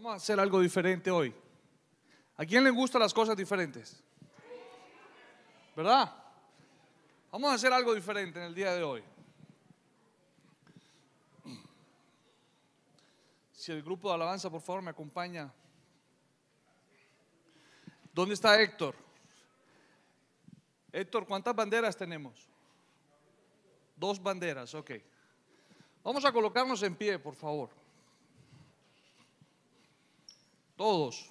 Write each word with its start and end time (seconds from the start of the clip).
Vamos 0.00 0.12
a 0.12 0.14
hacer 0.14 0.38
algo 0.38 0.60
diferente 0.60 1.10
hoy. 1.10 1.34
¿A 2.36 2.46
quién 2.46 2.62
le 2.62 2.70
gustan 2.70 3.00
las 3.00 3.12
cosas 3.12 3.36
diferentes? 3.36 4.00
¿Verdad? 5.74 6.14
Vamos 7.32 7.50
a 7.50 7.54
hacer 7.54 7.72
algo 7.72 7.92
diferente 7.92 8.38
en 8.38 8.44
el 8.44 8.54
día 8.54 8.72
de 8.74 8.84
hoy. 8.84 9.02
Si 13.50 13.72
el 13.72 13.82
grupo 13.82 14.06
de 14.06 14.14
alabanza, 14.14 14.48
por 14.48 14.60
favor, 14.60 14.82
me 14.82 14.90
acompaña. 14.90 15.52
¿Dónde 18.14 18.34
está 18.34 18.62
Héctor? 18.62 18.94
Héctor, 20.92 21.26
¿cuántas 21.26 21.56
banderas 21.56 21.96
tenemos? 21.96 22.48
Dos 23.96 24.22
banderas, 24.22 24.72
ok. 24.76 24.92
Vamos 26.04 26.24
a 26.24 26.30
colocarnos 26.30 26.84
en 26.84 26.94
pie, 26.94 27.18
por 27.18 27.34
favor. 27.34 27.87
Todos. 30.78 31.28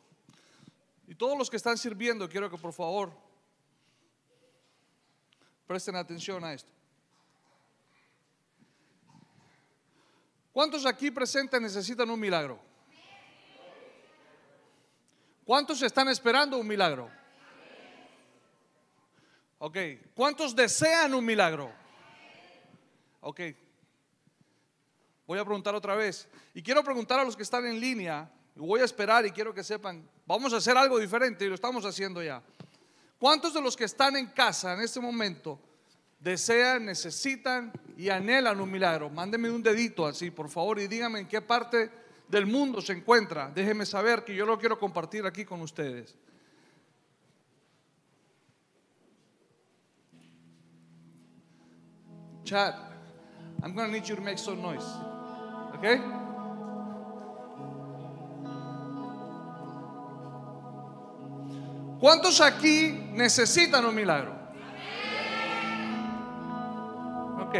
Y 1.07 1.15
todos 1.15 1.37
los 1.37 1.49
que 1.49 1.55
están 1.55 1.77
sirviendo, 1.77 2.27
quiero 2.27 2.49
que 2.51 2.57
por 2.57 2.73
favor 2.73 3.13
presten 5.65 5.95
atención 5.95 6.43
a 6.43 6.53
esto. 6.53 6.69
¿Cuántos 10.51 10.85
aquí 10.85 11.11
presentes 11.11 11.61
necesitan 11.61 12.09
un 12.09 12.19
milagro? 12.19 12.59
¿Cuántos 15.45 15.81
están 15.81 16.09
esperando 16.09 16.57
un 16.57 16.67
milagro? 16.67 17.09
Ok. 19.59 19.77
¿Cuántos 20.13 20.53
desean 20.53 21.13
un 21.13 21.23
milagro? 21.23 21.71
Ok. 23.21 23.39
Voy 25.25 25.39
a 25.39 25.45
preguntar 25.45 25.73
otra 25.73 25.95
vez. 25.95 26.27
Y 26.53 26.61
quiero 26.61 26.83
preguntar 26.83 27.17
a 27.21 27.23
los 27.23 27.37
que 27.37 27.43
están 27.43 27.65
en 27.65 27.79
línea, 27.79 28.29
voy 28.57 28.81
a 28.81 28.85
esperar 28.85 29.25
y 29.25 29.31
quiero 29.31 29.53
que 29.53 29.63
sepan, 29.63 30.07
vamos 30.25 30.53
a 30.53 30.57
hacer 30.57 30.77
algo 30.77 30.99
diferente 30.99 31.45
y 31.45 31.49
lo 31.49 31.55
estamos 31.55 31.85
haciendo 31.85 32.23
ya. 32.23 32.41
¿Cuántos 33.19 33.53
de 33.53 33.61
los 33.61 33.75
que 33.75 33.85
están 33.85 34.15
en 34.15 34.27
casa 34.27 34.73
en 34.73 34.81
este 34.81 34.99
momento 34.99 35.59
desean, 36.19 36.85
necesitan 36.85 37.71
y 37.97 38.09
anhelan 38.09 38.59
un 38.59 38.69
milagro? 38.69 39.09
Mándenme 39.09 39.49
un 39.49 39.63
dedito 39.63 40.05
así, 40.05 40.31
por 40.31 40.49
favor, 40.49 40.79
y 40.79 40.87
díganme 40.87 41.19
en 41.19 41.27
qué 41.27 41.41
parte 41.41 41.89
del 42.27 42.45
mundo 42.45 42.81
se 42.81 42.93
encuentra. 42.93 43.49
Déjenme 43.53 43.85
saber 43.85 44.23
que 44.23 44.35
yo 44.35 44.45
lo 44.45 44.59
quiero 44.59 44.77
compartir 44.77 45.25
aquí 45.25 45.45
con 45.45 45.61
ustedes. 45.61 46.15
Chat, 52.43 52.75
I'm 53.61 53.73
going 53.73 53.87
to 53.87 53.91
need 53.91 54.07
you 54.07 54.15
to 54.15 54.21
make 54.21 54.37
some 54.37 54.61
noise. 54.61 54.85
Okay? 55.75 55.99
¿Cuántos 61.99 62.41
aquí 62.41 63.09
necesitan 63.13 63.83
un 63.85 63.95
milagro? 63.95 64.31
Ok. 67.41 67.55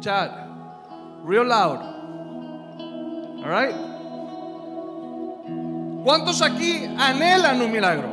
Chad, 0.00 0.30
real 1.26 1.46
loud. 1.46 1.80
All 3.44 3.50
right? 3.50 3.76
¿Cuántos 6.02 6.40
aquí 6.40 6.86
anhelan 6.98 7.60
un 7.60 7.70
milagro? 7.70 8.08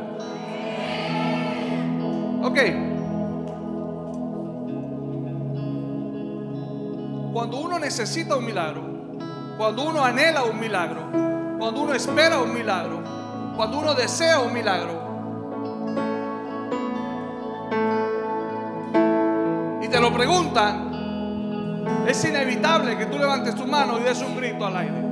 Ok. 2.42 2.58
Cuando 7.32 7.56
uno 7.58 7.78
necesita 7.78 8.36
un 8.36 8.44
milagro, 8.44 8.93
cuando 9.56 9.84
uno 9.84 10.04
anhela 10.04 10.44
un 10.44 10.58
milagro, 10.58 11.02
cuando 11.58 11.82
uno 11.82 11.94
espera 11.94 12.38
un 12.40 12.52
milagro, 12.52 13.02
cuando 13.56 13.78
uno 13.78 13.94
desea 13.94 14.40
un 14.40 14.52
milagro, 14.52 15.02
y 19.82 19.88
te 19.88 20.00
lo 20.00 20.12
preguntan, 20.12 21.84
es 22.06 22.24
inevitable 22.24 22.96
que 22.96 23.06
tú 23.06 23.18
levantes 23.18 23.54
tu 23.54 23.66
mano 23.66 23.98
y 23.98 24.02
des 24.02 24.20
un 24.22 24.36
grito 24.36 24.66
al 24.66 24.76
aire. 24.76 25.04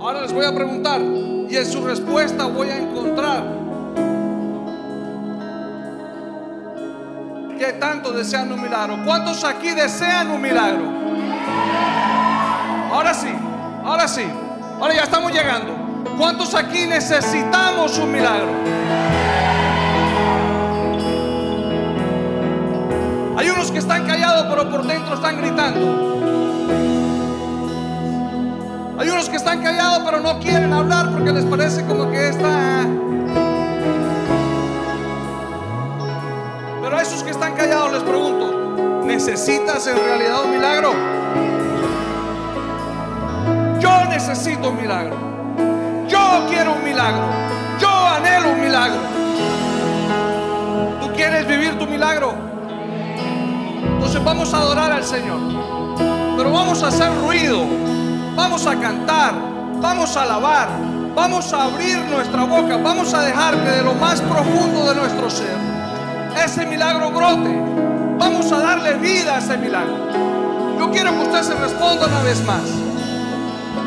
Ahora 0.00 0.22
les 0.22 0.32
voy 0.32 0.44
a 0.44 0.54
preguntar 0.54 1.00
y 1.00 1.56
en 1.56 1.66
su 1.66 1.84
respuesta 1.84 2.46
voy 2.46 2.68
a 2.68 2.78
encontrar 2.78 3.59
tanto 7.72 8.12
desean 8.12 8.50
un 8.52 8.62
milagro. 8.62 8.98
¿Cuántos 9.04 9.44
aquí 9.44 9.70
desean 9.70 10.30
un 10.30 10.40
milagro? 10.40 10.84
Ahora 12.92 13.14
sí, 13.14 13.28
ahora 13.84 14.08
sí. 14.08 14.24
Ahora 14.80 14.94
ya 14.94 15.02
estamos 15.02 15.32
llegando. 15.32 15.74
¿Cuántos 16.16 16.54
aquí 16.54 16.86
necesitamos 16.86 17.98
un 17.98 18.12
milagro? 18.12 18.48
Hay 23.36 23.48
unos 23.48 23.70
que 23.70 23.78
están 23.78 24.06
callados 24.06 24.46
pero 24.50 24.70
por 24.70 24.86
dentro 24.86 25.14
están 25.14 25.40
gritando. 25.40 26.10
Hay 28.98 29.08
unos 29.08 29.30
que 29.30 29.36
están 29.36 29.62
callados 29.62 30.02
pero 30.04 30.20
no 30.20 30.38
quieren 30.40 30.72
hablar 30.72 31.10
porque 31.10 31.32
les 31.32 31.44
parece 31.44 31.84
como 31.84 32.10
que 32.10 32.28
está... 32.28 32.86
callados 37.60 37.92
les 37.92 38.02
pregunto, 38.02 39.02
¿necesitas 39.04 39.86
en 39.86 39.96
realidad 39.96 40.44
un 40.44 40.50
milagro? 40.50 40.94
Yo 43.78 44.04
necesito 44.06 44.70
un 44.70 44.76
milagro. 44.80 45.16
Yo 46.08 46.46
quiero 46.48 46.72
un 46.72 46.82
milagro. 46.82 47.28
Yo 47.78 47.90
anhelo 47.90 48.52
un 48.52 48.60
milagro. 48.62 49.00
¿Tú 51.02 51.12
quieres 51.12 51.46
vivir 51.46 51.78
tu 51.78 51.86
milagro? 51.86 52.32
Entonces 53.94 54.24
vamos 54.24 54.54
a 54.54 54.56
adorar 54.56 54.92
al 54.92 55.04
Señor. 55.04 55.40
Pero 56.38 56.50
vamos 56.50 56.82
a 56.82 56.86
hacer 56.86 57.10
ruido. 57.20 57.66
Vamos 58.36 58.66
a 58.66 58.74
cantar. 58.80 59.34
Vamos 59.82 60.16
a 60.16 60.22
alabar. 60.22 60.68
Vamos 61.14 61.52
a 61.52 61.64
abrir 61.64 61.98
nuestra 62.06 62.42
boca. 62.44 62.78
Vamos 62.78 63.12
a 63.12 63.20
dejar 63.20 63.54
de 63.54 63.82
lo 63.82 63.92
más 63.92 64.22
profundo 64.22 64.88
de 64.88 64.94
nuestro 64.94 65.28
ser 65.28 65.79
ese 66.36 66.66
milagro 66.66 67.10
brote. 67.10 67.50
Vamos 68.18 68.50
a 68.52 68.58
darle 68.58 68.94
vida 68.94 69.36
a 69.36 69.38
ese 69.38 69.56
milagro. 69.56 69.96
Yo 70.78 70.90
quiero 70.90 71.12
que 71.12 71.20
usted 71.20 71.42
se 71.42 71.54
responda 71.54 72.06
una 72.06 72.22
vez 72.22 72.44
más. 72.44 72.62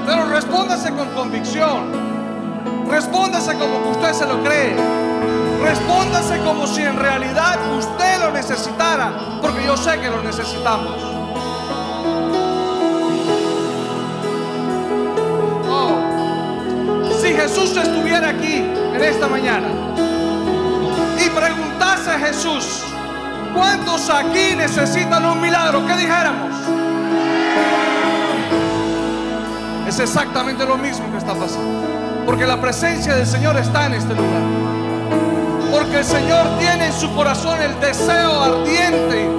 Pero 0.06 0.26
respóndase 0.26 0.92
con 0.92 1.09
convicción. 1.09 1.92
Respóndase 2.90 3.54
como 3.58 3.81
que 3.84 3.90
usted 3.90 4.14
se 4.14 4.26
lo 4.26 4.44
cree. 4.44 4.76
Respóndase 5.64 6.40
como 6.40 6.68
si 6.68 6.81
en 6.81 6.98
realidad 6.98 7.58
usted 7.78 8.20
lo 8.20 8.31
necesitara, 8.31 9.40
porque 9.42 9.66
yo 9.66 9.78
sé 9.78 10.00
que 10.00 10.10
lo 10.10 10.22
necesitamos. 10.22 10.96
Oh. 15.70 16.00
Si 17.22 17.34
Jesús 17.34 17.78
estuviera 17.78 18.30
aquí 18.30 18.56
en 18.58 19.02
esta 19.02 19.28
mañana 19.28 20.12
a 22.08 22.19
Jesús, 22.19 22.84
¿cuántos 23.53 24.09
aquí 24.09 24.56
necesitan 24.58 25.25
un 25.25 25.40
milagro? 25.40 25.86
¿Qué 25.86 25.96
dijéramos? 25.96 26.52
Es 29.88 30.00
exactamente 30.00 30.66
lo 30.66 30.78
mismo 30.78 31.09
que 31.12 31.18
está 31.18 31.34
pasando. 31.34 31.88
Porque 32.25 32.46
la 32.46 32.59
presencia 32.59 33.16
del 33.16 33.25
Señor 33.25 33.58
está 33.58 33.86
en 33.86 33.94
este 33.94 34.16
lugar. 34.16 34.42
Porque 35.72 36.00
el 36.00 36.03
Señor 36.03 36.46
tiene 36.59 36.88
en 36.88 36.94
su 36.94 37.13
corazón 37.16 37.62
el 37.62 37.80
deseo 37.80 38.42
ardiente 38.42 39.30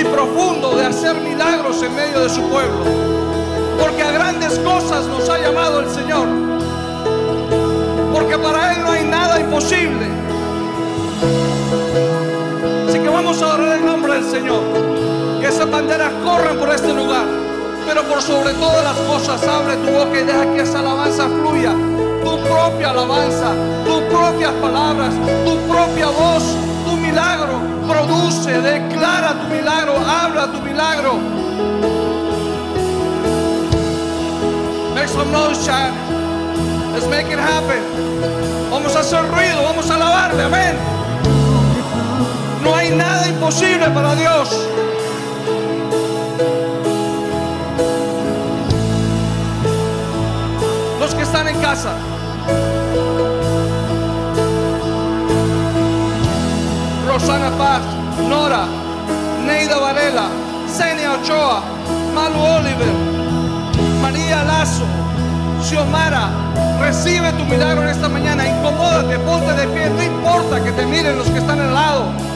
y 0.00 0.04
profundo 0.04 0.76
de 0.76 0.86
hacer 0.86 1.14
milagros 1.16 1.82
en 1.82 1.94
medio 1.94 2.20
de 2.20 2.30
su 2.30 2.40
pueblo. 2.48 2.84
Porque 3.78 4.02
a 4.02 4.10
grandes 4.10 4.58
cosas 4.60 5.06
nos 5.06 5.28
ha 5.28 5.38
llamado 5.38 5.80
el 5.80 5.90
Señor. 5.90 6.26
Porque 8.12 8.36
para 8.38 8.74
Él 8.74 8.82
no 8.82 8.90
hay 8.90 9.04
nada 9.04 9.38
imposible. 9.38 10.08
Vamos 13.18 13.42
a 13.42 13.46
adorar 13.46 13.78
el 13.78 13.84
nombre 13.84 14.14
del 14.14 14.30
Señor. 14.30 14.62
Que 15.40 15.48
esas 15.48 15.68
banderas 15.68 16.12
corran 16.24 16.56
por 16.56 16.70
este 16.70 16.92
lugar. 16.92 17.26
Pero 17.84 18.04
por 18.04 18.22
sobre 18.22 18.54
todas 18.54 18.84
las 18.84 18.96
cosas, 19.08 19.42
abre 19.42 19.74
tu 19.78 19.90
boca 19.90 20.20
y 20.20 20.22
deja 20.22 20.54
que 20.54 20.60
esa 20.60 20.78
alabanza 20.78 21.24
fluya 21.24 21.74
tu 22.22 22.38
propia 22.44 22.90
alabanza, 22.90 23.50
tus 23.84 24.02
propias 24.02 24.52
palabras, 24.62 25.12
tu 25.44 25.56
propia 25.66 26.06
voz, 26.06 26.44
tu 26.86 26.96
milagro. 26.96 27.58
Produce, 27.88 28.52
declara 28.62 29.34
tu 29.34 29.48
milagro, 29.52 29.94
habla 29.98 30.52
tu 30.52 30.62
milagro. 30.62 31.14
Make 34.94 35.08
some 35.08 35.32
noise, 35.32 35.66
Chad. 35.66 35.92
Let's 36.94 37.08
make 37.08 37.26
it 37.26 37.40
happen. 37.40 37.82
Vamos 38.70 38.94
a 38.94 39.00
hacer 39.00 39.26
ruido, 39.28 39.64
vamos 39.64 39.90
a 39.90 39.96
alabarle, 39.96 40.44
amén. 40.44 40.97
Imposible 42.90 43.90
para 43.90 44.14
Dios. 44.14 44.48
Los 50.98 51.14
que 51.14 51.22
están 51.22 51.48
en 51.48 51.60
casa. 51.60 51.92
Rosana 57.06 57.50
Paz, 57.58 57.80
Nora, 58.28 58.66
Neida 59.46 59.78
Varela, 59.78 60.28
Senia 60.66 61.12
Ochoa, 61.12 61.62
Malu 62.14 62.40
Oliver, 62.40 62.92
María 64.00 64.44
Lazo, 64.44 64.84
Xiomara, 65.62 66.30
recibe 66.80 67.32
tu 67.32 67.44
milagro 67.44 67.82
en 67.82 67.88
esta 67.88 68.08
mañana. 68.08 68.46
Incomódate, 68.46 69.18
ponte 69.20 69.52
de 69.54 69.68
pie, 69.68 69.90
no 69.90 70.02
importa 70.02 70.62
que 70.62 70.72
te 70.72 70.86
miren 70.86 71.18
los 71.18 71.28
que 71.28 71.38
están 71.38 71.60
al 71.60 71.74
lado. 71.74 72.27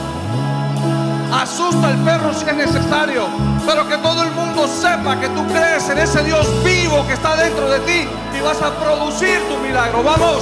Asusta 1.43 1.89
al 1.89 1.97
perro 2.05 2.33
si 2.33 2.45
es 2.45 2.55
necesario, 2.55 3.27
pero 3.65 3.85
que 3.85 3.97
todo 3.97 4.23
el 4.23 4.31
mundo 4.31 4.65
sepa 4.65 5.19
que 5.19 5.27
tú 5.27 5.45
crees 5.47 5.89
en 5.89 5.97
ese 5.97 6.23
Dios 6.23 6.47
vivo 6.63 7.05
que 7.05 7.15
está 7.15 7.35
dentro 7.35 7.69
de 7.69 7.81
ti 7.81 8.07
y 8.33 8.41
vas 8.41 8.61
a 8.61 8.71
producir 8.79 9.41
tu 9.49 9.57
milagro. 9.57 10.01
Vamos, 10.03 10.41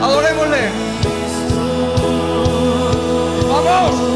adorémosle. 0.00 0.70
Vamos. 3.46 4.15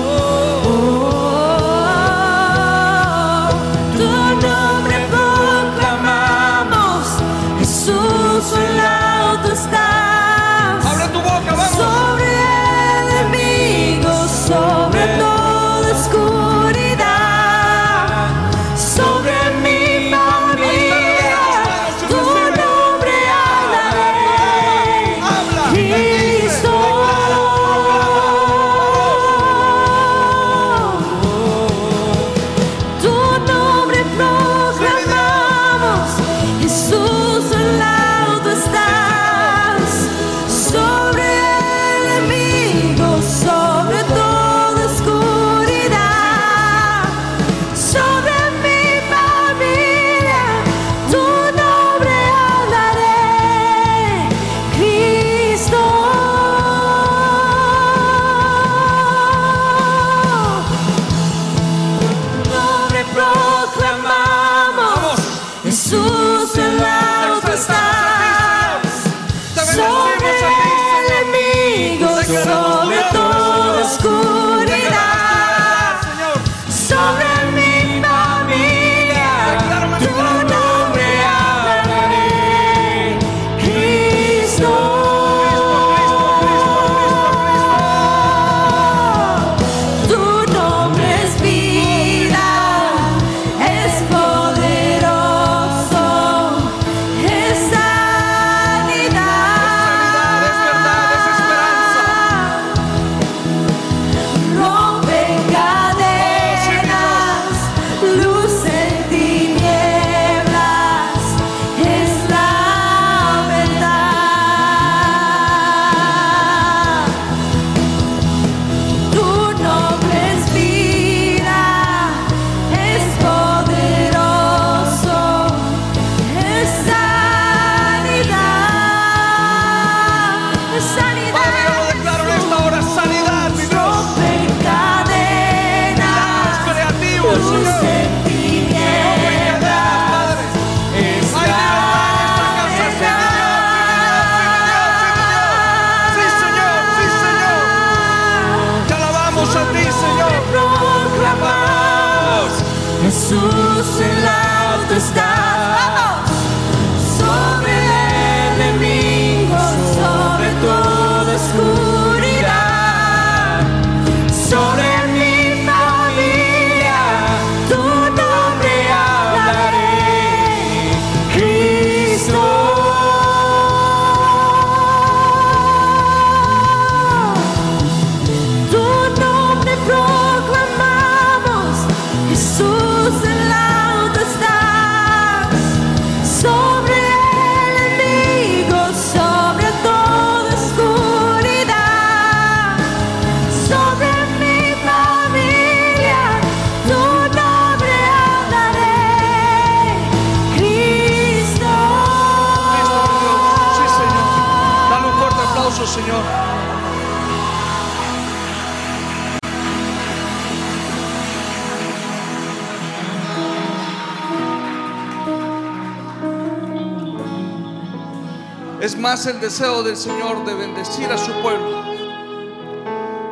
Más 219.20 219.26
el 219.26 219.40
deseo 219.40 219.82
del 219.82 219.98
Señor 219.98 220.46
de 220.46 220.54
bendecir 220.54 221.04
a 221.12 221.18
su 221.18 221.30
pueblo. 221.42 221.84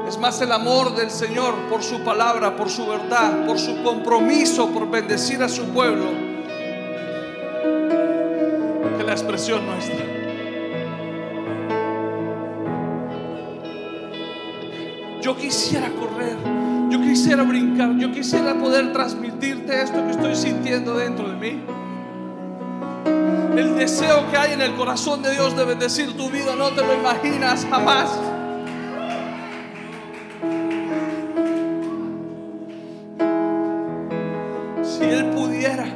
Es 0.07 0.19
más 0.19 0.39
el 0.43 0.53
amor 0.53 0.95
del 0.95 1.11
Señor 1.11 1.55
por 1.71 1.83
su 1.83 2.01
palabra, 2.01 2.57
por 2.57 2.69
su 2.69 2.87
verdad, 2.87 3.47
por 3.47 3.59
su 3.59 3.83
compromiso, 3.83 4.69
por 4.69 4.91
bendecir 4.91 5.43
a 5.43 5.49
su 5.49 5.65
pueblo, 5.69 6.05
que 8.99 9.03
la 9.03 9.13
expresión 9.13 9.65
nuestra. 9.65 10.05
Yo 15.23 15.35
quisiera 15.39 15.89
correr, 15.89 16.37
yo 16.91 17.01
quisiera 17.01 17.45
brincar, 17.45 17.97
yo 17.97 18.13
quisiera 18.13 18.53
poder 18.59 18.93
transmitirte 18.93 19.81
esto 19.81 20.05
que 20.05 20.11
estoy 20.11 20.37
sintiendo 20.37 20.99
dentro 20.99 21.31
de 21.31 21.37
mí 21.37 21.78
deseo 23.89 24.31
que 24.31 24.37
hay 24.37 24.53
en 24.53 24.61
el 24.61 24.75
corazón 24.75 25.23
de 25.23 25.31
Dios 25.31 25.57
de 25.57 25.65
bendecir 25.65 26.15
tu 26.15 26.29
vida, 26.29 26.55
no 26.55 26.69
te 26.75 26.83
lo 26.83 26.93
imaginas 26.93 27.67
jamás. 27.71 28.11
Si 34.83 35.05
Él 35.05 35.31
pudiera, 35.31 35.87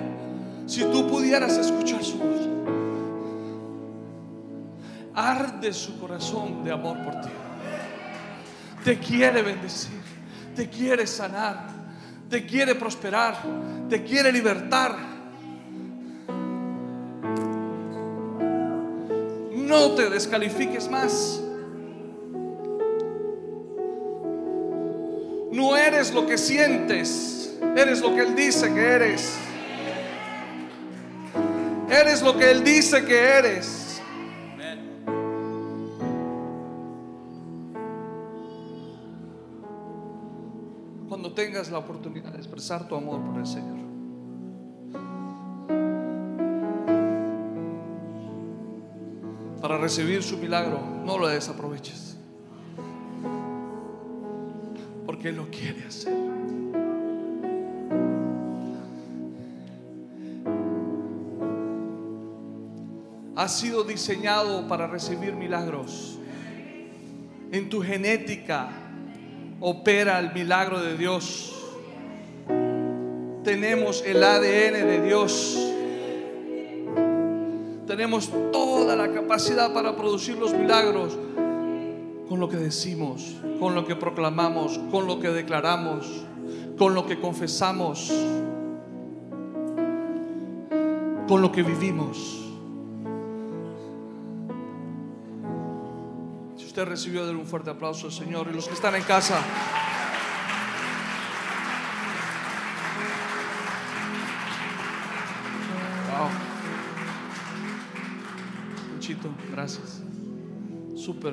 si 0.65 0.85
tú 0.85 1.07
pudieras 1.07 1.59
escuchar 1.59 2.03
su 2.03 2.17
voz, 2.17 2.49
arde 5.15 5.75
su 5.75 6.01
corazón 6.01 6.65
de 6.65 6.73
amor 6.73 6.97
por 7.05 7.21
ti. 7.21 7.29
Te 8.85 8.99
quiere 8.99 9.43
bendecir, 9.43 10.01
te 10.57 10.71
quiere 10.71 11.07
sanar, 11.07 11.67
te 12.31 12.47
quiere 12.47 12.75
prosperar, 12.75 13.37
te 13.91 14.03
quiere 14.03 14.33
libertar 14.33 15.12
No 19.73 19.93
te 19.93 20.11
descalifiques 20.11 20.91
más. 20.91 21.41
No 25.51 25.75
eres 25.75 26.13
lo 26.13 26.27
que 26.27 26.37
sientes, 26.37 27.59
eres 27.75 28.03
lo 28.03 28.15
que 28.15 28.21
Él 28.21 28.35
dice 28.37 28.71
que 28.75 28.81
eres. 28.83 29.35
Eres 31.89 32.21
lo 32.21 32.37
que 32.37 32.51
Él 32.51 32.63
dice 32.63 33.03
que 33.07 33.19
eres. 33.19 34.03
Cuando 41.09 41.33
tengas 41.33 41.71
la 41.71 41.79
oportunidad 41.79 42.33
de 42.33 42.37
expresar 42.37 42.87
tu 42.87 42.95
amor 42.95 43.23
por 43.25 43.39
el 43.39 43.47
Señor. 43.47 43.92
Para 49.63 49.79
recibir 49.79 50.25
su 50.25 50.39
milagro, 50.39 50.81
no 51.05 51.17
lo 51.19 51.29
desaproveches. 51.29 52.17
Porque 55.07 55.29
Él 55.29 55.37
lo 55.37 55.49
quiere 55.51 55.85
hacer. 55.87 56.13
Has 63.37 63.57
sido 63.57 63.85
diseñado 63.85 64.67
para 64.67 64.89
recibir 64.89 65.35
milagros. 65.35 66.19
En 67.53 67.69
tu 67.71 67.83
genética 67.83 68.69
opera 69.61 70.19
el 70.19 70.33
milagro 70.33 70.81
de 70.81 70.97
Dios. 70.97 71.55
Tenemos 73.45 74.03
el 74.05 74.25
ADN 74.25 74.87
de 74.89 75.03
Dios. 75.07 75.72
Tenemos 77.93 78.31
toda 78.51 78.97
la 78.97 79.13
capacidad 79.13 79.75
para 79.75 79.95
producir 79.95 80.39
los 80.39 80.55
milagros 80.55 81.13
con 82.27 82.41
lo 82.41 82.49
que 82.49 82.57
decimos, 82.57 83.37
con 83.61 83.75
lo 83.75 83.85
que 83.85 83.95
proclamamos, 83.97 84.81
con 84.91 85.07
lo 85.07 85.21
que 85.21 85.29
declaramos, 85.29 86.25
con 86.79 86.95
lo 86.95 87.05
que 87.05 87.21
confesamos, 87.21 88.11
con 91.29 91.43
lo 91.43 91.53
que 91.53 91.63
vivimos. 91.63 92.17
Si 96.57 96.65
usted 96.65 96.87
recibió, 96.87 97.27
denle 97.27 97.43
un 97.43 97.47
fuerte 97.47 97.69
aplauso 97.69 98.07
al 98.07 98.13
Señor 98.13 98.49
y 98.51 98.55
los 98.55 98.69
que 98.69 98.73
están 98.73 98.95
en 98.95 99.03
casa. 99.03 99.37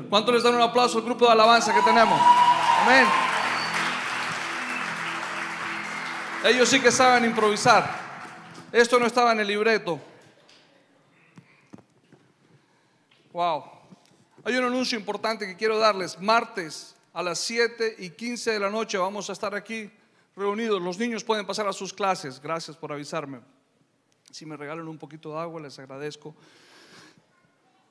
¿Cuánto 0.10 0.31
les 0.31 0.43
dan 0.43 0.53
un 0.53 0.62
aplauso 0.62 1.00
al 1.00 1.03
grupo 1.03 1.25
de 1.25 1.31
alabanza 1.31 1.74
que 1.74 1.81
tenemos? 1.81 2.19
Amén. 2.84 3.08
Ellos 6.46 6.69
sí 6.69 6.79
que 6.79 6.91
saben 6.91 7.25
improvisar. 7.25 7.89
Esto 8.72 9.00
no 9.00 9.08
estaba 9.08 9.31
en 9.31 9.39
el 9.39 9.48
libreto. 9.48 10.00
Wow. 13.34 13.63
Hay 14.43 14.55
un 14.55 14.65
anuncio 14.65 14.98
importante 14.98 15.48
que 15.48 15.55
quiero 15.55 15.79
darles. 15.79 16.19
Martes 16.19 16.96
a 17.12 17.24
las 17.24 17.39
7 17.39 17.96
y 17.98 18.12
15 18.12 18.51
de 18.51 18.60
la 18.60 18.69
noche 18.69 18.98
vamos 19.00 19.27
a 19.31 19.34
estar 19.34 19.55
aquí 19.55 19.89
reunidos. 20.36 20.79
Los 20.81 21.00
niños 21.00 21.24
pueden 21.24 21.48
pasar 21.48 21.67
a 21.67 21.74
sus 21.74 21.93
clases. 21.93 22.39
Gracias 22.39 22.77
por 22.77 22.93
avisarme. 22.93 23.39
Si 24.29 24.46
me 24.46 24.55
regalan 24.55 24.88
un 24.88 25.00
poquito 25.00 25.34
de 25.34 25.39
agua, 25.39 25.60
les 25.60 25.79
agradezco. 25.79 26.36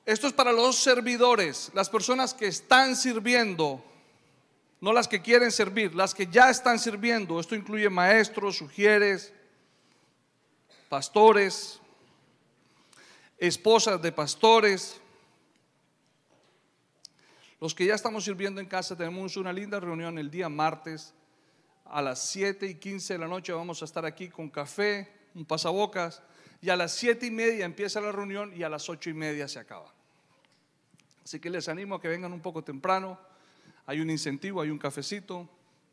Esto 0.05 0.27
es 0.27 0.33
para 0.33 0.51
los 0.51 0.77
servidores, 0.77 1.71
las 1.73 1.89
personas 1.89 2.33
que 2.33 2.47
están 2.47 2.95
sirviendo, 2.95 3.83
no 4.81 4.93
las 4.93 5.07
que 5.07 5.21
quieren 5.21 5.51
servir, 5.51 5.93
las 5.93 6.13
que 6.13 6.27
ya 6.27 6.49
están 6.49 6.79
sirviendo. 6.79 7.39
Esto 7.39 7.55
incluye 7.55 7.89
maestros, 7.89 8.57
sugieres, 8.57 9.33
pastores, 10.87 11.79
esposas 13.37 14.01
de 14.01 14.11
pastores. 14.11 14.99
Los 17.59 17.75
que 17.75 17.85
ya 17.85 17.95
estamos 17.95 18.23
sirviendo 18.23 18.61
en 18.61 18.67
casa, 18.67 18.95
tenemos 18.95 19.35
una 19.37 19.51
linda 19.51 19.79
reunión 19.79 20.17
el 20.17 20.31
día 20.31 20.49
martes 20.49 21.13
a 21.85 22.01
las 22.01 22.21
7 22.29 22.65
y 22.65 22.75
15 22.75 23.13
de 23.13 23.19
la 23.19 23.27
noche. 23.27 23.51
Vamos 23.51 23.81
a 23.81 23.85
estar 23.85 24.05
aquí 24.05 24.29
con 24.29 24.49
café, 24.49 25.11
un 25.35 25.45
pasabocas, 25.45 26.21
y 26.61 26.69
a 26.69 26.75
las 26.75 26.93
7 26.93 27.25
y 27.25 27.31
media 27.31 27.65
empieza 27.65 28.01
la 28.01 28.11
reunión 28.11 28.53
y 28.55 28.63
a 28.63 28.69
las 28.69 28.89
8 28.89 29.09
y 29.09 29.13
media 29.13 29.47
se 29.47 29.59
acaba. 29.59 29.93
Así 31.23 31.39
que 31.39 31.49
les 31.49 31.69
animo 31.69 31.95
a 31.95 32.01
que 32.01 32.07
vengan 32.07 32.33
un 32.33 32.41
poco 32.41 32.63
temprano. 32.63 33.19
Hay 33.85 34.01
un 34.01 34.09
incentivo, 34.09 34.61
hay 34.61 34.69
un 34.69 34.77
cafecito, 34.77 35.47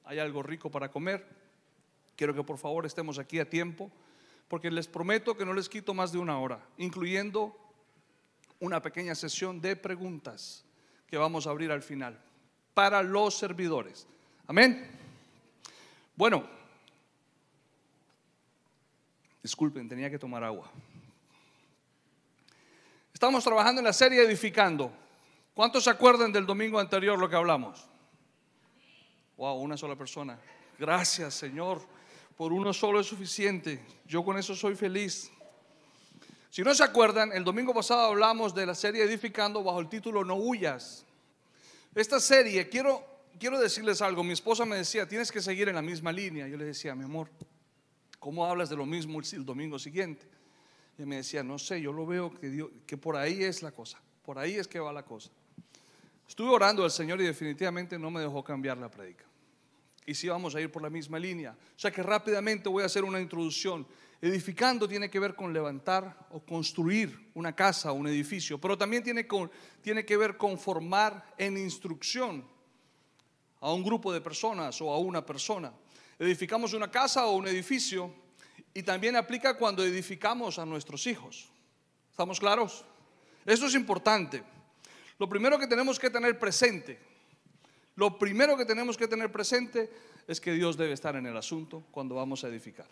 hay 0.04 0.18
algo 0.18 0.42
rico 0.42 0.70
para 0.70 0.90
comer. 0.90 1.26
Quiero 2.16 2.34
que 2.34 2.42
por 2.42 2.58
favor 2.58 2.86
estemos 2.86 3.18
aquí 3.18 3.38
a 3.38 3.48
tiempo, 3.48 3.90
porque 4.48 4.70
les 4.70 4.88
prometo 4.88 5.36
que 5.36 5.44
no 5.44 5.52
les 5.52 5.68
quito 5.68 5.94
más 5.94 6.12
de 6.12 6.18
una 6.18 6.38
hora, 6.38 6.60
incluyendo 6.78 7.56
una 8.60 8.80
pequeña 8.80 9.14
sesión 9.14 9.60
de 9.60 9.76
preguntas 9.76 10.64
que 11.06 11.18
vamos 11.18 11.46
a 11.46 11.50
abrir 11.50 11.70
al 11.70 11.82
final 11.82 12.18
para 12.74 13.02
los 13.02 13.36
servidores. 13.38 14.06
Amén. 14.46 14.90
Bueno, 16.14 16.48
disculpen, 19.46 19.88
tenía 19.88 20.10
que 20.10 20.18
tomar 20.18 20.42
agua. 20.42 20.68
Estamos 23.14 23.44
trabajando 23.44 23.80
en 23.80 23.84
la 23.84 23.92
serie 23.92 24.20
Edificando. 24.24 24.90
¿Cuántos 25.54 25.84
se 25.84 25.90
acuerdan 25.90 26.32
del 26.32 26.44
domingo 26.44 26.80
anterior 26.80 27.16
lo 27.16 27.28
que 27.30 27.36
hablamos? 27.36 27.88
Wow, 29.36 29.60
una 29.60 29.76
sola 29.76 29.94
persona. 29.94 30.36
Gracias, 30.76 31.34
Señor. 31.34 31.80
Por 32.36 32.52
uno 32.52 32.72
solo 32.72 32.98
es 32.98 33.06
suficiente. 33.06 33.80
Yo 34.04 34.24
con 34.24 34.36
eso 34.36 34.56
soy 34.56 34.74
feliz. 34.74 35.30
Si 36.50 36.62
no 36.62 36.74
se 36.74 36.82
acuerdan, 36.82 37.30
el 37.32 37.44
domingo 37.44 37.72
pasado 37.72 38.00
hablamos 38.00 38.52
de 38.52 38.66
la 38.66 38.74
serie 38.74 39.04
Edificando 39.04 39.62
bajo 39.62 39.78
el 39.78 39.88
título 39.88 40.24
No 40.24 40.34
huyas. 40.34 41.06
Esta 41.94 42.18
serie, 42.18 42.68
quiero, 42.68 43.06
quiero 43.38 43.60
decirles 43.60 44.02
algo. 44.02 44.24
Mi 44.24 44.32
esposa 44.32 44.64
me 44.64 44.74
decía, 44.74 45.06
tienes 45.06 45.30
que 45.30 45.40
seguir 45.40 45.68
en 45.68 45.76
la 45.76 45.82
misma 45.82 46.10
línea. 46.10 46.48
Yo 46.48 46.56
le 46.56 46.64
decía, 46.64 46.96
mi 46.96 47.04
amor, 47.04 47.30
¿cómo 48.26 48.44
hablas 48.44 48.68
de 48.68 48.74
lo 48.74 48.84
mismo 48.84 49.20
el 49.20 49.44
domingo 49.44 49.78
siguiente? 49.78 50.26
Y 50.98 51.04
me 51.04 51.18
decía, 51.18 51.44
no 51.44 51.60
sé, 51.60 51.80
yo 51.80 51.92
lo 51.92 52.04
veo 52.04 52.32
que, 52.84 52.96
por 52.96 53.14
ahí 53.14 53.44
es 53.44 53.62
la 53.62 53.70
cosa. 53.70 54.00
Por 54.24 54.36
ahí 54.36 54.56
es 54.56 54.66
que 54.66 54.80
va 54.80 54.92
la 54.92 55.04
cosa. 55.04 55.30
Estuve 56.28 56.48
orando 56.48 56.82
al 56.82 56.90
Señor 56.90 57.20
y 57.20 57.24
definitivamente 57.24 57.96
no 57.96 58.10
me 58.10 58.20
dejó 58.20 58.42
cambiar 58.42 58.78
la 58.78 58.90
prédica. 58.90 59.24
Y 60.04 60.12
sí 60.12 60.26
vamos 60.26 60.56
a 60.56 60.60
ir 60.60 60.72
por 60.72 60.82
la 60.82 60.90
misma 60.90 61.20
línea. 61.20 61.52
O 61.52 61.78
sea 61.78 61.92
que 61.92 62.02
rápidamente 62.02 62.68
voy 62.68 62.82
a 62.82 62.86
hacer 62.86 63.04
una 63.04 63.20
introducción. 63.20 63.86
Edificando 64.20 64.88
tiene 64.88 65.08
que 65.08 65.20
ver 65.20 65.36
con 65.36 65.52
levantar 65.52 66.26
o 66.32 66.40
construir 66.40 67.30
una 67.34 67.54
casa 67.54 67.92
o 67.92 67.94
un 67.94 68.08
edificio, 68.08 68.60
pero 68.60 68.76
también 68.76 69.04
tiene, 69.04 69.28
tiene 69.80 70.04
que 70.04 70.16
ver 70.16 70.36
con 70.36 70.58
formar 70.58 71.32
en 71.38 71.56
instrucción 71.56 72.44
a 73.60 73.72
un 73.72 73.84
grupo 73.84 74.12
de 74.12 74.20
personas 74.20 74.82
o 74.82 74.92
a 74.92 74.98
una 74.98 75.24
persona. 75.24 75.72
Edificamos 76.18 76.72
una 76.72 76.90
casa 76.90 77.26
o 77.26 77.36
un 77.36 77.46
edificio 77.46 78.12
y 78.72 78.82
también 78.82 79.16
aplica 79.16 79.56
cuando 79.56 79.84
edificamos 79.84 80.58
a 80.58 80.64
nuestros 80.64 81.06
hijos. 81.06 81.48
¿Estamos 82.10 82.40
claros? 82.40 82.84
Esto 83.44 83.66
es 83.66 83.74
importante. 83.74 84.42
Lo 85.18 85.28
primero 85.28 85.58
que 85.58 85.66
tenemos 85.66 85.98
que 85.98 86.10
tener 86.10 86.38
presente, 86.38 86.98
lo 87.94 88.18
primero 88.18 88.56
que 88.56 88.64
tenemos 88.64 88.96
que 88.96 89.08
tener 89.08 89.30
presente 89.30 89.90
es 90.26 90.40
que 90.40 90.52
Dios 90.52 90.76
debe 90.76 90.92
estar 90.92 91.16
en 91.16 91.26
el 91.26 91.36
asunto 91.36 91.84
cuando 91.90 92.14
vamos 92.14 92.44
a 92.44 92.48
edificar. 92.48 92.88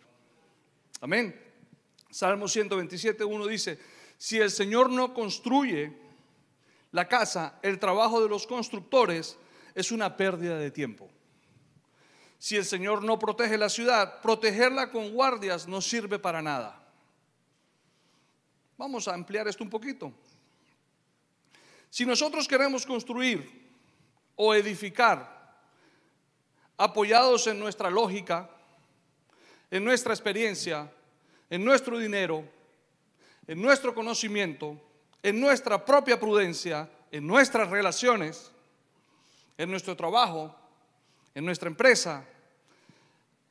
Amén. 1.00 1.38
Salmo 2.10 2.46
127, 2.46 3.24
1 3.24 3.46
dice, 3.46 3.78
si 4.16 4.38
el 4.38 4.50
Señor 4.50 4.90
no 4.90 5.12
construye 5.12 5.92
la 6.92 7.08
casa, 7.08 7.58
el 7.62 7.78
trabajo 7.78 8.22
de 8.22 8.28
los 8.28 8.46
constructores 8.46 9.36
es 9.74 9.90
una 9.90 10.16
pérdida 10.16 10.56
de 10.56 10.70
tiempo. 10.70 11.10
Si 12.44 12.56
el 12.56 12.66
Señor 12.66 13.02
no 13.02 13.18
protege 13.18 13.56
la 13.56 13.70
ciudad, 13.70 14.20
protegerla 14.20 14.90
con 14.90 15.14
guardias 15.14 15.66
no 15.66 15.80
sirve 15.80 16.18
para 16.18 16.42
nada. 16.42 16.78
Vamos 18.76 19.08
a 19.08 19.14
ampliar 19.14 19.48
esto 19.48 19.64
un 19.64 19.70
poquito. 19.70 20.12
Si 21.88 22.04
nosotros 22.04 22.46
queremos 22.46 22.84
construir 22.84 23.72
o 24.36 24.54
edificar 24.54 25.56
apoyados 26.76 27.46
en 27.46 27.58
nuestra 27.58 27.88
lógica, 27.88 28.50
en 29.70 29.82
nuestra 29.82 30.12
experiencia, 30.12 30.92
en 31.48 31.64
nuestro 31.64 31.98
dinero, 31.98 32.44
en 33.46 33.62
nuestro 33.62 33.94
conocimiento, 33.94 34.78
en 35.22 35.40
nuestra 35.40 35.82
propia 35.82 36.20
prudencia, 36.20 36.90
en 37.10 37.26
nuestras 37.26 37.70
relaciones, 37.70 38.52
en 39.56 39.70
nuestro 39.70 39.96
trabajo, 39.96 40.54
en 41.34 41.46
nuestra 41.46 41.70
empresa, 41.70 42.22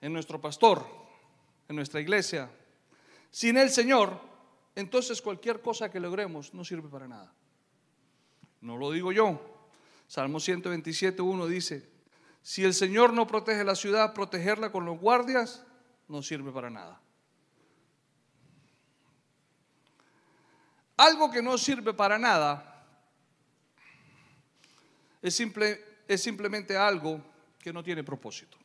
en 0.03 0.12
nuestro 0.12 0.41
pastor, 0.41 0.86
en 1.69 1.77
nuestra 1.77 2.01
iglesia. 2.01 2.51
Sin 3.31 3.55
el 3.55 3.69
Señor, 3.69 4.19
entonces 4.75 5.22
cualquier 5.22 5.62
cosa 5.62 5.89
que 5.89 6.01
logremos 6.01 6.53
no 6.53 6.65
sirve 6.65 6.89
para 6.89 7.07
nada. 7.07 7.33
No 8.60 8.75
lo 8.75 8.91
digo 8.91 9.13
yo. 9.13 9.39
Salmo 10.10 10.41
127, 10.41 11.22
1 11.22 11.48
dice, 11.48 11.89
si 12.41 12.65
el 12.65 12.74
Señor 12.74 13.13
no 13.13 13.25
protege 13.25 13.63
la 13.63 13.75
ciudad, 13.75 14.13
protegerla 14.13 14.74
con 14.74 14.83
los 14.83 15.00
guardias 15.00 15.63
no 16.10 16.22
sirve 16.22 16.51
para 16.51 16.69
nada. 16.69 17.01
Algo 20.98 21.31
que 21.31 21.41
no 21.41 21.57
sirve 21.57 21.93
para 21.93 22.19
nada 22.19 22.86
es, 25.22 25.33
simple, 25.33 25.81
es 26.10 26.22
simplemente 26.22 26.75
algo 26.75 27.24
que 27.57 27.72
no 27.72 27.81
tiene 27.81 28.03
propósito. 28.03 28.57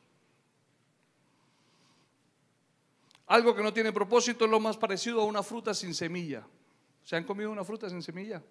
Algo 3.29 3.55
que 3.55 3.61
no 3.61 3.71
tiene 3.71 3.93
propósito 3.93 4.45
es 4.45 4.51
lo 4.51 4.59
más 4.59 4.75
parecido 4.75 5.21
a 5.21 5.25
una 5.25 5.43
fruta 5.43 5.75
sin 5.75 5.93
semilla. 5.93 6.43
¿Se 7.03 7.15
han 7.15 7.23
comido 7.23 7.51
una 7.51 7.63
fruta 7.63 7.87
sin 7.87 8.01
semilla? 8.01 8.41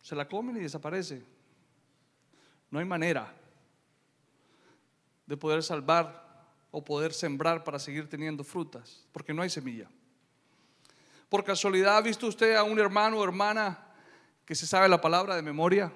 Se 0.00 0.14
la 0.14 0.28
comen 0.28 0.56
y 0.56 0.60
desaparece. 0.60 1.24
No 2.70 2.78
hay 2.78 2.84
manera 2.84 3.34
de 5.26 5.36
poder 5.36 5.64
salvar 5.64 6.46
o 6.70 6.84
poder 6.84 7.12
sembrar 7.12 7.64
para 7.64 7.80
seguir 7.80 8.08
teniendo 8.08 8.44
frutas, 8.44 9.04
porque 9.10 9.34
no 9.34 9.42
hay 9.42 9.50
semilla. 9.50 9.90
¿Por 11.28 11.42
casualidad 11.42 11.96
ha 11.96 12.02
visto 12.02 12.28
usted 12.28 12.54
a 12.54 12.62
un 12.62 12.78
hermano 12.78 13.18
o 13.18 13.24
hermana 13.24 13.84
que 14.46 14.54
se 14.54 14.64
sabe 14.64 14.88
la 14.88 15.00
palabra 15.00 15.34
de 15.34 15.42
memoria? 15.42 15.92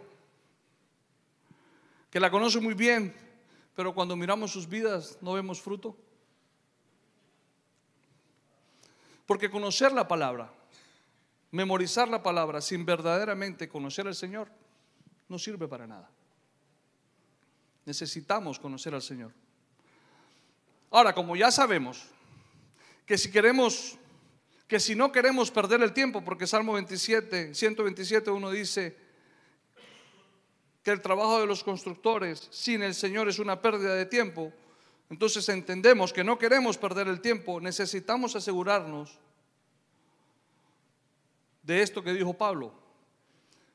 Que 2.11 2.18
la 2.18 2.32
conoce 2.32 2.58
muy 2.58 2.75
bien, 2.75 3.14
pero 3.76 3.94
cuando 3.94 4.16
miramos 4.16 4.50
sus 4.50 4.68
vidas 4.68 5.18
no 5.20 5.34
vemos 5.34 5.62
fruto. 5.62 5.96
Porque 9.26 9.50
conocer 9.50 9.93
la 9.93 10.07
palabra, 10.07 10.52
memorizar 11.50 12.09
la 12.09 12.23
palabra 12.23 12.61
sin 12.61 12.85
verdaderamente 12.85 13.69
conocer 13.69 14.07
al 14.07 14.14
Señor, 14.14 14.49
no 15.28 15.38
sirve 15.38 15.69
para 15.69 15.87
nada. 15.87 16.11
Necesitamos 17.87 18.59
conocer 18.59 18.95
al 18.95 19.02
Señor. 19.02 19.33
Ahora, 20.90 21.14
como 21.14 21.37
ya 21.37 21.50
sabemos 21.50 22.07
que 23.07 23.19
si 23.19 23.31
queremos, 23.31 23.99
que 24.66 24.81
si 24.81 24.95
no 24.95 25.12
queremos 25.12 25.50
perder 25.50 25.83
el 25.83 25.93
tiempo, 25.93 26.25
porque 26.25 26.47
Salmo 26.47 26.75
27, 26.75 27.54
127, 27.54 28.31
uno 28.31 28.50
dice 28.50 28.97
que 30.83 30.90
el 30.90 31.00
trabajo 31.00 31.40
de 31.40 31.47
los 31.47 31.64
constructores 31.64 32.49
sin 32.50 32.83
el 32.83 32.95
Señor 32.95 33.28
es 33.28 33.38
una 33.38 33.61
pérdida 33.61 33.95
de 33.95 34.07
tiempo, 34.07 34.52
entonces 35.11 35.49
entendemos 35.49 36.12
que 36.12 36.25
no 36.25 36.38
queremos 36.38 36.78
perder 36.78 37.08
el 37.08 37.20
tiempo, 37.20 37.61
necesitamos 37.61 38.34
asegurarnos 38.37 39.18
de 41.62 41.82
esto 41.82 42.02
que 42.02 42.12
dijo 42.12 42.34
Pablo. 42.34 42.73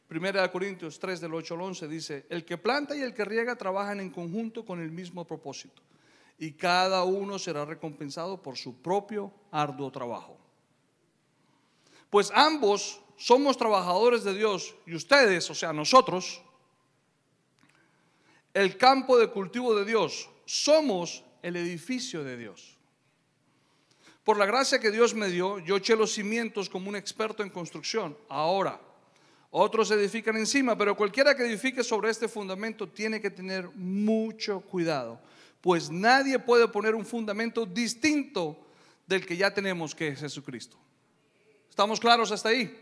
Primera 0.07 0.41
de 0.41 0.51
Corintios 0.51 0.99
3 0.99 1.21
del 1.21 1.33
8 1.35 1.53
al 1.53 1.61
11 1.61 1.87
dice, 1.87 2.25
el 2.29 2.43
que 2.43 2.57
planta 2.57 2.95
y 2.95 3.01
el 3.01 3.13
que 3.13 3.25
riega 3.25 3.55
trabajan 3.55 3.99
en 3.99 4.09
conjunto 4.09 4.65
con 4.65 4.81
el 4.81 4.91
mismo 4.91 5.25
propósito 5.25 5.83
y 6.39 6.53
cada 6.53 7.03
uno 7.03 7.37
será 7.37 7.65
recompensado 7.65 8.41
por 8.41 8.57
su 8.57 8.81
propio 8.81 9.31
arduo 9.51 9.91
trabajo. 9.91 10.37
Pues 12.09 12.31
ambos 12.33 13.01
somos 13.17 13.57
trabajadores 13.57 14.23
de 14.23 14.33
Dios 14.33 14.73
y 14.87 14.95
ustedes, 14.95 15.49
o 15.49 15.53
sea, 15.53 15.73
nosotros, 15.73 16.41
el 18.53 18.77
campo 18.77 19.17
de 19.17 19.27
cultivo 19.27 19.75
de 19.75 19.85
Dios, 19.85 20.29
somos 20.49 21.23
el 21.43 21.55
edificio 21.57 22.23
de 22.23 22.35
Dios. 22.35 22.75
Por 24.23 24.37
la 24.37 24.47
gracia 24.47 24.79
que 24.79 24.89
Dios 24.89 25.13
me 25.13 25.27
dio, 25.27 25.59
yo 25.59 25.77
eché 25.77 25.95
los 25.95 26.11
cimientos 26.11 26.67
como 26.67 26.89
un 26.89 26.95
experto 26.95 27.43
en 27.43 27.51
construcción. 27.51 28.17
Ahora, 28.27 28.81
otros 29.51 29.91
edifican 29.91 30.37
encima, 30.37 30.75
pero 30.75 30.97
cualquiera 30.97 31.35
que 31.35 31.45
edifique 31.45 31.83
sobre 31.83 32.09
este 32.09 32.27
fundamento 32.27 32.89
tiene 32.89 33.21
que 33.21 33.29
tener 33.29 33.69
mucho 33.75 34.61
cuidado, 34.61 35.21
pues 35.61 35.91
nadie 35.91 36.39
puede 36.39 36.67
poner 36.67 36.95
un 36.95 37.05
fundamento 37.05 37.63
distinto 37.67 38.57
del 39.05 39.27
que 39.27 39.37
ya 39.37 39.53
tenemos, 39.53 39.93
que 39.93 40.07
es 40.07 40.19
Jesucristo. 40.19 40.77
¿Estamos 41.69 41.99
claros 41.99 42.31
hasta 42.31 42.49
ahí? 42.49 42.75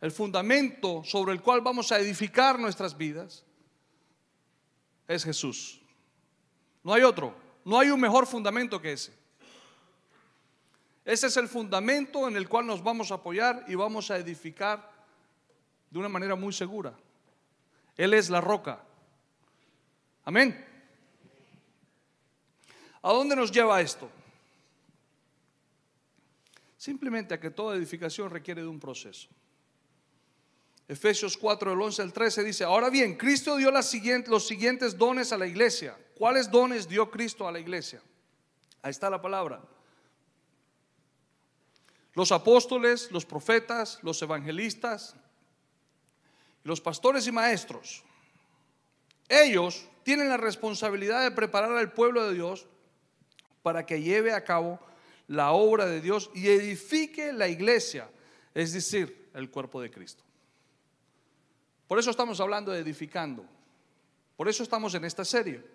El 0.00 0.12
fundamento 0.12 1.02
sobre 1.02 1.32
el 1.32 1.42
cual 1.42 1.62
vamos 1.62 1.90
a 1.90 1.98
edificar 1.98 2.60
nuestras 2.60 2.96
vidas 2.96 3.44
es 5.08 5.24
Jesús. 5.24 5.80
No 6.84 6.92
hay 6.92 7.02
otro, 7.02 7.34
no 7.64 7.78
hay 7.78 7.90
un 7.90 7.98
mejor 7.98 8.26
fundamento 8.26 8.80
que 8.80 8.92
ese. 8.92 9.12
Ese 11.04 11.26
es 11.26 11.36
el 11.36 11.48
fundamento 11.48 12.28
en 12.28 12.36
el 12.36 12.48
cual 12.48 12.66
nos 12.66 12.82
vamos 12.82 13.10
a 13.10 13.14
apoyar 13.14 13.64
y 13.66 13.74
vamos 13.74 14.10
a 14.10 14.16
edificar 14.16 14.90
de 15.90 15.98
una 15.98 16.08
manera 16.08 16.34
muy 16.34 16.52
segura. 16.52 16.94
Él 17.96 18.14
es 18.14 18.30
la 18.30 18.40
roca. 18.40 18.82
Amén. 20.24 20.64
¿A 23.02 23.12
dónde 23.12 23.36
nos 23.36 23.50
lleva 23.50 23.80
esto? 23.80 24.10
Simplemente 26.76 27.34
a 27.34 27.40
que 27.40 27.50
toda 27.50 27.76
edificación 27.76 28.30
requiere 28.30 28.62
de 28.62 28.68
un 28.68 28.80
proceso. 28.80 29.28
Efesios 30.86 31.36
4, 31.36 31.72
el 31.72 31.80
11 31.80 32.02
al 32.02 32.12
13 32.12 32.44
dice, 32.44 32.64
ahora 32.64 32.90
bien, 32.90 33.16
Cristo 33.16 33.56
dio 33.56 33.70
los 33.70 33.86
siguientes 34.46 34.98
dones 34.98 35.32
a 35.32 35.38
la 35.38 35.46
iglesia. 35.46 35.96
¿Cuáles 36.16 36.50
dones 36.50 36.88
dio 36.88 37.10
Cristo 37.10 37.46
a 37.46 37.52
la 37.52 37.58
iglesia? 37.58 38.00
Ahí 38.82 38.90
está 38.90 39.10
la 39.10 39.20
palabra. 39.20 39.60
Los 42.14 42.30
apóstoles, 42.30 43.10
los 43.10 43.26
profetas, 43.26 43.98
los 44.02 44.22
evangelistas, 44.22 45.16
los 46.62 46.80
pastores 46.80 47.26
y 47.26 47.32
maestros, 47.32 48.04
ellos 49.28 49.88
tienen 50.04 50.28
la 50.28 50.36
responsabilidad 50.36 51.22
de 51.22 51.30
preparar 51.30 51.72
al 51.72 51.92
pueblo 51.92 52.26
de 52.26 52.34
Dios 52.34 52.66
para 53.62 53.84
que 53.84 54.00
lleve 54.00 54.32
a 54.32 54.44
cabo 54.44 54.78
la 55.26 55.52
obra 55.52 55.86
de 55.86 56.00
Dios 56.00 56.30
y 56.34 56.48
edifique 56.48 57.32
la 57.32 57.48
iglesia, 57.48 58.08
es 58.52 58.72
decir, 58.72 59.30
el 59.34 59.50
cuerpo 59.50 59.80
de 59.80 59.90
Cristo. 59.90 60.22
Por 61.88 61.98
eso 61.98 62.10
estamos 62.10 62.38
hablando 62.40 62.70
de 62.70 62.80
edificando. 62.80 63.44
Por 64.36 64.48
eso 64.48 64.62
estamos 64.62 64.94
en 64.94 65.04
esta 65.04 65.24
serie. 65.24 65.73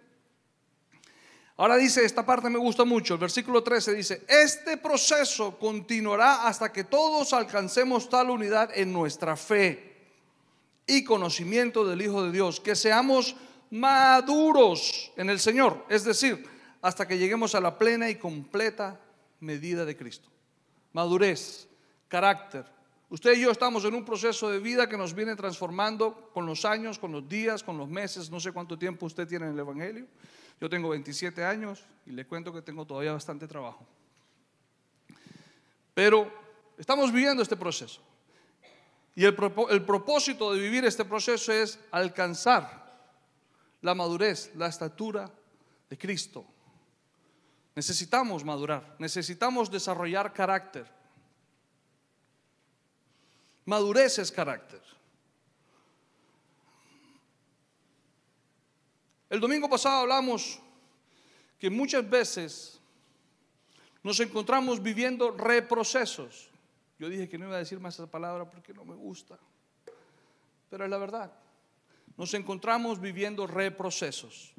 Ahora 1.60 1.76
dice, 1.76 2.06
esta 2.06 2.26
parte 2.26 2.50
me 2.50 2.58
gusta 2.58 2.86
mucho, 2.86 3.16
el 3.16 3.20
versículo 3.20 3.62
13 3.62 3.94
dice, 3.94 4.24
este 4.30 4.78
proceso 4.78 5.60
continuará 5.60 6.48
hasta 6.48 6.72
que 6.72 6.86
todos 6.86 7.34
alcancemos 7.34 8.08
tal 8.08 8.30
unidad 8.30 8.70
en 8.74 8.94
nuestra 8.94 9.36
fe 9.36 10.14
y 10.88 11.04
conocimiento 11.04 11.86
del 11.86 12.02
Hijo 12.02 12.24
de 12.24 12.32
Dios, 12.32 12.62
que 12.62 12.78
seamos 12.78 13.36
maduros 13.72 15.12
en 15.18 15.30
el 15.30 15.38
Señor, 15.42 15.86
es 15.90 16.06
decir, 16.06 16.48
hasta 16.82 17.06
que 17.06 17.18
lleguemos 17.18 17.54
a 17.54 17.60
la 17.60 17.78
plena 17.78 18.10
y 18.10 18.16
completa 18.16 18.98
medida 19.42 19.84
de 19.84 19.98
Cristo. 19.98 20.30
Madurez, 20.94 21.68
carácter. 22.08 22.79
Usted 23.10 23.34
y 23.34 23.42
yo 23.42 23.50
estamos 23.50 23.84
en 23.86 23.96
un 23.96 24.06
proceso 24.06 24.52
de 24.52 24.60
vida 24.60 24.88
que 24.88 24.96
nos 24.96 25.16
viene 25.16 25.36
transformando 25.36 26.30
con 26.32 26.46
los 26.46 26.64
años, 26.64 27.00
con 27.00 27.12
los 27.12 27.28
días, 27.28 27.64
con 27.64 27.76
los 27.76 27.90
meses. 27.90 28.30
No 28.30 28.40
sé 28.40 28.52
cuánto 28.52 28.78
tiempo 28.78 29.08
usted 29.08 29.28
tiene 29.28 29.48
en 29.48 29.54
el 29.54 29.60
Evangelio. 29.60 30.06
Yo 30.62 30.70
tengo 30.70 30.90
27 30.90 31.44
años 31.44 31.84
y 32.06 32.12
le 32.12 32.28
cuento 32.28 32.54
que 32.54 32.62
tengo 32.62 32.86
todavía 32.86 33.14
bastante 33.14 33.48
trabajo. 33.48 33.84
Pero 35.96 36.32
estamos 36.78 37.12
viviendo 37.12 37.42
este 37.42 37.58
proceso. 37.58 38.02
Y 39.16 39.26
el, 39.26 39.36
propósito 39.36 40.54
de 40.54 40.60
vivir 40.60 40.86
este 40.86 41.04
proceso 41.04 41.52
es 41.52 41.80
alcanzar 41.92 43.12
la 43.82 43.96
madurez, 43.96 44.52
la 44.56 44.68
estatura 44.68 45.30
de 45.90 45.98
Cristo. 45.98 46.46
Necesitamos 47.76 48.46
madurar, 48.46 48.96
necesitamos 49.00 49.72
desarrollar 49.72 50.32
carácter. 50.32 50.99
Madurez 53.70 54.18
es 54.18 54.32
carácter. 54.32 54.82
El 59.30 59.40
domingo 59.40 59.70
pasado 59.70 60.02
hablamos 60.02 60.60
que 61.60 61.70
muchas 61.70 62.10
veces 62.10 62.80
nos 64.02 64.20
encontramos 64.22 64.82
viviendo 64.82 65.30
reprocesos. 65.30 66.50
Yo 66.98 67.10
dije 67.10 67.30
que 67.30 67.38
no 67.38 67.46
iba 67.46 67.58
a 67.58 67.60
decir 67.60 67.80
más 67.80 67.94
esa 67.94 68.10
palabra 68.10 68.50
porque 68.50 68.74
no 68.74 68.84
me 68.84 68.96
gusta. 68.96 69.38
Pero 70.72 70.86
es 70.86 70.90
la 70.90 70.98
verdad. 70.98 71.32
Nos 72.18 72.34
encontramos 72.34 73.00
viviendo 73.00 73.46
reprocesos. 73.46 74.52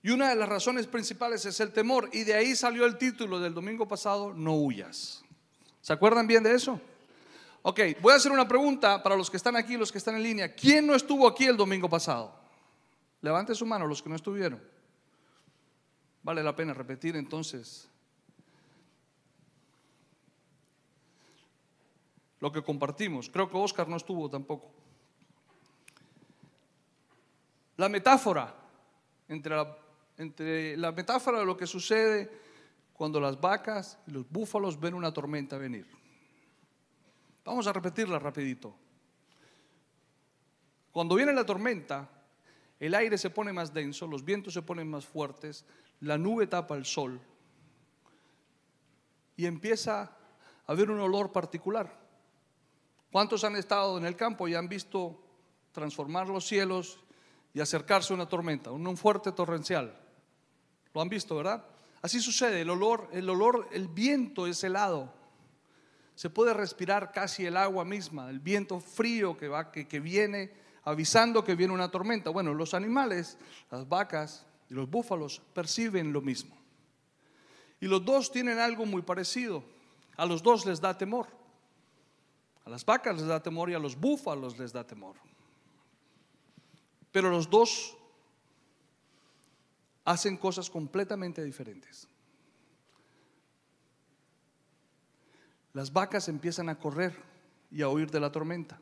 Y 0.00 0.10
una 0.10 0.28
de 0.28 0.36
las 0.36 0.48
razones 0.48 0.86
principales 0.86 1.44
es 1.44 1.58
el 1.58 1.72
temor. 1.72 2.08
Y 2.12 2.22
de 2.22 2.34
ahí 2.34 2.54
salió 2.54 2.86
el 2.86 2.96
título 2.98 3.40
del 3.40 3.52
domingo 3.52 3.88
pasado, 3.88 4.32
no 4.32 4.54
huyas. 4.54 5.24
¿Se 5.80 5.92
acuerdan 5.92 6.28
bien 6.28 6.44
de 6.44 6.54
eso? 6.54 6.80
Ok, 7.62 7.80
voy 8.00 8.12
a 8.12 8.16
hacer 8.16 8.32
una 8.32 8.48
pregunta 8.48 9.02
para 9.02 9.16
los 9.16 9.30
que 9.30 9.36
están 9.36 9.54
aquí, 9.54 9.76
los 9.76 9.92
que 9.92 9.98
están 9.98 10.16
en 10.16 10.22
línea. 10.22 10.54
¿Quién 10.54 10.86
no 10.86 10.94
estuvo 10.94 11.26
aquí 11.28 11.44
el 11.44 11.56
domingo 11.56 11.90
pasado? 11.90 12.34
Levante 13.20 13.54
su 13.54 13.66
mano 13.66 13.86
los 13.86 14.02
que 14.02 14.08
no 14.08 14.16
estuvieron. 14.16 14.62
Vale 16.22 16.42
la 16.42 16.56
pena 16.56 16.72
repetir 16.72 17.16
entonces 17.16 17.88
lo 22.40 22.50
que 22.50 22.62
compartimos. 22.62 23.28
Creo 23.28 23.50
que 23.50 23.56
Oscar 23.56 23.88
no 23.88 23.96
estuvo 23.96 24.28
tampoco. 24.30 24.70
La 27.76 27.88
metáfora 27.88 28.54
entre 29.28 29.54
la, 29.54 29.76
entre 30.16 30.76
la 30.78 30.92
metáfora 30.92 31.38
de 31.38 31.44
lo 31.44 31.56
que 31.56 31.66
sucede 31.66 32.30
cuando 32.94 33.20
las 33.20 33.38
vacas 33.38 33.98
y 34.06 34.12
los 34.12 34.28
búfalos 34.30 34.80
ven 34.80 34.94
una 34.94 35.12
tormenta 35.12 35.58
venir. 35.58 35.99
Vamos 37.50 37.66
a 37.66 37.72
repetirla 37.72 38.20
rapidito. 38.20 38.72
Cuando 40.92 41.16
viene 41.16 41.32
la 41.32 41.44
tormenta, 41.44 42.08
el 42.78 42.94
aire 42.94 43.18
se 43.18 43.28
pone 43.28 43.52
más 43.52 43.74
denso, 43.74 44.06
los 44.06 44.24
vientos 44.24 44.54
se 44.54 44.62
ponen 44.62 44.88
más 44.88 45.04
fuertes, 45.04 45.64
la 45.98 46.16
nube 46.16 46.46
tapa 46.46 46.76
el 46.76 46.84
sol 46.84 47.20
y 49.36 49.46
empieza 49.46 50.02
a 50.02 50.10
haber 50.68 50.92
un 50.92 51.00
olor 51.00 51.32
particular. 51.32 51.92
¿Cuántos 53.10 53.42
han 53.42 53.56
estado 53.56 53.98
en 53.98 54.04
el 54.04 54.14
campo 54.14 54.46
y 54.46 54.54
han 54.54 54.68
visto 54.68 55.20
transformar 55.72 56.28
los 56.28 56.46
cielos 56.46 57.00
y 57.52 57.58
acercarse 57.58 58.14
una 58.14 58.28
tormenta, 58.28 58.70
un 58.70 58.96
fuerte 58.96 59.32
torrencial? 59.32 60.00
Lo 60.94 61.00
han 61.00 61.08
visto, 61.08 61.34
¿verdad? 61.34 61.64
Así 62.00 62.20
sucede, 62.20 62.60
el 62.60 62.70
olor, 62.70 63.08
el 63.10 63.28
olor, 63.28 63.66
el 63.72 63.88
viento 63.88 64.46
es 64.46 64.62
helado. 64.62 65.18
Se 66.20 66.28
puede 66.28 66.52
respirar 66.52 67.12
casi 67.12 67.46
el 67.46 67.56
agua 67.56 67.82
misma, 67.82 68.28
el 68.28 68.40
viento 68.40 68.78
frío 68.78 69.38
que 69.38 69.48
va 69.48 69.72
que, 69.72 69.88
que 69.88 70.00
viene 70.00 70.52
avisando 70.84 71.42
que 71.42 71.54
viene 71.54 71.72
una 71.72 71.90
tormenta. 71.90 72.28
Bueno, 72.28 72.52
los 72.52 72.74
animales, 72.74 73.38
las 73.70 73.88
vacas 73.88 74.44
y 74.68 74.74
los 74.74 74.90
búfalos 74.90 75.40
perciben 75.54 76.12
lo 76.12 76.20
mismo. 76.20 76.54
Y 77.80 77.86
los 77.86 78.04
dos 78.04 78.30
tienen 78.30 78.58
algo 78.58 78.84
muy 78.84 79.00
parecido. 79.00 79.64
A 80.18 80.26
los 80.26 80.42
dos 80.42 80.66
les 80.66 80.78
da 80.78 80.98
temor. 80.98 81.26
A 82.66 82.68
las 82.68 82.84
vacas 82.84 83.16
les 83.16 83.26
da 83.26 83.42
temor 83.42 83.70
y 83.70 83.74
a 83.74 83.78
los 83.78 83.98
búfalos 83.98 84.58
les 84.58 84.74
da 84.74 84.86
temor. 84.86 85.16
Pero 87.12 87.30
los 87.30 87.48
dos 87.48 87.96
hacen 90.04 90.36
cosas 90.36 90.68
completamente 90.68 91.42
diferentes. 91.42 92.09
Las 95.72 95.92
vacas 95.92 96.28
empiezan 96.28 96.68
a 96.68 96.78
correr 96.78 97.14
y 97.70 97.82
a 97.82 97.88
huir 97.88 98.10
de 98.10 98.20
la 98.20 98.32
tormenta. 98.32 98.80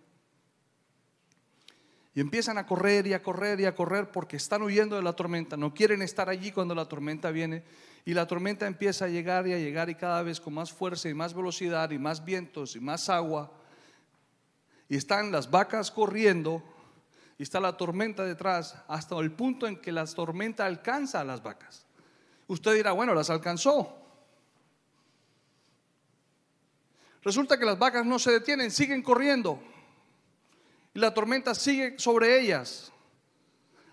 Y 2.14 2.20
empiezan 2.20 2.58
a 2.58 2.66
correr 2.66 3.06
y 3.06 3.12
a 3.12 3.22
correr 3.22 3.60
y 3.60 3.66
a 3.66 3.74
correr 3.74 4.10
porque 4.10 4.36
están 4.36 4.62
huyendo 4.62 4.96
de 4.96 5.02
la 5.02 5.12
tormenta. 5.12 5.56
No 5.56 5.72
quieren 5.72 6.02
estar 6.02 6.28
allí 6.28 6.50
cuando 6.50 6.74
la 6.74 6.86
tormenta 6.86 7.30
viene. 7.30 7.62
Y 8.04 8.14
la 8.14 8.26
tormenta 8.26 8.66
empieza 8.66 9.04
a 9.04 9.08
llegar 9.08 9.46
y 9.46 9.52
a 9.52 9.58
llegar 9.58 9.90
y 9.90 9.94
cada 9.94 10.22
vez 10.22 10.40
con 10.40 10.54
más 10.54 10.72
fuerza 10.72 11.08
y 11.08 11.14
más 11.14 11.34
velocidad 11.34 11.90
y 11.90 11.98
más 11.98 12.24
vientos 12.24 12.74
y 12.74 12.80
más 12.80 13.08
agua. 13.08 13.52
Y 14.88 14.96
están 14.96 15.30
las 15.30 15.50
vacas 15.50 15.90
corriendo 15.90 16.62
y 17.36 17.42
está 17.42 17.60
la 17.60 17.76
tormenta 17.76 18.24
detrás 18.24 18.82
hasta 18.88 19.16
el 19.18 19.30
punto 19.30 19.66
en 19.66 19.76
que 19.76 19.92
la 19.92 20.06
tormenta 20.06 20.66
alcanza 20.66 21.20
a 21.20 21.24
las 21.24 21.42
vacas. 21.42 21.86
Usted 22.48 22.74
dirá, 22.74 22.92
bueno, 22.92 23.14
las 23.14 23.30
alcanzó. 23.30 24.07
Resulta 27.28 27.58
que 27.58 27.66
las 27.66 27.78
vacas 27.78 28.06
no 28.06 28.18
se 28.18 28.32
detienen, 28.32 28.70
siguen 28.70 29.02
corriendo. 29.02 29.60
Y 30.94 30.98
la 30.98 31.12
tormenta 31.12 31.54
sigue 31.54 31.98
sobre 31.98 32.40
ellas. 32.40 32.90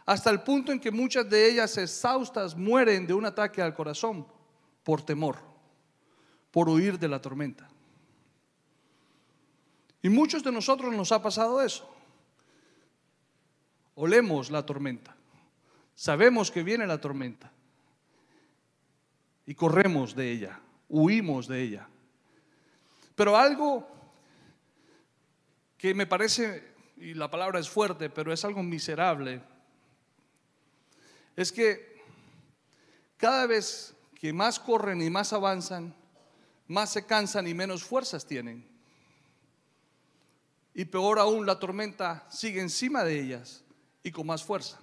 Hasta 0.06 0.30
el 0.30 0.42
punto 0.42 0.72
en 0.72 0.80
que 0.80 0.90
muchas 0.90 1.30
de 1.30 1.52
ellas 1.52 1.78
exhaustas 1.78 2.56
mueren 2.56 3.06
de 3.06 3.14
un 3.14 3.26
ataque 3.26 3.62
al 3.62 3.74
corazón 3.74 4.26
por 4.84 5.02
temor, 5.02 5.40
por 6.50 6.70
huir 6.70 6.98
de 6.98 7.10
la 7.10 7.22
tormenta. 7.22 7.68
Y 10.02 10.08
muchos 10.08 10.42
de 10.42 10.54
nosotros 10.54 10.94
nos 10.94 11.12
ha 11.12 11.22
pasado 11.22 11.62
eso 11.62 11.92
olemos 13.96 14.50
la 14.50 14.66
tormenta, 14.66 15.14
sabemos 15.94 16.52
que 16.52 16.64
viene 16.64 16.88
la 16.88 17.02
tormenta 17.02 17.52
y 19.46 19.56
corremos 19.56 20.16
de 20.16 20.32
ella, 20.32 20.62
huimos 20.88 21.50
de 21.50 21.62
ella. 21.62 21.88
Pero 23.16 23.38
algo 23.38 23.88
que 25.78 25.94
me 25.94 26.06
parece, 26.06 26.74
y 26.98 27.14
la 27.14 27.30
palabra 27.32 27.60
es 27.60 27.70
fuerte, 27.70 28.10
pero 28.10 28.32
es 28.34 28.44
algo 28.46 28.62
miserable, 28.62 29.42
es 31.36 31.52
que 31.52 32.02
cada 33.18 33.46
vez 33.46 33.96
que 34.16 34.32
más 34.34 34.60
corren 34.60 35.02
y 35.02 35.10
más 35.10 35.34
avanzan, 35.34 35.94
más 36.68 36.92
se 36.92 37.06
cansan 37.06 37.48
y 37.48 37.54
menos 37.54 37.84
fuerzas 37.84 38.26
tienen. 38.26 38.68
Y 40.74 40.86
peor 40.86 41.20
aún, 41.20 41.46
la 41.46 41.60
tormenta 41.60 42.28
sigue 42.30 42.60
encima 42.60 43.04
de 43.04 43.20
ellas 43.20 43.64
y 44.04 44.12
con 44.12 44.28
más 44.28 44.44
fuerza. 44.44 44.80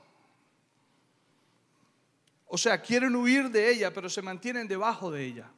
O 2.46 2.56
sea, 2.56 2.80
quieren 2.80 3.16
huir 3.16 3.50
de 3.50 3.70
ella, 3.70 3.92
pero 3.92 4.08
se 4.08 4.22
mantienen 4.22 4.68
debajo 4.68 5.10
de 5.10 5.24
ella. 5.24 5.50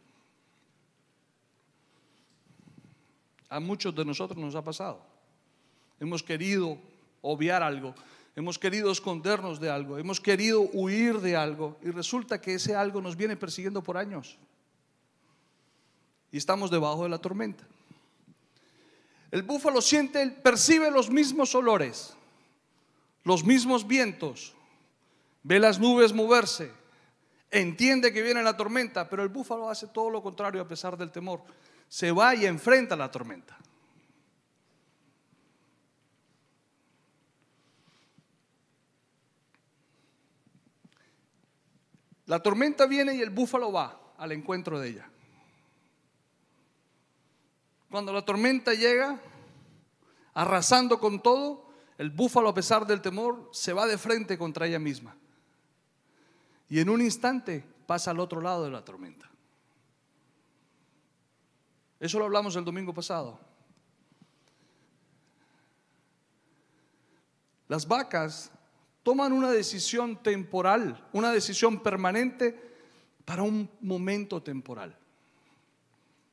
A 3.54 3.60
muchos 3.60 3.94
de 3.94 4.04
nosotros 4.04 4.38
nos 4.38 4.54
ha 4.54 4.62
pasado. 4.62 5.00
Hemos 6.00 6.22
querido 6.22 6.76
obviar 7.22 7.62
algo, 7.62 7.94
hemos 8.34 8.58
querido 8.58 8.90
escondernos 8.90 9.60
de 9.60 9.70
algo, 9.70 9.96
hemos 9.98 10.20
querido 10.20 10.62
huir 10.72 11.20
de 11.20 11.36
algo 11.36 11.76
y 11.82 11.90
resulta 11.90 12.40
que 12.40 12.54
ese 12.54 12.74
algo 12.74 13.00
nos 13.00 13.16
viene 13.16 13.36
persiguiendo 13.36 13.82
por 13.82 13.96
años. 13.96 14.36
Y 16.32 16.38
estamos 16.38 16.70
debajo 16.70 17.04
de 17.04 17.10
la 17.10 17.18
tormenta. 17.18 17.64
El 19.30 19.42
búfalo 19.44 19.80
siente, 19.80 20.28
percibe 20.30 20.90
los 20.90 21.10
mismos 21.10 21.54
olores 21.54 22.16
los 23.24 23.42
mismos 23.42 23.86
vientos, 23.86 24.54
ve 25.42 25.58
las 25.58 25.80
nubes 25.80 26.12
moverse, 26.12 26.70
entiende 27.50 28.12
que 28.12 28.22
viene 28.22 28.42
la 28.42 28.56
tormenta, 28.56 29.08
pero 29.08 29.22
el 29.22 29.30
búfalo 29.30 29.68
hace 29.68 29.86
todo 29.88 30.10
lo 30.10 30.22
contrario 30.22 30.60
a 30.60 30.68
pesar 30.68 30.96
del 30.96 31.10
temor. 31.10 31.40
Se 31.94 32.11
va 32.11 32.35
y 32.35 32.44
enfrenta 32.44 32.96
la 32.96 33.09
tormenta. 33.09 33.57
La 42.26 42.42
tormenta 42.42 42.87
viene 42.87 43.14
y 43.14 43.20
el 43.20 43.30
búfalo 43.30 43.70
va 43.70 43.96
al 44.18 44.33
encuentro 44.33 44.80
de 44.80 44.88
ella. 44.88 45.09
Cuando 47.92 48.12
la 48.12 48.24
tormenta 48.24 48.74
llega, 48.74 49.20
arrasando 50.33 50.98
con 50.98 51.22
todo, 51.22 51.70
el 51.96 52.11
búfalo, 52.11 52.48
a 52.48 52.54
pesar 52.54 52.88
del 52.88 53.02
temor, 53.02 53.50
se 53.52 53.72
va 53.72 53.87
de 53.87 53.98
frente 53.98 54.37
contra 54.37 54.66
ella 54.66 54.80
misma. 54.80 55.14
Y 56.68 56.80
en 56.80 56.88
un 56.88 57.00
instante 57.00 57.64
pasa 57.87 58.11
al 58.11 58.18
otro 58.18 58.40
lado 58.40 58.64
de 58.64 58.72
la 58.72 58.85
tormenta. 58.85 59.30
Eso 62.04 62.18
lo 62.18 62.26
hablamos 62.26 62.54
el 62.54 62.66
domingo 62.66 62.92
pasado. 62.92 63.40
Las 67.66 67.88
vacas 67.88 68.52
toman 69.02 69.32
una 69.32 69.50
decisión 69.50 70.22
temporal, 70.22 71.02
una 71.14 71.32
decisión 71.32 71.82
permanente 71.82 72.60
para 73.24 73.42
un 73.42 73.70
momento 73.80 74.42
temporal. 74.42 74.94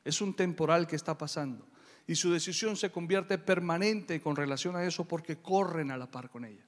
Es 0.04 0.20
un 0.20 0.34
temporal 0.34 0.88
que 0.88 0.98
está 0.98 1.18
pasando 1.18 1.66
y 2.06 2.16
su 2.16 2.34
decisión 2.34 2.76
se 2.76 2.92
convierte 2.92 3.38
permanente 3.38 4.20
con 4.20 4.36
relación 4.36 4.76
a 4.76 4.84
eso 4.84 5.06
porque 5.06 5.38
corren 5.38 5.90
a 5.92 5.96
la 5.96 6.12
par 6.12 6.30
con 6.30 6.44
ella. 6.44 6.66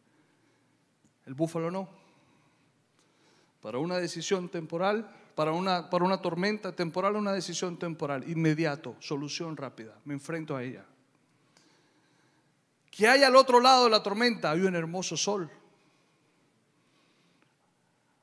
El 1.26 1.34
búfalo 1.34 1.70
no. 1.70 1.90
Para 3.60 3.80
una 3.80 3.98
decisión 3.98 4.48
temporal, 4.48 5.14
para 5.36 5.52
una, 5.52 5.90
para 5.90 6.06
una 6.06 6.22
tormenta 6.22 6.76
temporal, 6.76 7.16
una 7.16 7.34
decisión 7.34 7.78
temporal, 7.78 8.30
inmediato, 8.30 8.96
solución 9.00 9.58
rápida, 9.58 9.98
me 10.06 10.14
enfrento 10.14 10.56
a 10.56 10.64
ella. 10.64 10.86
Que 12.92 13.08
hay 13.08 13.24
al 13.24 13.36
otro 13.36 13.60
lado 13.60 13.86
de 13.86 13.90
la 13.90 14.04
tormenta, 14.04 14.52
hay 14.52 14.62
un 14.62 14.76
hermoso 14.76 15.18
sol, 15.18 15.50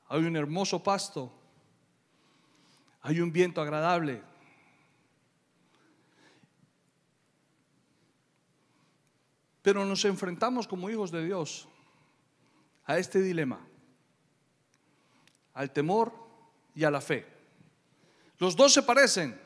hay 0.07 0.23
un 0.23 0.35
hermoso 0.35 0.81
pasto, 0.81 1.31
hay 3.01 3.19
un 3.19 3.31
viento 3.31 3.61
agradable, 3.61 4.23
Pero 9.61 9.85
nos 9.85 10.05
enfrentamos 10.05 10.67
como 10.67 10.89
hijos 10.89 11.11
de 11.11 11.23
Dios 11.23 11.67
a 12.85 12.97
este 12.97 13.21
dilema. 13.21 13.67
al 15.53 15.71
temor 15.71 16.20
y 16.75 16.83
a 16.83 16.91
la 16.91 17.01
fe. 17.01 17.25
Los 18.37 18.55
dos 18.55 18.73
se 18.73 18.83
parecen 18.83 19.39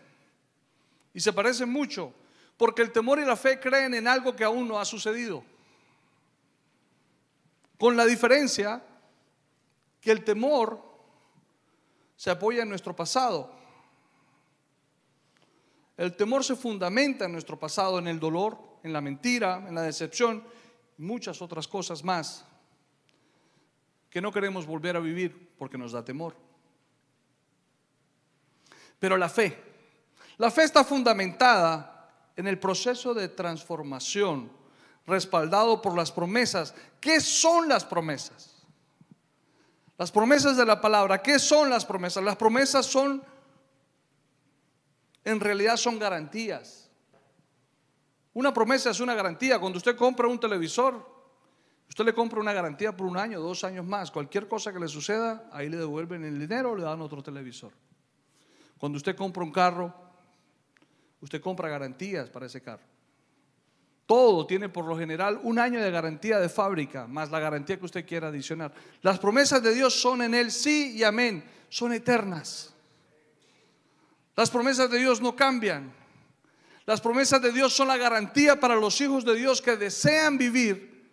y 1.13 1.19
se 1.19 1.33
parecen 1.33 1.69
mucho 1.69 2.13
porque 2.57 2.81
el 2.81 2.91
temor 2.91 3.19
y 3.19 3.25
la 3.25 3.35
fe 3.35 3.59
creen 3.59 3.93
en 3.93 4.07
algo 4.07 4.35
que 4.35 4.43
aún 4.43 4.67
no 4.67 4.79
ha 4.79 4.85
sucedido. 4.85 5.43
Con 7.77 7.97
la 7.97 8.05
diferencia 8.05 8.81
que 9.99 10.11
el 10.11 10.23
temor 10.23 10.81
se 12.15 12.29
apoya 12.29 12.63
en 12.63 12.69
nuestro 12.69 12.95
pasado. 12.95 13.53
El 15.97 16.15
temor 16.15 16.43
se 16.43 16.55
fundamenta 16.55 17.25
en 17.25 17.31
nuestro 17.31 17.57
pasado, 17.59 17.99
en 17.99 18.07
el 18.07 18.19
dolor, 18.19 18.57
en 18.83 18.93
la 18.93 19.01
mentira, 19.01 19.65
en 19.67 19.75
la 19.75 19.81
decepción 19.81 20.43
y 20.97 21.01
muchas 21.01 21.41
otras 21.41 21.67
cosas 21.67 22.03
más 22.03 22.45
que 24.09 24.21
no 24.21 24.31
queremos 24.31 24.65
volver 24.65 24.95
a 24.95 25.01
vivir 25.01 25.53
porque 25.57 25.77
nos 25.77 25.91
da 25.91 26.05
temor. 26.05 26.44
Pero 28.99 29.17
la 29.17 29.29
fe, 29.29 29.57
la 30.37 30.51
fe 30.51 30.63
está 30.63 30.83
fundamentada 30.83 32.09
en 32.35 32.47
el 32.47 32.59
proceso 32.59 33.13
de 33.13 33.29
transformación 33.29 34.51
respaldado 35.07 35.81
por 35.81 35.95
las 35.95 36.11
promesas. 36.11 36.73
¿Qué 36.99 37.19
son 37.19 37.67
las 37.67 37.85
promesas? 37.85 38.55
Las 39.97 40.11
promesas 40.11 40.57
de 40.57 40.65
la 40.65 40.81
palabra, 40.81 41.21
¿qué 41.21 41.39
son 41.39 41.69
las 41.69 41.85
promesas? 41.85 42.23
Las 42.23 42.35
promesas 42.35 42.85
son, 42.85 43.23
en 45.23 45.39
realidad 45.39 45.77
son 45.77 45.97
garantías. 45.97 46.89
Una 48.33 48.53
promesa 48.53 48.89
es 48.89 48.99
una 48.99 49.15
garantía. 49.15 49.59
Cuando 49.59 49.77
usted 49.77 49.95
compra 49.95 50.27
un 50.27 50.39
televisor, 50.39 51.09
usted 51.87 52.03
le 52.03 52.13
compra 52.13 52.41
una 52.41 52.51
garantía 52.51 52.95
por 52.95 53.07
un 53.07 53.15
año, 53.15 53.39
dos 53.39 53.63
años 53.63 53.85
más. 53.85 54.11
Cualquier 54.11 54.49
cosa 54.49 54.73
que 54.73 54.79
le 54.79 54.89
suceda, 54.89 55.49
ahí 55.53 55.69
le 55.69 55.77
devuelven 55.77 56.25
el 56.25 56.37
dinero 56.37 56.71
o 56.71 56.75
le 56.75 56.83
dan 56.83 56.99
otro 56.99 57.23
televisor. 57.23 57.71
Cuando 58.77 58.97
usted 58.97 59.15
compra 59.15 59.43
un 59.43 59.51
carro, 59.51 59.93
usted 61.21 61.41
compra 61.41 61.69
garantías 61.69 62.29
para 62.29 62.45
ese 62.45 62.61
carro. 62.61 62.83
Todo 64.05 64.45
tiene 64.45 64.69
por 64.69 64.85
lo 64.85 64.97
general 64.97 65.39
un 65.43 65.57
año 65.57 65.81
de 65.81 65.89
garantía 65.89 66.39
de 66.39 66.49
fábrica, 66.49 67.07
más 67.07 67.31
la 67.31 67.39
garantía 67.39 67.79
que 67.79 67.85
usted 67.85 68.05
quiera 68.05 68.27
adicionar. 68.27 68.71
Las 69.01 69.17
promesas 69.17 69.63
de 69.63 69.73
Dios 69.73 69.99
son 69.99 70.21
en 70.21 70.35
Él 70.35 70.51
sí 70.51 70.95
y 70.95 71.03
amén, 71.03 71.43
son 71.69 71.91
eternas. 71.93 72.73
Las 74.35 74.51
promesas 74.51 74.91
de 74.91 74.99
Dios 74.99 75.21
no 75.21 75.35
cambian. 75.35 75.91
Las 76.85 77.01
promesas 77.01 77.41
de 77.41 77.51
Dios 77.51 77.73
son 77.73 77.87
la 77.87 77.97
garantía 77.97 78.59
para 78.59 78.75
los 78.75 78.99
hijos 79.01 79.25
de 79.25 79.35
Dios 79.35 79.61
que 79.61 79.75
desean 79.75 80.37
vivir 80.37 81.09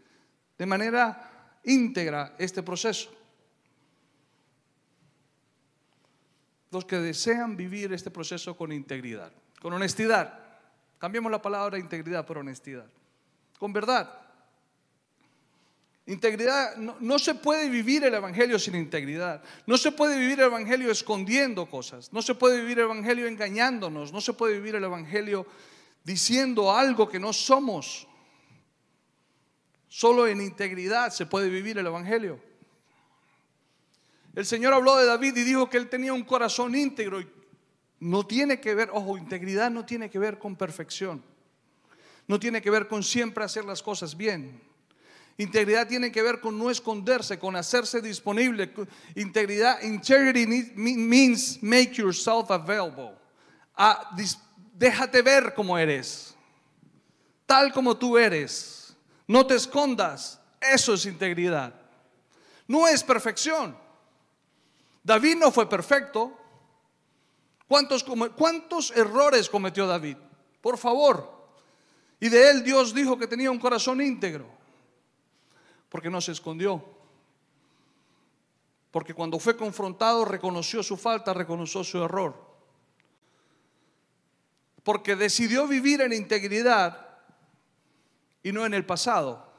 de 0.58 0.66
manera 0.66 1.58
íntegra 1.64 2.34
este 2.38 2.62
proceso. 2.62 3.10
Los 6.72 6.86
que 6.86 6.96
desean 6.96 7.56
vivir 7.56 7.92
este 7.92 8.10
proceso 8.10 8.56
con 8.56 8.72
integridad, 8.72 9.30
con 9.60 9.72
honestidad. 9.74 10.40
Cambiemos 10.98 11.30
la 11.30 11.42
palabra 11.42 11.78
integridad 11.78 12.24
por 12.24 12.38
honestidad. 12.38 12.86
Con 13.58 13.72
verdad. 13.72 14.10
Integridad, 16.06 16.76
no, 16.76 17.18
se 17.18 17.34
puede 17.34 17.68
vivir 17.68 18.04
el 18.04 18.14
Evangelio 18.14 18.58
sin 18.58 18.74
integridad. 18.74 19.42
No 19.66 19.76
se 19.76 19.92
puede 19.92 20.18
vivir 20.18 20.40
el 20.40 20.46
Evangelio 20.46 20.90
escondiendo 20.90 21.66
cosas. 21.66 22.12
No 22.12 22.22
se 22.22 22.34
puede 22.34 22.60
vivir 22.60 22.78
el 22.78 22.84
Evangelio 22.86 23.28
engañándonos. 23.28 24.12
No 24.12 24.20
se 24.20 24.32
puede 24.32 24.54
vivir 24.54 24.74
el 24.74 24.84
Evangelio 24.84 25.46
diciendo 26.02 26.74
algo 26.74 27.08
que 27.08 27.20
no 27.20 27.32
somos. 27.32 28.08
Solo 29.88 30.26
en 30.26 30.40
integridad 30.40 31.10
se 31.10 31.26
puede 31.26 31.50
vivir 31.50 31.76
el 31.76 31.86
Evangelio. 31.86 32.40
El 34.34 34.46
Señor 34.46 34.72
habló 34.72 34.96
de 34.96 35.06
David 35.06 35.36
y 35.36 35.42
dijo 35.44 35.68
que 35.68 35.76
él 35.76 35.88
tenía 35.88 36.12
un 36.12 36.24
corazón 36.24 36.74
íntegro 36.74 37.20
no 38.02 38.26
tiene 38.26 38.58
que 38.58 38.74
ver, 38.74 38.90
ojo, 38.92 39.16
integridad 39.16 39.70
no 39.70 39.86
tiene 39.86 40.10
que 40.10 40.18
ver 40.18 40.36
con 40.36 40.56
perfección. 40.56 41.22
No 42.26 42.40
tiene 42.40 42.60
que 42.60 42.68
ver 42.68 42.88
con 42.88 43.04
siempre 43.04 43.44
hacer 43.44 43.64
las 43.64 43.80
cosas 43.80 44.16
bien. 44.16 44.60
Integridad 45.38 45.86
tiene 45.86 46.10
que 46.10 46.20
ver 46.20 46.40
con 46.40 46.58
no 46.58 46.68
esconderse, 46.68 47.38
con 47.38 47.54
hacerse 47.54 48.00
disponible. 48.00 48.74
Integridad, 49.14 49.80
integrity 49.82 50.72
means 50.74 51.62
make 51.62 51.92
yourself 51.92 52.50
available. 52.50 53.12
Ah, 53.76 54.16
déjate 54.74 55.22
ver 55.22 55.54
como 55.54 55.78
eres, 55.78 56.34
tal 57.46 57.72
como 57.72 57.96
tú 57.96 58.18
eres. 58.18 58.96
No 59.28 59.46
te 59.46 59.54
escondas. 59.54 60.40
Eso 60.60 60.94
es 60.94 61.06
integridad. 61.06 61.72
No 62.66 62.88
es 62.88 63.04
perfección. 63.04 63.76
David 65.02 65.36
no 65.36 65.50
fue 65.50 65.68
perfecto, 65.68 66.38
¿Cuántos, 68.36 68.90
errores 68.94 69.48
cometió 69.48 69.86
David? 69.86 70.18
Por 70.60 70.76
favor. 70.76 71.42
Y 72.20 72.28
de 72.28 72.50
él 72.50 72.62
Dios 72.62 72.92
dijo 72.92 73.18
que 73.18 73.26
tenía 73.26 73.50
un 73.50 73.58
corazón 73.58 74.02
íntegro. 74.02 74.44
Porque 75.88 76.10
no 76.10 76.20
se 76.20 76.32
escondió. 76.32 76.84
Porque 78.90 79.14
cuando 79.14 79.38
fue 79.38 79.56
confrontado 79.56 80.26
reconoció 80.26 80.82
su 80.82 80.98
falta, 80.98 81.32
reconoció 81.32 81.82
su 81.82 82.04
error. 82.04 82.34
Porque 84.82 85.16
decidió 85.16 85.66
vivir 85.66 86.02
en 86.02 86.12
integridad 86.12 87.08
y 88.42 88.52
no 88.52 88.66
en 88.66 88.74
el 88.74 88.84
pasado. 88.84 89.50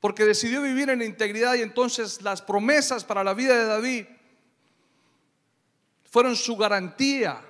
Porque 0.00 0.26
decidió 0.26 0.60
vivir 0.60 0.90
en 0.90 1.00
integridad 1.00 1.54
y 1.54 1.62
entonces 1.62 2.20
las 2.20 2.42
promesas 2.42 3.04
para 3.04 3.24
la 3.24 3.32
vida 3.32 3.56
de 3.56 3.64
David 3.64 4.06
fueron 6.10 6.36
su 6.36 6.56
garantía 6.56 7.42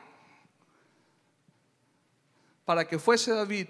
para 2.65 2.87
que 2.87 2.99
fuese 2.99 3.33
David, 3.33 3.69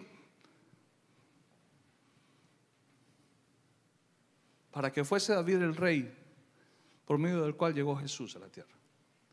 para 4.70 4.92
que 4.92 5.04
fuese 5.04 5.34
David 5.34 5.62
el 5.62 5.76
rey, 5.76 6.14
por 7.04 7.18
medio 7.18 7.42
del 7.42 7.56
cual 7.56 7.74
llegó 7.74 7.96
Jesús 7.96 8.34
a 8.36 8.38
la 8.38 8.48
tierra. 8.48 8.74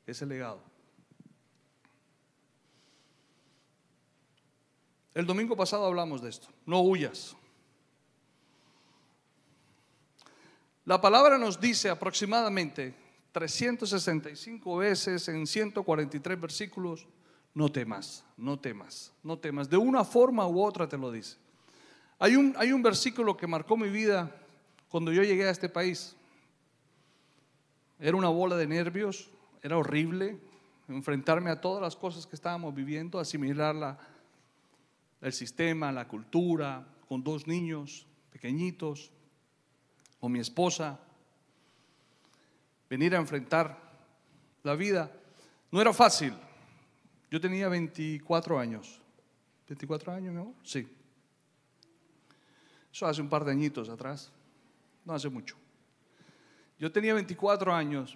Ese 0.06 0.26
legado. 0.26 0.62
El 5.14 5.26
domingo 5.26 5.56
pasado 5.56 5.86
hablamos 5.86 6.22
de 6.22 6.30
esto. 6.30 6.48
No 6.66 6.82
huyas. 6.82 7.36
La 10.86 11.00
palabra 11.00 11.38
nos 11.38 11.60
dice 11.60 11.90
aproximadamente 11.90 13.03
365 13.34 14.78
veces 14.78 15.28
en 15.28 15.46
143 15.46 16.40
versículos, 16.40 17.08
no 17.54 17.70
temas, 17.70 18.24
no 18.38 18.60
temas, 18.60 19.12
no 19.24 19.38
temas. 19.38 19.70
De 19.70 19.78
una 19.78 20.06
forma 20.06 20.48
u 20.48 20.64
otra 20.64 20.88
te 20.88 20.98
lo 20.98 21.12
dice. 21.12 21.38
Hay 22.20 22.36
un, 22.36 22.54
hay 22.58 22.72
un 22.72 22.82
versículo 22.82 23.36
que 23.36 23.48
marcó 23.48 23.76
mi 23.76 23.90
vida 23.90 24.34
cuando 24.88 25.12
yo 25.12 25.24
llegué 25.24 25.48
a 25.48 25.52
este 25.52 25.68
país. 25.68 26.16
Era 28.00 28.16
una 28.16 28.30
bola 28.30 28.56
de 28.56 28.68
nervios, 28.68 29.30
era 29.62 29.78
horrible 29.78 30.40
enfrentarme 30.88 31.50
a 31.50 31.60
todas 31.60 31.82
las 31.82 31.96
cosas 31.96 32.28
que 32.28 32.36
estábamos 32.36 32.76
viviendo, 32.76 33.20
asimilar 33.20 33.74
la, 33.74 33.98
el 35.22 35.34
sistema, 35.34 35.92
la 35.92 36.08
cultura, 36.08 36.86
con 37.08 37.24
dos 37.24 37.48
niños 37.48 38.06
pequeñitos, 38.32 39.12
con 40.20 40.32
mi 40.32 40.40
esposa, 40.40 41.00
venir 42.94 43.16
a 43.16 43.18
enfrentar 43.18 43.76
la 44.62 44.76
vida. 44.76 45.12
No 45.72 45.82
era 45.82 45.92
fácil. 45.94 46.32
Yo 47.32 47.42
tenía 47.42 47.68
24 47.68 48.60
años. 48.60 49.02
¿24 49.68 50.14
años, 50.14 50.32
mi 50.32 50.40
amor? 50.40 50.54
Sí. 50.64 50.88
Eso 52.94 53.08
hace 53.08 53.20
un 53.20 53.30
par 53.30 53.46
de 53.46 53.52
añitos 53.52 53.90
atrás. 53.90 54.32
No 55.06 55.14
hace 55.14 55.28
mucho. 55.28 55.56
Yo 56.78 56.92
tenía 56.92 57.16
24 57.16 57.74
años 57.74 58.16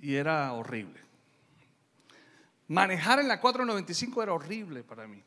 y 0.00 0.14
era 0.14 0.52
horrible. 0.52 1.00
Manejar 2.68 3.18
en 3.18 3.26
la 3.26 3.40
495 3.40 4.22
era 4.22 4.32
horrible 4.32 4.84
para 4.84 5.08
mí. 5.08 5.20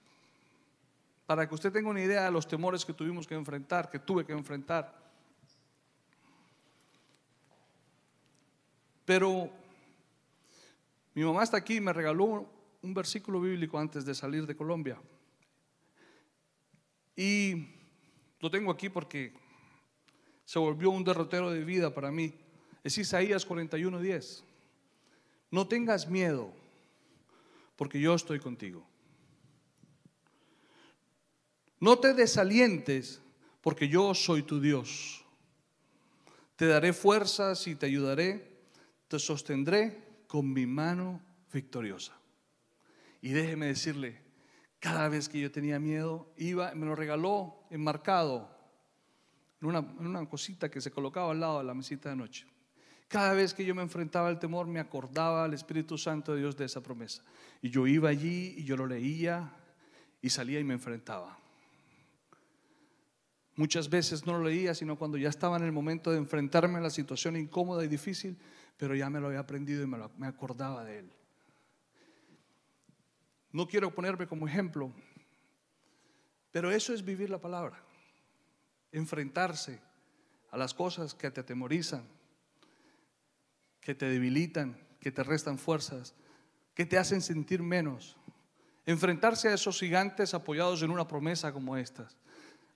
Para 1.26 1.49
que 1.49 1.54
usted 1.54 1.73
tenga 1.73 1.89
una 1.89 2.02
idea 2.02 2.23
de 2.23 2.32
los 2.32 2.47
temores 2.47 2.86
que 2.86 2.93
tuvimos 2.93 3.28
que 3.28 3.36
enfrentar, 3.36 3.89
que 3.89 3.99
tuve 3.99 4.26
que 4.26 4.32
enfrentar. 4.32 5.02
Pero 9.05 9.49
mi 11.13 11.23
mamá 11.23 11.43
está 11.43 11.57
aquí 11.57 11.75
y 11.75 11.81
me 11.81 11.93
regaló 11.93 12.49
un 12.81 12.93
versículo 12.93 13.39
bíblico 13.41 13.77
antes 13.77 14.05
de 14.05 14.15
salir 14.15 14.45
de 14.45 14.55
Colombia. 14.55 14.99
Y 17.15 17.67
lo 18.39 18.49
tengo 18.49 18.71
aquí 18.71 18.89
porque 18.89 19.33
se 20.45 20.59
volvió 20.59 20.89
un 20.89 21.03
derrotero 21.03 21.51
de 21.51 21.63
vida 21.63 21.93
para 21.93 22.11
mí. 22.11 22.33
Es 22.83 22.97
Isaías 22.97 23.47
41:10. 23.47 24.43
No 25.51 25.67
tengas 25.67 26.09
miedo, 26.09 26.51
porque 27.75 27.99
yo 27.99 28.15
estoy 28.15 28.39
contigo. 28.39 28.85
No 31.79 31.99
te 31.99 32.13
desalientes, 32.13 33.21
porque 33.61 33.87
yo 33.87 34.15
soy 34.15 34.41
tu 34.41 34.59
Dios. 34.59 35.23
Te 36.55 36.65
daré 36.65 36.93
fuerzas 36.93 37.67
y 37.67 37.75
te 37.75 37.85
ayudaré 37.85 38.52
te 39.13 39.19
sostendré 39.19 40.23
con 40.26 40.52
mi 40.52 40.65
mano 40.65 41.21
victoriosa. 41.54 42.17
Y 43.21 43.30
déjeme 43.30 43.67
decirle, 43.67 44.19
cada 44.80 45.08
vez 45.08 45.30
que 45.30 45.39
yo 45.39 45.52
tenía 45.52 45.78
miedo, 45.78 46.34
iba, 46.36 46.73
me 46.73 46.88
lo 46.88 46.95
regaló 46.95 47.60
enmarcado 47.69 48.49
en 49.62 49.67
una, 49.67 49.80
en 49.99 50.08
una 50.08 50.28
cosita 50.28 50.71
que 50.71 50.82
se 50.82 50.89
colocaba 50.89 51.30
al 51.30 51.41
lado 51.41 51.60
de 51.60 51.65
la 51.65 51.76
mesita 51.76 52.10
de 52.10 52.15
noche. 52.15 52.47
Cada 53.08 53.34
vez 53.34 53.54
que 53.54 53.63
yo 53.63 53.76
me 53.76 53.84
enfrentaba 53.84 54.30
al 54.30 54.39
temor, 54.39 54.65
me 54.65 54.80
acordaba 54.80 55.45
al 55.45 55.54
Espíritu 55.54 55.95
Santo 55.95 56.34
de 56.34 56.39
Dios 56.39 56.58
de 56.58 56.65
esa 56.65 56.82
promesa. 56.82 57.21
Y 57.62 57.69
yo 57.69 57.86
iba 57.86 58.10
allí 58.10 58.56
y 58.58 58.63
yo 58.63 58.76
lo 58.76 58.88
leía 58.88 59.54
y 60.23 60.32
salía 60.32 60.60
y 60.60 60.63
me 60.63 60.73
enfrentaba. 60.73 61.38
Muchas 63.58 63.91
veces 63.91 64.26
no 64.26 64.39
lo 64.39 64.45
leía, 64.45 64.73
sino 64.73 64.97
cuando 64.97 65.19
ya 65.19 65.30
estaba 65.30 65.58
en 65.58 65.63
el 65.65 65.71
momento 65.71 66.10
de 66.10 66.17
enfrentarme 66.17 66.80
a 66.80 66.82
la 66.82 66.89
situación 66.89 67.36
incómoda 67.36 67.86
y 67.86 67.88
difícil, 67.88 68.36
pero 68.77 68.95
ya 68.95 69.09
me 69.09 69.19
lo 69.19 69.27
había 69.27 69.39
aprendido 69.39 69.83
y 69.83 69.88
me, 69.88 69.97
lo- 69.97 70.12
me 70.17 70.27
acordaba 70.27 70.83
de 70.83 70.99
él. 70.99 71.12
No 73.51 73.67
quiero 73.67 73.93
ponerme 73.93 74.27
como 74.27 74.47
ejemplo, 74.47 74.91
pero 76.51 76.71
eso 76.71 76.93
es 76.93 77.03
vivir 77.05 77.29
la 77.29 77.39
palabra. 77.39 77.81
Enfrentarse 78.91 79.79
a 80.51 80.57
las 80.57 80.73
cosas 80.73 81.13
que 81.13 81.29
te 81.31 81.41
atemorizan, 81.41 82.03
que 83.79 83.95
te 83.95 84.05
debilitan, 84.07 84.77
que 84.99 85.12
te 85.12 85.23
restan 85.23 85.57
fuerzas, 85.59 86.15
que 86.73 86.86
te 86.86 86.97
hacen 86.97 87.21
sentir 87.21 87.62
menos. 87.62 88.17
Enfrentarse 88.86 89.49
a 89.49 89.53
esos 89.53 89.79
gigantes 89.79 90.33
apoyados 90.33 90.81
en 90.83 90.91
una 90.91 91.07
promesa 91.07 91.53
como 91.53 91.77
estas. 91.77 92.17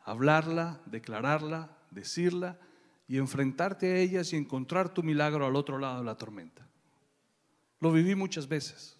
Hablarla, 0.05 0.79
declararla, 0.85 1.75
decirla 1.91 2.57
y 3.07 3.17
enfrentarte 3.17 3.91
a 3.91 3.97
ellas 3.97 4.33
y 4.33 4.35
encontrar 4.35 4.93
tu 4.93 5.01
milagro 5.01 5.45
al 5.45 5.55
otro 5.55 5.77
lado 5.77 5.99
de 5.99 6.05
la 6.05 6.17
tormenta. 6.17 6.67
Lo 7.79 7.91
viví 7.91 8.15
muchas 8.15 8.47
veces. 8.47 8.97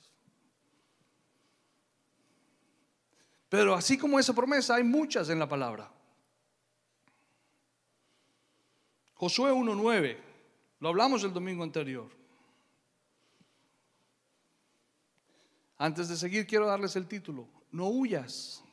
Pero 3.49 3.73
así 3.73 3.97
como 3.97 4.19
esa 4.19 4.33
promesa, 4.33 4.75
hay 4.75 4.83
muchas 4.83 5.29
en 5.29 5.39
la 5.39 5.47
palabra. 5.47 5.91
Josué 9.13 9.51
1.9, 9.51 10.17
lo 10.79 10.89
hablamos 10.89 11.23
el 11.23 11.33
domingo 11.33 11.63
anterior. 11.63 12.09
Antes 15.77 16.07
de 16.07 16.15
seguir, 16.15 16.45
quiero 16.45 16.67
darles 16.67 16.95
el 16.95 17.07
título. 17.07 17.47
No 17.71 17.87
huyas, 17.87 18.63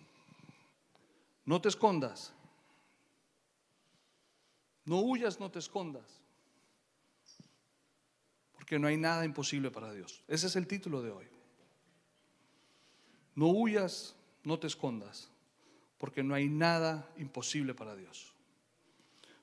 no 1.44 1.60
te 1.60 1.68
escondas. 1.68 2.34
No 4.84 5.00
huyas, 5.00 5.40
no 5.40 5.50
te 5.50 5.58
escondas. 5.58 6.04
Porque 8.52 8.78
no 8.78 8.86
hay 8.86 8.96
nada 8.96 9.24
imposible 9.24 9.70
para 9.70 9.92
Dios. 9.92 10.22
Ese 10.28 10.46
es 10.46 10.56
el 10.56 10.66
título 10.66 11.02
de 11.02 11.10
hoy. 11.10 11.26
No 13.34 13.48
huyas, 13.48 14.14
no 14.44 14.58
te 14.58 14.66
escondas, 14.66 15.28
porque 15.98 16.22
no 16.22 16.34
hay 16.34 16.48
nada 16.48 17.08
imposible 17.16 17.74
para 17.74 17.96
Dios. 17.96 18.32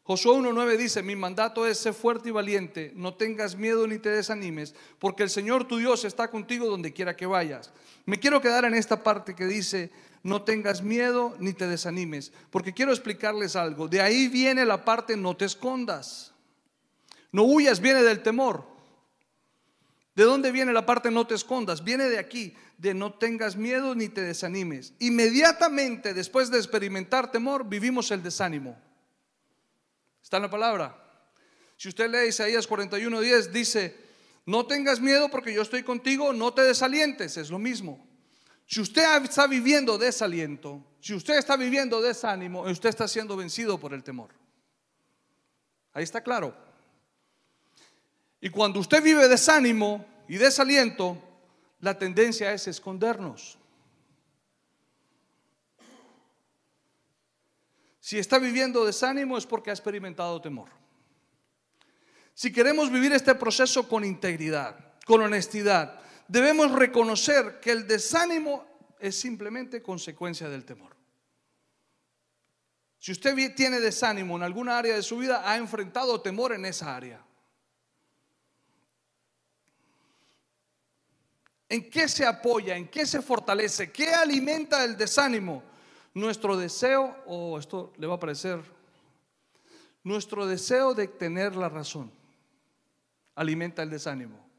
Josué 0.03 0.31
1.9 0.33 0.77
dice, 0.77 1.03
mi 1.03 1.15
mandato 1.15 1.67
es 1.67 1.77
ser 1.77 1.93
fuerte 1.93 2.29
y 2.29 2.31
valiente, 2.31 2.91
no 2.95 3.13
tengas 3.13 3.55
miedo 3.55 3.85
ni 3.85 3.99
te 3.99 4.09
desanimes, 4.09 4.73
porque 4.97 5.23
el 5.23 5.29
Señor 5.29 5.67
tu 5.67 5.77
Dios 5.77 6.05
está 6.05 6.29
contigo 6.29 6.67
donde 6.67 6.91
quiera 6.91 7.15
que 7.15 7.27
vayas. 7.27 7.71
Me 8.05 8.19
quiero 8.19 8.41
quedar 8.41 8.65
en 8.65 8.73
esta 8.73 9.03
parte 9.03 9.35
que 9.35 9.45
dice, 9.45 9.91
no 10.23 10.43
tengas 10.43 10.81
miedo 10.81 11.35
ni 11.39 11.53
te 11.53 11.67
desanimes, 11.67 12.31
porque 12.49 12.73
quiero 12.73 12.91
explicarles 12.91 13.55
algo. 13.55 13.87
De 13.87 14.01
ahí 14.01 14.27
viene 14.27 14.65
la 14.65 14.85
parte, 14.85 15.17
no 15.17 15.35
te 15.35 15.45
escondas. 15.45 16.31
No 17.31 17.43
huyas, 17.43 17.79
viene 17.79 18.03
del 18.03 18.21
temor. 18.21 18.65
¿De 20.15 20.23
dónde 20.23 20.51
viene 20.51 20.73
la 20.73 20.85
parte 20.85 21.09
no 21.09 21.25
te 21.25 21.35
escondas? 21.35 21.83
Viene 21.83 22.09
de 22.09 22.19
aquí, 22.19 22.53
de 22.77 22.93
no 22.93 23.13
tengas 23.13 23.55
miedo 23.55 23.95
ni 23.95 24.09
te 24.09 24.21
desanimes. 24.21 24.93
Inmediatamente 24.99 26.13
después 26.13 26.51
de 26.51 26.57
experimentar 26.57 27.31
temor, 27.31 27.67
vivimos 27.67 28.11
el 28.11 28.21
desánimo. 28.21 28.77
Está 30.21 30.37
en 30.37 30.43
la 30.43 30.49
palabra. 30.49 30.97
Si 31.77 31.87
usted 31.89 32.09
lee 32.09 32.27
Isaías 32.27 32.69
41:10, 32.69 33.47
dice, 33.51 33.95
no 34.45 34.67
tengas 34.67 34.99
miedo 34.99 35.29
porque 35.29 35.53
yo 35.53 35.61
estoy 35.61 35.83
contigo, 35.83 36.33
no 36.33 36.53
te 36.53 36.61
desalientes, 36.61 37.37
es 37.37 37.49
lo 37.49 37.57
mismo. 37.57 38.10
Si 38.71 38.79
usted 38.79 39.21
está 39.25 39.47
viviendo 39.47 39.97
desaliento, 39.97 40.81
si 41.01 41.13
usted 41.13 41.37
está 41.37 41.57
viviendo 41.57 42.01
desánimo, 42.01 42.61
usted 42.61 42.87
está 42.87 43.05
siendo 43.05 43.35
vencido 43.35 43.77
por 43.77 43.93
el 43.93 44.01
temor. 44.01 44.29
Ahí 45.91 46.03
está 46.05 46.21
claro. 46.21 46.55
Y 48.39 48.49
cuando 48.49 48.79
usted 48.79 49.03
vive 49.03 49.27
desánimo 49.27 50.05
y 50.29 50.37
desaliento, 50.37 51.21
la 51.81 51.99
tendencia 51.99 52.53
es 52.53 52.65
escondernos. 52.65 53.57
Si 57.99 58.19
está 58.19 58.39
viviendo 58.39 58.85
desánimo 58.85 59.37
es 59.37 59.45
porque 59.45 59.71
ha 59.71 59.73
experimentado 59.73 60.39
temor. 60.39 60.69
Si 62.33 62.53
queremos 62.53 62.89
vivir 62.89 63.11
este 63.11 63.35
proceso 63.35 63.89
con 63.89 64.05
integridad, 64.05 64.93
con 65.05 65.21
honestidad, 65.21 65.99
debemos 66.31 66.71
reconocer 66.71 67.59
que 67.59 67.71
el 67.71 67.85
desánimo 67.85 68.65
es 68.99 69.19
simplemente 69.19 69.83
consecuencia 69.83 70.47
del 70.47 70.63
temor. 70.63 70.95
Si 72.97 73.11
usted 73.11 73.53
tiene 73.53 73.81
desánimo 73.81 74.37
en 74.37 74.43
alguna 74.43 74.77
área 74.77 74.95
de 74.95 75.03
su 75.03 75.17
vida, 75.17 75.41
ha 75.49 75.57
enfrentado 75.57 76.21
temor 76.21 76.53
en 76.53 76.65
esa 76.65 76.95
área. 76.95 77.21
¿En 81.67 81.89
qué 81.89 82.07
se 82.07 82.25
apoya? 82.25 82.77
¿En 82.77 82.87
qué 82.87 83.05
se 83.05 83.21
fortalece? 83.21 83.91
¿Qué 83.91 84.13
alimenta 84.13 84.85
el 84.85 84.95
desánimo? 84.95 85.63
Nuestro 86.13 86.55
deseo, 86.55 87.23
o 87.25 87.59
esto 87.59 87.91
le 87.97 88.07
va 88.07 88.15
a 88.15 88.19
parecer, 88.19 88.61
nuestro 90.03 90.45
deseo 90.45 90.93
de 90.93 91.07
tener 91.07 91.57
la 91.57 91.67
razón 91.67 92.09
alimenta 93.35 93.83
el 93.83 93.89
desánimo. 93.89 94.50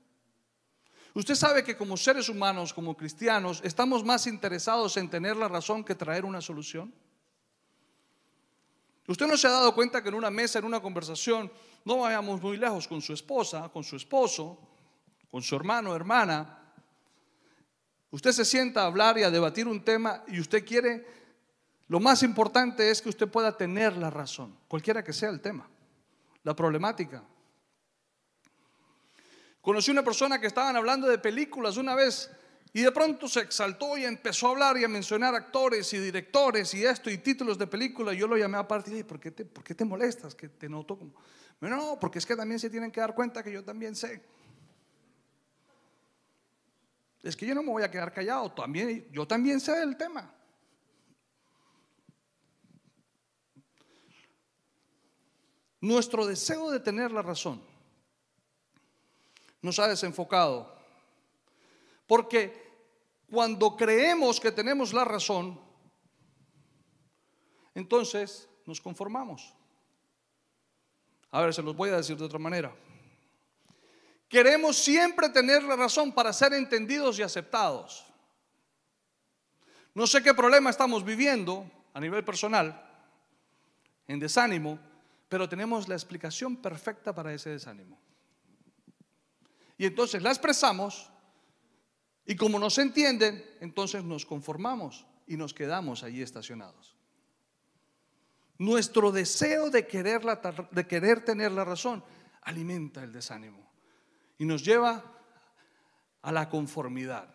Usted 1.15 1.35
sabe 1.35 1.63
que 1.63 1.77
como 1.77 1.97
seres 1.97 2.29
humanos, 2.29 2.73
como 2.73 2.97
cristianos, 2.97 3.61
estamos 3.65 4.05
más 4.05 4.27
interesados 4.27 4.97
en 4.97 5.11
tener 5.11 5.37
la 5.37 5.49
razón 5.49 5.85
que 5.85 5.95
traer 5.95 6.25
una 6.25 6.41
solución. 6.41 6.93
Usted 9.07 9.27
no 9.27 9.37
se 9.37 9.47
ha 9.47 9.51
dado 9.51 9.75
cuenta 9.75 10.03
que 10.03 10.09
en 10.09 10.15
una 10.15 10.31
mesa, 10.31 10.59
en 10.59 10.65
una 10.65 10.81
conversación, 10.81 11.53
no 11.85 11.99
vayamos 11.99 12.41
muy 12.41 12.57
lejos 12.57 12.89
con 12.89 13.03
su 13.03 13.13
esposa, 13.13 13.69
con 13.69 13.85
su 13.85 13.97
esposo, 13.97 14.59
con 15.31 15.43
su 15.43 15.55
hermano, 15.57 15.95
hermana, 15.95 16.63
Usted 18.13 18.33
se 18.33 18.45
sienta 18.45 18.83
a 18.83 18.87
hablar 18.87 19.17
y 19.17 19.23
a 19.23 19.31
debatir 19.31 19.67
un 19.67 19.83
tema 19.83 20.23
y 20.29 20.39
usted 20.39 20.67
quiere, 20.67 21.07
lo 21.89 21.99
más 21.99 22.23
importante 22.23 22.91
es 22.91 23.01
que 23.01 23.09
usted 23.09 23.27
pueda 23.27 23.57
tener 23.57 23.97
la 23.97 24.11
razón, 24.11 24.55
cualquiera 24.69 25.03
que 25.03 25.15
sea 25.15 25.31
el 25.31 25.41
tema, 25.41 25.67
la 26.45 26.55
problemática. 26.55 27.25
Conocí 29.63 29.93
una 29.93 30.03
persona 30.03 30.41
que 30.41 30.49
estaban 30.49 30.75
hablando 30.77 31.07
de 31.07 31.19
películas 31.19 31.77
una 31.77 31.95
vez 31.95 32.29
y 32.73 32.83
de 32.83 32.91
pronto 32.91 33.29
se 33.29 33.41
exaltó 33.41 33.97
y 33.97 34.05
empezó 34.05 34.49
a 34.49 34.51
hablar 34.51 34.77
y 34.77 34.83
a 34.83 34.89
mencionar 34.89 35.37
actores 35.37 35.93
y 35.93 35.99
directores 35.99 36.75
y 36.75 36.85
esto 36.85 37.09
y 37.09 37.19
títulos 37.19 37.57
de 37.59 37.69
película. 37.69 38.13
Yo 38.13 38.27
lo 38.27 38.37
llamé 38.37 38.59
aparte 38.59 38.91
y 38.91 38.95
dije, 38.95 39.05
¿por 39.05 39.21
qué 39.21 39.31
te, 39.31 39.45
por 39.45 39.63
qué 39.63 39.77
te 39.77 39.85
molestas? 39.85 40.35
Que 40.35 40.49
te 40.49 40.69
noto 40.69 40.99
como... 40.99 41.15
No, 41.61 41.97
porque 42.01 42.19
es 42.19 42.27
que 42.27 42.35
también 42.35 42.59
se 42.59 42.71
tienen 42.71 42.91
que 42.91 43.01
dar 43.01 43.15
cuenta 43.15 43.41
que 43.41 43.53
yo 43.53 43.63
también 43.63 43.95
sé. 43.95 44.21
Es 47.23 47.37
que 47.37 47.47
yo 47.47 47.55
no 47.55 47.63
me 47.63 47.71
voy 47.71 47.85
a 47.85 47.91
quedar 47.91 48.13
callado, 48.13 48.51
también, 48.51 49.07
yo 49.13 49.29
también 49.29 49.61
sé 49.61 49.79
del 49.79 49.97
tema. 49.97 50.35
Nuestro 55.81 56.27
deseo 56.27 56.69
de 56.73 56.81
tener 56.81 57.13
la 57.13 57.23
razón 57.23 57.72
nos 59.63 59.79
ha 59.79 59.89
desenfocado. 59.89 60.77
Porque 62.07 62.71
cuando 63.31 63.77
creemos 63.77 64.39
que 64.39 64.53
tenemos 64.53 64.93
la 64.93 65.05
razón, 65.05 65.59
entonces 67.75 68.49
nos 68.67 68.81
conformamos. 68.81 69.55
A 71.31 71.41
ver, 71.41 71.55
se 71.55 71.63
los 71.63 71.75
voy 71.75 71.89
a 71.89 71.97
decir 71.97 72.17
de 72.19 72.25
otra 72.25 72.39
manera. 72.39 72.75
Queremos 74.29 74.77
siempre 74.77 75.29
tener 75.31 75.63
la 75.63 75.77
razón 75.77 76.13
para 76.13 76.33
ser 76.33 76.53
entendidos 76.53 77.19
y 77.19 77.23
aceptados. 77.23 78.05
No 79.95 80.07
sé 80.07 80.23
qué 80.23 80.35
problema 80.35 80.71
estamos 80.71 81.05
viviendo 81.05 81.71
a 81.95 82.01
nivel 82.01 82.25
personal, 82.25 82.83
en 84.09 84.19
desánimo, 84.19 84.79
pero 85.29 85.49
tenemos 85.49 85.89
la 85.89 85.95
explicación 85.95 86.57
perfecta 86.57 87.15
para 87.15 87.33
ese 87.33 87.51
desánimo. 87.51 87.99
Y 89.83 89.87
entonces 89.87 90.23
la 90.23 90.31
expresamos 90.31 91.11
y 92.25 92.37
como 92.37 92.61
nos 92.61 92.79
entienden, 92.79 93.45
entonces 93.59 94.05
nos 94.05 94.25
conformamos 94.25 95.05
y 95.27 95.37
nos 95.37 95.53
quedamos 95.53 96.05
allí 96.05 96.23
estacionados. 96.23 96.95
Nuestro 98.59 99.11
deseo 99.11 99.71
de 99.71 99.85
querer, 99.89 100.25
la- 100.25 100.69
de 100.71 100.87
querer 100.87 101.25
tener 101.25 101.51
la 101.51 101.65
razón 101.65 102.05
alimenta 102.43 103.03
el 103.03 103.13
desánimo. 103.13 103.73
y 104.39 104.45
nos 104.45 104.65
lleva 104.65 105.05
a 106.23 106.31
la 106.31 106.49
conformidad. 106.49 107.35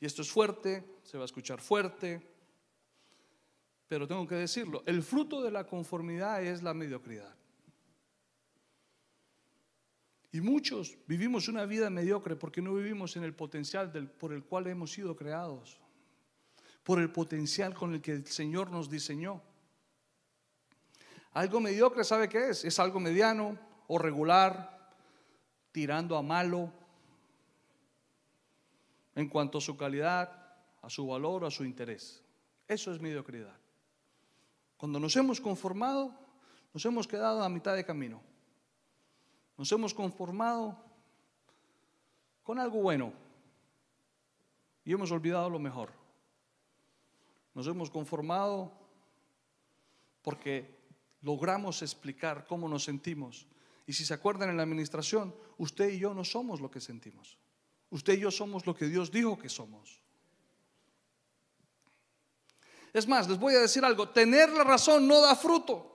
Y 0.00 0.06
esto 0.06 0.22
es 0.22 0.30
fuerte, 0.30 0.98
se 1.02 1.18
va 1.18 1.24
a 1.24 1.26
escuchar 1.26 1.60
fuerte, 1.60 2.26
pero 3.86 4.08
tengo 4.08 4.26
que 4.26 4.34
decirlo, 4.36 4.82
el 4.86 5.02
fruto 5.02 5.42
de 5.42 5.50
la 5.50 5.66
conformidad 5.66 6.42
es 6.42 6.62
la 6.62 6.72
mediocridad. 6.72 7.34
Y 10.34 10.40
muchos 10.40 10.98
vivimos 11.06 11.46
una 11.46 11.64
vida 11.64 11.88
mediocre 11.90 12.34
porque 12.34 12.60
no 12.60 12.74
vivimos 12.74 13.14
en 13.16 13.22
el 13.22 13.36
potencial 13.36 13.92
por 14.18 14.32
el 14.32 14.42
cual 14.42 14.66
hemos 14.66 14.90
sido 14.90 15.14
creados, 15.14 15.78
por 16.82 16.98
el 16.98 17.12
potencial 17.12 17.72
con 17.72 17.94
el 17.94 18.02
que 18.02 18.10
el 18.10 18.26
Señor 18.26 18.68
nos 18.68 18.90
diseñó. 18.90 19.40
Algo 21.34 21.60
mediocre, 21.60 22.02
¿sabe 22.02 22.28
qué 22.28 22.48
es? 22.48 22.64
Es 22.64 22.80
algo 22.80 22.98
mediano 22.98 23.56
o 23.86 23.96
regular, 23.96 24.90
tirando 25.70 26.16
a 26.16 26.22
malo 26.22 26.72
en 29.14 29.28
cuanto 29.28 29.58
a 29.58 29.60
su 29.60 29.76
calidad, 29.76 30.56
a 30.82 30.90
su 30.90 31.06
valor 31.06 31.44
a 31.44 31.50
su 31.52 31.64
interés. 31.64 32.24
Eso 32.66 32.92
es 32.92 33.00
mediocridad. 33.00 33.56
Cuando 34.76 34.98
nos 34.98 35.14
hemos 35.14 35.40
conformado, 35.40 36.12
nos 36.72 36.84
hemos 36.84 37.06
quedado 37.06 37.40
a 37.44 37.48
mitad 37.48 37.76
de 37.76 37.84
camino. 37.84 38.33
Nos 39.56 39.70
hemos 39.72 39.94
conformado 39.94 40.76
con 42.42 42.58
algo 42.58 42.80
bueno 42.80 43.12
y 44.84 44.92
hemos 44.92 45.10
olvidado 45.10 45.48
lo 45.48 45.58
mejor. 45.58 45.90
Nos 47.54 47.66
hemos 47.66 47.90
conformado 47.90 48.72
porque 50.22 50.74
logramos 51.22 51.82
explicar 51.82 52.46
cómo 52.46 52.68
nos 52.68 52.84
sentimos. 52.84 53.46
Y 53.86 53.92
si 53.92 54.04
se 54.04 54.14
acuerdan 54.14 54.50
en 54.50 54.56
la 54.56 54.62
administración, 54.62 55.34
usted 55.58 55.90
y 55.90 55.98
yo 55.98 56.14
no 56.14 56.24
somos 56.24 56.60
lo 56.60 56.70
que 56.70 56.80
sentimos. 56.80 57.38
Usted 57.90 58.14
y 58.14 58.20
yo 58.20 58.30
somos 58.30 58.66
lo 58.66 58.74
que 58.74 58.86
Dios 58.86 59.12
dijo 59.12 59.38
que 59.38 59.48
somos. 59.48 60.00
Es 62.92 63.06
más, 63.08 63.28
les 63.28 63.38
voy 63.38 63.54
a 63.54 63.60
decir 63.60 63.84
algo, 63.84 64.08
tener 64.08 64.50
la 64.50 64.64
razón 64.64 65.06
no 65.06 65.20
da 65.20 65.34
fruto. 65.34 65.93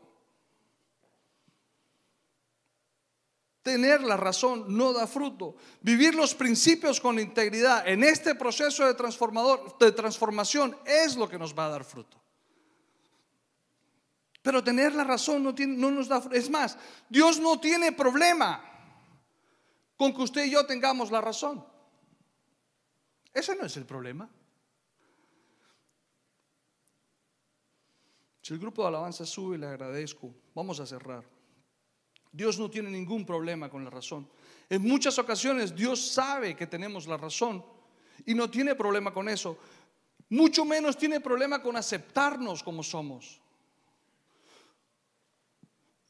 Tener 3.62 4.02
la 4.02 4.16
razón 4.16 4.66
no 4.78 4.94
da 4.94 5.06
fruto. 5.06 5.56
Vivir 5.82 6.16
los 6.16 6.34
principios 6.34 7.00
con 7.00 7.20
integridad 7.20 7.88
en 7.88 8.04
este 8.04 8.36
proceso 8.36 8.86
de, 8.86 8.94
transformador, 8.94 9.78
de 9.78 9.92
transformación 9.92 10.78
es 10.86 11.18
lo 11.18 11.28
que 11.28 11.38
nos 11.38 11.54
va 11.54 11.66
a 11.66 11.70
dar 11.70 11.84
fruto. 11.84 12.18
Pero 14.42 14.64
tener 14.64 14.96
la 14.96 15.04
razón 15.04 15.44
no, 15.44 15.54
no 15.54 15.92
nos 15.92 16.08
da 16.08 16.22
fruto. 16.22 16.36
Es 16.36 16.50
más, 16.50 16.78
Dios 17.10 17.40
no 17.40 17.60
tiene 17.60 17.92
problema 17.92 18.64
con 19.98 20.14
que 20.14 20.22
usted 20.22 20.46
y 20.46 20.52
yo 20.52 20.66
tengamos 20.66 21.12
la 21.12 21.20
razón. 21.20 21.66
Ese 23.34 23.56
no 23.56 23.66
es 23.66 23.76
el 23.76 23.86
problema. 23.86 24.30
Si 28.42 28.54
el 28.54 28.60
grupo 28.60 28.82
de 28.82 28.88
alabanza 28.88 29.26
sube, 29.26 29.58
le 29.58 29.68
agradezco. 29.68 30.34
Vamos 30.56 30.80
a 30.80 30.86
cerrar. 30.86 31.39
Dios 32.32 32.60
no 32.60 32.70
tiene 32.70 32.90
ningún 32.90 33.26
problema 33.26 33.70
con 33.70 33.84
la 33.84 33.90
razón. 33.90 34.30
En 34.70 34.82
muchas 34.84 35.18
ocasiones 35.18 35.76
Dios 35.76 36.12
sabe 36.12 36.56
que 36.56 36.68
tenemos 36.68 37.08
la 37.08 37.18
razón 37.18 37.64
y 38.26 38.36
no 38.36 38.50
tiene 38.50 38.76
problema 38.76 39.12
con 39.12 39.28
eso. 39.30 39.58
Mucho 40.30 40.64
menos 40.64 40.98
tiene 40.98 41.20
problema 41.20 41.62
con 41.62 41.76
aceptarnos 41.76 42.62
como 42.62 42.84
somos. 42.84 43.42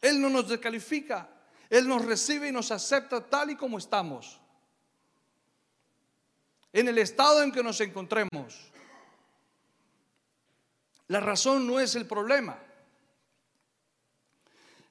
Él 0.01 0.22
no 0.22 0.30
nos 0.30 0.47
descalifica, 0.47 1.30
Él 1.70 1.88
nos 1.88 2.05
recibe 2.05 2.49
y 2.49 2.51
nos 2.51 2.72
acepta 2.72 3.22
tal 3.22 3.51
y 3.51 3.55
como 3.55 3.78
estamos. 3.78 4.39
En 6.72 6.88
el 6.88 6.97
estado 6.97 7.41
en 7.43 7.51
que 7.51 7.63
nos 7.63 7.80
encontremos. 7.82 8.72
La 11.07 11.20
razón 11.20 11.65
no 11.65 11.80
es 11.80 11.95
el 11.95 12.05
problema. 12.05 12.59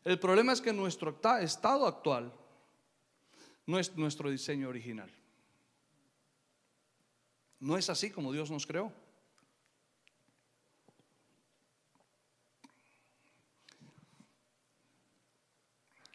El 0.08 0.18
problema 0.18 0.54
es 0.54 0.62
que 0.62 0.72
nuestro 0.72 1.20
estado 1.38 1.86
actual 1.86 2.32
no 3.66 3.78
es 3.78 3.94
nuestro 3.94 4.30
diseño 4.30 4.70
original. 4.70 5.12
No 7.60 7.76
es 7.76 7.90
así 7.90 8.10
como 8.10 8.32
Dios 8.32 8.50
nos 8.50 8.66
creó. 8.66 8.90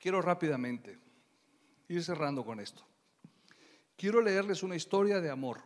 Quiero 0.01 0.23
rápidamente 0.23 0.97
ir 1.87 2.03
cerrando 2.03 2.43
con 2.43 2.59
esto. 2.59 2.83
Quiero 3.95 4.23
leerles 4.23 4.63
una 4.63 4.75
historia 4.75 5.21
de 5.21 5.29
amor. 5.29 5.59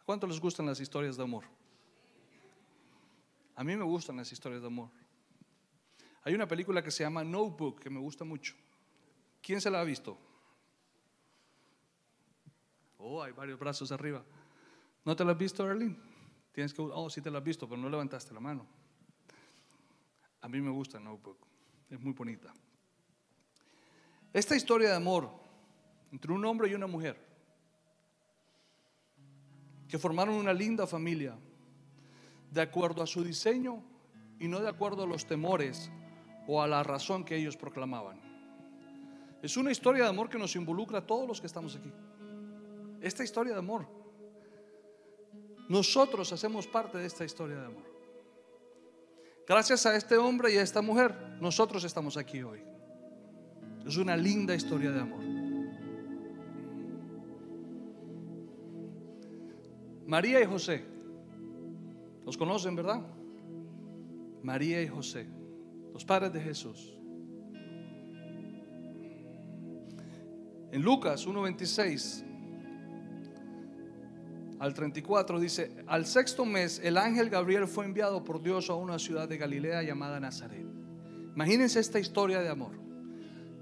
¿A 0.00 0.04
cuánto 0.04 0.26
les 0.26 0.40
gustan 0.40 0.66
las 0.66 0.80
historias 0.80 1.16
de 1.16 1.22
amor? 1.22 1.44
A 3.54 3.62
mí 3.62 3.76
me 3.76 3.84
gustan 3.84 4.16
las 4.16 4.32
historias 4.32 4.62
de 4.62 4.66
amor. 4.66 4.99
Hay 6.22 6.34
una 6.34 6.46
película 6.46 6.82
que 6.82 6.90
se 6.90 7.02
llama 7.02 7.24
Notebook 7.24 7.80
que 7.80 7.90
me 7.90 7.98
gusta 7.98 8.24
mucho. 8.24 8.54
¿Quién 9.40 9.60
se 9.60 9.70
la 9.70 9.80
ha 9.80 9.84
visto? 9.84 10.18
Oh, 12.98 13.22
hay 13.22 13.32
varios 13.32 13.58
brazos 13.58 13.90
arriba. 13.92 14.22
¿No 15.04 15.16
te 15.16 15.24
la 15.24 15.32
has 15.32 15.38
visto, 15.38 15.68
Erlin? 15.68 15.98
Tienes 16.52 16.74
que, 16.74 16.82
oh, 16.82 17.08
sí 17.08 17.22
te 17.22 17.30
la 17.30 17.38
has 17.38 17.44
visto, 17.44 17.68
pero 17.68 17.80
no 17.80 17.88
levantaste 17.88 18.34
la 18.34 18.40
mano. 18.40 18.66
A 20.42 20.48
mí 20.48 20.60
me 20.60 20.70
gusta 20.70 21.00
Notebook, 21.00 21.38
es 21.88 22.00
muy 22.00 22.12
bonita. 22.12 22.52
Esta 24.32 24.54
historia 24.54 24.90
de 24.90 24.96
amor 24.96 25.30
entre 26.12 26.32
un 26.32 26.44
hombre 26.44 26.68
y 26.68 26.74
una 26.74 26.86
mujer 26.86 27.18
que 29.88 29.98
formaron 29.98 30.34
una 30.34 30.52
linda 30.52 30.86
familia 30.86 31.36
de 32.50 32.60
acuerdo 32.60 33.02
a 33.02 33.06
su 33.06 33.24
diseño 33.24 33.82
y 34.38 34.48
no 34.48 34.60
de 34.60 34.68
acuerdo 34.68 35.02
a 35.02 35.06
los 35.06 35.26
temores 35.26 35.90
o 36.52 36.60
a 36.60 36.66
la 36.66 36.82
razón 36.82 37.24
que 37.24 37.36
ellos 37.36 37.56
proclamaban. 37.56 38.20
Es 39.40 39.56
una 39.56 39.70
historia 39.70 40.02
de 40.02 40.08
amor 40.08 40.28
que 40.28 40.36
nos 40.36 40.56
involucra 40.56 40.98
a 40.98 41.06
todos 41.06 41.28
los 41.28 41.40
que 41.40 41.46
estamos 41.46 41.76
aquí. 41.76 41.92
Esta 43.00 43.22
historia 43.22 43.52
de 43.52 43.60
amor. 43.60 43.86
Nosotros 45.68 46.32
hacemos 46.32 46.66
parte 46.66 46.98
de 46.98 47.06
esta 47.06 47.24
historia 47.24 47.54
de 47.54 47.66
amor. 47.66 47.84
Gracias 49.46 49.86
a 49.86 49.94
este 49.94 50.16
hombre 50.16 50.52
y 50.52 50.56
a 50.56 50.62
esta 50.62 50.82
mujer, 50.82 51.14
nosotros 51.40 51.84
estamos 51.84 52.16
aquí 52.16 52.42
hoy. 52.42 52.60
Es 53.86 53.96
una 53.96 54.16
linda 54.16 54.52
historia 54.52 54.90
de 54.90 55.00
amor. 55.00 55.22
María 60.04 60.42
y 60.42 60.46
José. 60.46 60.84
Los 62.26 62.36
conocen, 62.36 62.74
¿verdad? 62.74 63.02
María 64.42 64.82
y 64.82 64.88
José 64.88 65.39
los 65.92 66.04
padres 66.04 66.32
de 66.32 66.40
Jesús. 66.40 66.96
En 70.72 70.82
Lucas 70.82 71.26
1.26 71.26 72.24
al 74.60 74.74
34 74.74 75.40
dice, 75.40 75.74
al 75.86 76.04
sexto 76.04 76.44
mes 76.44 76.80
el 76.84 76.98
ángel 76.98 77.30
Gabriel 77.30 77.66
fue 77.66 77.86
enviado 77.86 78.22
por 78.22 78.42
Dios 78.42 78.68
a 78.68 78.74
una 78.74 78.98
ciudad 78.98 79.26
de 79.26 79.38
Galilea 79.38 79.82
llamada 79.82 80.20
Nazaret. 80.20 80.66
Imagínense 81.34 81.80
esta 81.80 81.98
historia 81.98 82.40
de 82.40 82.50
amor. 82.50 82.72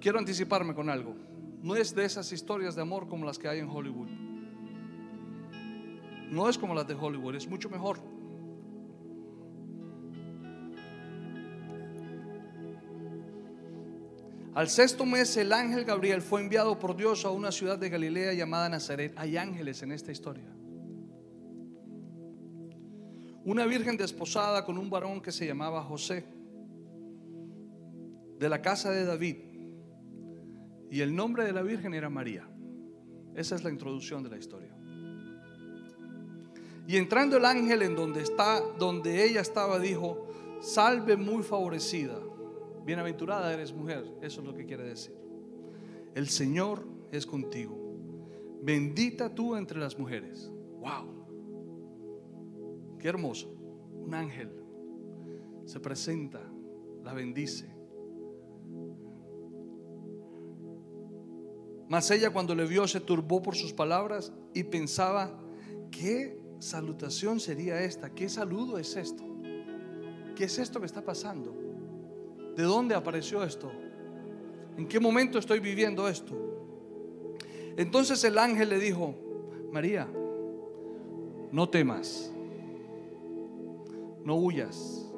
Quiero 0.01 0.19
anticiparme 0.19 0.75
con 0.75 0.91
algo. 0.91 1.15
No 1.63 1.77
es 1.77 1.95
de 1.95 2.05
esas 2.05 2.33
historias 2.33 2.75
de 2.75 2.83
amor 2.83 3.09
como 3.09 3.25
las 3.25 3.39
que 3.39 3.49
hay 3.49 3.61
en 3.61 3.69
Hollywood. 3.69 4.09
No 6.31 6.49
es 6.49 6.59
como 6.59 6.75
las 6.75 6.87
de 6.87 6.95
Hollywood, 6.95 7.37
es 7.37 7.49
mucho 7.49 7.71
mejor. 7.71 8.01
Al 14.55 14.69
sexto 14.69 15.05
mes 15.05 15.37
el 15.37 15.53
ángel 15.53 15.85
Gabriel 15.85 16.23
fue 16.23 16.41
enviado 16.41 16.79
por 16.79 16.97
Dios 16.97 17.25
a 17.25 17.31
una 17.31 17.53
ciudad 17.53 17.79
de 17.79 17.91
Galilea 17.91 18.33
llamada 18.33 18.69
Nazaret. 18.69 19.13
Hay 19.17 19.37
ángeles 19.37 19.83
en 19.83 19.93
esta 19.93 20.11
historia. 20.11 20.51
Una 23.45 23.67
virgen 23.67 23.97
desposada 23.97 24.65
con 24.65 24.79
un 24.79 24.91
varón 24.91 25.21
que 25.21 25.33
se 25.33 25.47
llamaba 25.47 25.83
José, 25.83 26.25
de 28.39 28.49
la 28.49 28.61
casa 28.61 28.91
de 28.91 29.05
David. 29.05 29.37
Y 30.91 31.01
el 31.01 31.15
nombre 31.15 31.45
de 31.45 31.53
la 31.53 31.63
virgen 31.63 31.95
era 31.95 32.09
María. 32.09 32.49
Esa 33.35 33.55
es 33.55 33.63
la 33.63 33.71
introducción 33.71 34.23
de 34.23 34.31
la 34.31 34.39
historia. 34.39 34.75
Y 36.87 36.97
entrando 36.97 37.37
el 37.37 37.45
ángel 37.45 37.83
en 37.83 37.95
donde 37.95 38.23
está, 38.23 38.61
donde 38.79 39.25
ella 39.25 39.43
estaba, 39.43 39.79
dijo: 39.79 40.27
Salve 40.61 41.17
muy 41.17 41.43
favorecida 41.43 42.19
Bienaventurada 42.89 43.53
eres 43.53 43.71
mujer, 43.75 44.03
eso 44.23 44.41
es 44.41 44.47
lo 44.47 44.55
que 44.55 44.65
quiere 44.65 44.83
decir. 44.83 45.15
El 46.15 46.27
Señor 46.27 46.87
es 47.13 47.27
contigo. 47.27 47.77
Bendita 48.63 49.35
tú 49.35 49.57
entre 49.57 49.79
las 49.79 49.99
mujeres. 49.99 50.51
Wow. 50.79 51.27
Qué 52.99 53.09
hermoso. 53.09 53.55
Un 53.93 54.15
ángel 54.15 54.51
se 55.67 55.79
presenta, 55.81 56.41
la 57.05 57.13
bendice. 57.13 57.67
Mas 61.91 62.11
ella 62.11 62.31
cuando 62.31 62.55
le 62.55 62.67
vio 62.67 62.89
se 62.89 63.01
turbó 63.01 63.43
por 63.43 63.55
sus 63.55 63.75
palabras 63.75 64.33
y 64.55 64.63
pensaba, 64.63 65.39
¿qué 65.91 66.43
salutación 66.59 67.39
sería 67.39 67.83
esta? 67.83 68.15
¿Qué 68.15 68.31
saludo 68.31 68.79
es 68.79 68.97
esto? 68.97 69.25
¿Qué 70.35 70.45
es 70.45 70.59
esto 70.59 70.81
que 70.81 70.87
está 70.87 71.05
pasando? 71.05 71.68
¿De 72.59 72.65
dónde 72.65 72.97
apareció 72.97 73.45
esto? 73.45 73.71
¿En 74.77 74.89
qué 74.89 74.99
momento 74.99 75.39
estoy 75.39 75.61
viviendo 75.61 76.09
esto? 76.09 76.35
Entonces 77.77 78.25
el 78.25 78.37
ángel 78.37 78.71
le 78.71 78.81
dijo, 78.81 79.15
María, 79.71 80.09
no 81.53 81.69
temas, 81.69 82.33
no 84.25 84.35
huyas, 84.35 85.09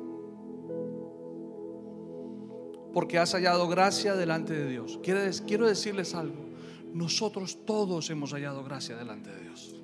porque 2.92 3.18
has 3.18 3.32
hallado 3.32 3.66
gracia 3.68 4.14
delante 4.14 4.52
de 4.52 4.68
Dios. 4.68 5.00
Quiero 5.02 5.66
decirles 5.66 6.14
algo, 6.14 6.44
nosotros 6.92 7.64
todos 7.64 8.10
hemos 8.10 8.32
hallado 8.34 8.62
gracia 8.64 8.98
delante 8.98 9.30
de 9.30 9.40
Dios. 9.40 9.74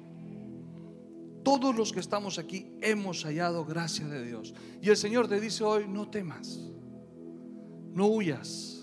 Todos 1.42 1.74
los 1.74 1.94
que 1.94 2.00
estamos 2.00 2.38
aquí 2.38 2.66
hemos 2.82 3.24
hallado 3.24 3.64
gracia 3.64 4.06
de 4.06 4.26
Dios. 4.26 4.52
Y 4.82 4.90
el 4.90 4.96
Señor 4.98 5.26
te 5.26 5.40
dice 5.40 5.64
hoy, 5.64 5.86
no 5.88 6.10
temas, 6.10 6.60
no 7.96 8.06
huyas 8.06 8.76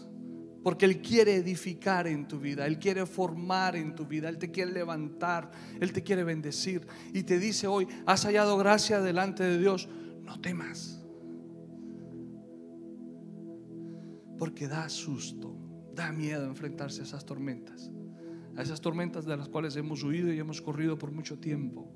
porque 0.64 0.86
Él 0.86 1.02
quiere 1.02 1.36
edificar 1.36 2.08
en 2.08 2.26
tu 2.26 2.40
vida, 2.40 2.66
Él 2.66 2.80
quiere 2.80 3.06
formar 3.06 3.76
en 3.76 3.94
tu 3.94 4.08
vida, 4.08 4.30
Él 4.30 4.38
te 4.38 4.50
quiere 4.50 4.72
levantar, 4.72 5.52
Él 5.80 5.92
te 5.92 6.02
quiere 6.02 6.24
bendecir. 6.24 6.88
Y 7.14 7.24
te 7.24 7.38
dice 7.38 7.68
hoy, 7.68 7.86
has 8.06 8.24
hallado 8.26 8.58
gracia 8.58 9.02
delante 9.02 9.44
de 9.44 9.58
Dios, 9.60 9.90
no 10.24 10.40
temas. 10.40 11.04
Porque 14.40 14.70
da 14.70 14.88
susto, 14.88 15.54
da 15.94 16.14
miedo 16.14 16.46
enfrentarse 16.46 17.02
a 17.02 17.04
esas 17.04 17.26
tormentas, 17.26 17.92
a 18.56 18.62
esas 18.62 18.80
tormentas 18.80 19.26
de 19.26 19.36
las 19.36 19.50
cuales 19.50 19.76
hemos 19.76 20.02
huido 20.04 20.32
y 20.32 20.40
hemos 20.40 20.62
corrido 20.62 20.98
por 20.98 21.12
mucho 21.12 21.40
tiempo, 21.40 21.92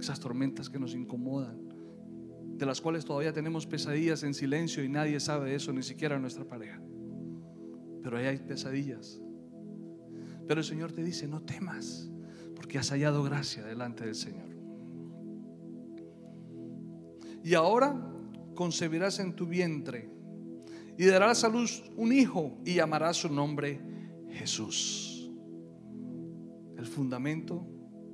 esas 0.00 0.18
tormentas 0.18 0.68
que 0.68 0.80
nos 0.80 0.94
incomodan, 0.94 1.69
de 2.60 2.66
las 2.66 2.80
cuales 2.80 3.04
todavía 3.04 3.32
tenemos 3.32 3.66
pesadillas 3.66 4.22
en 4.22 4.34
silencio 4.34 4.84
y 4.84 4.88
nadie 4.88 5.18
sabe 5.18 5.54
eso, 5.56 5.72
ni 5.72 5.82
siquiera 5.82 6.20
nuestra 6.20 6.44
pareja 6.44 6.80
pero 8.02 8.16
ahí 8.16 8.26
hay 8.26 8.38
pesadillas. 8.38 9.20
Pero 10.46 10.60
el 10.60 10.66
Señor 10.66 10.92
te 10.92 11.02
dice, 11.04 11.28
no 11.28 11.42
temas, 11.42 12.10
porque 12.54 12.78
has 12.78 12.90
hallado 12.90 13.22
gracia 13.22 13.64
delante 13.64 14.04
del 14.04 14.14
Señor. 14.14 14.48
Y 17.42 17.54
ahora 17.54 17.94
concebirás 18.54 19.18
en 19.20 19.34
tu 19.34 19.46
vientre 19.46 20.10
y 20.98 21.06
darás 21.06 21.44
a 21.44 21.48
luz 21.48 21.82
un 21.96 22.12
hijo 22.12 22.58
y 22.64 22.74
llamarás 22.74 23.16
su 23.16 23.32
nombre 23.32 23.80
Jesús. 24.30 25.30
El 26.76 26.86
fundamento 26.86 27.66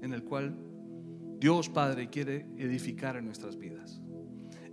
en 0.03 0.13
el 0.13 0.23
cual 0.23 0.57
Dios 1.41 1.69
Padre 1.69 2.09
quiere 2.09 2.47
edificar 2.57 3.17
en 3.17 3.25
nuestras 3.25 3.57
vidas. 3.57 4.01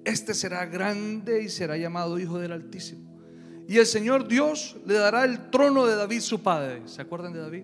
Este 0.06 0.34
será 0.34 0.66
grande 0.66 1.44
y 1.44 1.50
será 1.50 1.78
llamado 1.78 2.20
Hijo 2.20 2.40
del 2.40 2.52
Altísimo. 2.52 3.14
Y 3.68 3.78
el 3.78 3.86
Señor 3.86 4.28
Dios 4.28 4.76
le 4.86 4.96
dará 4.96 5.24
el 5.24 5.50
trono 5.50 5.86
de 5.86 5.96
David 5.96 6.20
su 6.20 6.42
padre. 6.42 6.82
¿Se 6.86 7.02
acuerdan 7.02 7.32
de 7.34 7.40
David? 7.40 7.64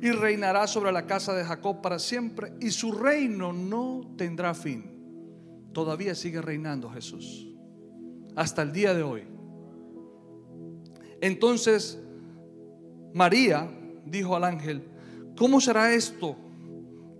Y 0.00 0.10
reinará 0.10 0.66
sobre 0.66 0.90
la 0.90 1.06
casa 1.06 1.32
de 1.34 1.44
Jacob 1.44 1.80
para 1.80 2.00
siempre. 2.00 2.52
Y 2.60 2.70
su 2.70 2.90
reino 2.90 3.52
no 3.52 4.14
tendrá 4.16 4.54
fin. 4.54 4.90
Todavía 5.72 6.16
sigue 6.16 6.42
reinando 6.42 6.90
Jesús. 6.90 7.48
Hasta 8.34 8.62
el 8.62 8.72
día 8.72 8.94
de 8.94 9.04
hoy. 9.04 9.22
Entonces 11.20 12.00
María 13.14 13.70
dijo 14.04 14.34
al 14.34 14.42
ángel, 14.42 14.82
¿cómo 15.36 15.60
será 15.60 15.94
esto? 15.94 16.36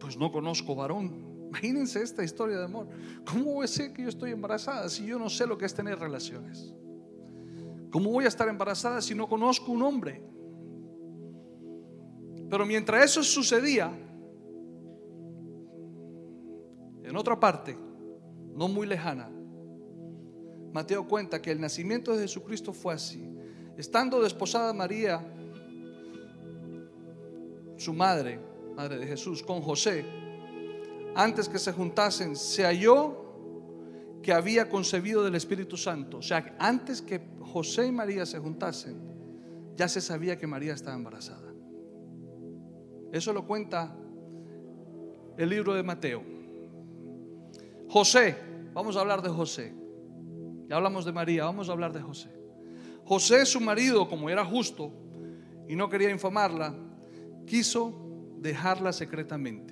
Pues 0.01 0.17
no 0.17 0.33
conozco 0.33 0.75
varón. 0.75 1.22
Imagínense 1.53 2.03
esta 2.03 2.25
historia 2.25 2.57
de 2.57 2.65
amor. 2.65 2.89
¿Cómo 3.31 3.45
voy 3.45 3.59
a 3.59 3.63
decir 3.63 3.93
que 3.93 4.05
yo 4.05 4.09
estoy 4.09 4.31
embarazada 4.31 4.89
si 4.89 5.05
yo 5.05 5.19
no 5.19 5.29
sé 5.29 5.47
lo 5.47 5.59
que 5.59 5.67
es 5.67 5.75
tener 5.75 5.99
relaciones? 5.99 6.75
¿Cómo 7.91 8.11
voy 8.11 8.25
a 8.25 8.29
estar 8.29 8.49
embarazada 8.49 9.03
si 9.03 9.15
no 9.15 9.29
conozco 9.29 9.71
un 9.71 9.83
hombre? 9.83 10.23
Pero 12.49 12.65
mientras 12.65 13.05
eso 13.05 13.23
sucedía, 13.23 13.93
en 17.03 17.15
otra 17.15 17.39
parte, 17.39 17.77
no 18.55 18.67
muy 18.67 18.87
lejana, 18.87 19.29
Mateo 20.73 21.07
cuenta 21.07 21.43
que 21.43 21.51
el 21.51 21.61
nacimiento 21.61 22.17
de 22.17 22.23
Jesucristo 22.23 22.73
fue 22.73 22.95
así. 22.95 23.31
Estando 23.77 24.23
desposada 24.23 24.73
María, 24.73 25.23
su 27.77 27.93
madre, 27.93 28.41
madre 28.75 28.97
de 28.97 29.07
Jesús, 29.07 29.43
con 29.43 29.61
José, 29.61 30.22
antes 31.15 31.49
que 31.49 31.59
se 31.59 31.73
juntasen, 31.73 32.37
se 32.37 32.65
halló 32.65 33.23
que 34.23 34.33
había 34.33 34.69
concebido 34.69 35.25
del 35.25 35.35
Espíritu 35.35 35.77
Santo. 35.77 36.19
O 36.19 36.23
sea, 36.23 36.55
antes 36.59 37.03
que 37.03 37.21
José 37.41 37.87
y 37.87 37.93
María 37.93 38.25
se 38.25 38.39
juntasen, 38.39 38.97
ya 39.77 39.89
se 39.89 40.01
sabía 40.01 40.39
que 40.39 40.47
María 40.47 40.75
estaba 40.75 40.97
embarazada. 40.97 41.53
Eso 43.13 43.33
lo 43.33 43.47
cuenta 43.47 43.95
el 45.37 45.49
libro 45.49 45.75
de 45.75 45.83
Mateo. 45.83 46.23
José, 47.89 48.37
vamos 48.73 48.97
a 48.97 49.01
hablar 49.01 49.21
de 49.23 49.29
José. 49.29 49.75
Ya 50.69 50.77
hablamos 50.77 51.05
de 51.05 51.13
María, 51.13 51.45
vamos 51.45 51.69
a 51.69 51.73
hablar 51.73 51.93
de 51.93 52.01
José. 52.01 52.31
José, 53.05 53.45
su 53.45 53.61
marido, 53.61 54.09
como 54.09 54.31
era 54.31 54.45
justo 54.45 54.93
y 55.69 55.77
no 55.77 55.89
quería 55.91 56.11
infamarla, 56.11 56.75
quiso 57.47 57.93
dejarla 58.39 58.93
secretamente. 58.93 59.72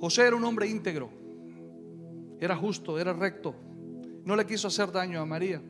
José 0.00 0.26
era 0.26 0.36
un 0.36 0.44
hombre 0.44 0.68
íntegro, 0.68 1.10
era 2.40 2.56
justo, 2.56 2.98
era 2.98 3.12
recto, 3.12 3.54
no 4.24 4.36
le 4.36 4.46
quiso 4.46 4.68
hacer 4.68 4.92
daño 4.92 5.20
a 5.20 5.26
María. 5.26 5.62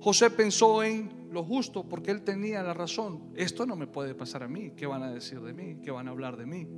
José 0.00 0.30
pensó 0.30 0.82
en 0.82 1.28
lo 1.30 1.42
justo 1.42 1.88
porque 1.88 2.10
él 2.10 2.22
tenía 2.22 2.62
la 2.62 2.74
razón. 2.74 3.32
Esto 3.34 3.64
no 3.64 3.74
me 3.74 3.86
puede 3.86 4.14
pasar 4.14 4.42
a 4.42 4.48
mí. 4.48 4.72
¿Qué 4.76 4.86
van 4.86 5.02
a 5.02 5.10
decir 5.10 5.40
de 5.40 5.54
mí? 5.54 5.78
¿Qué 5.82 5.90
van 5.90 6.08
a 6.08 6.10
hablar 6.10 6.36
de 6.36 6.44
mí? 6.44 6.68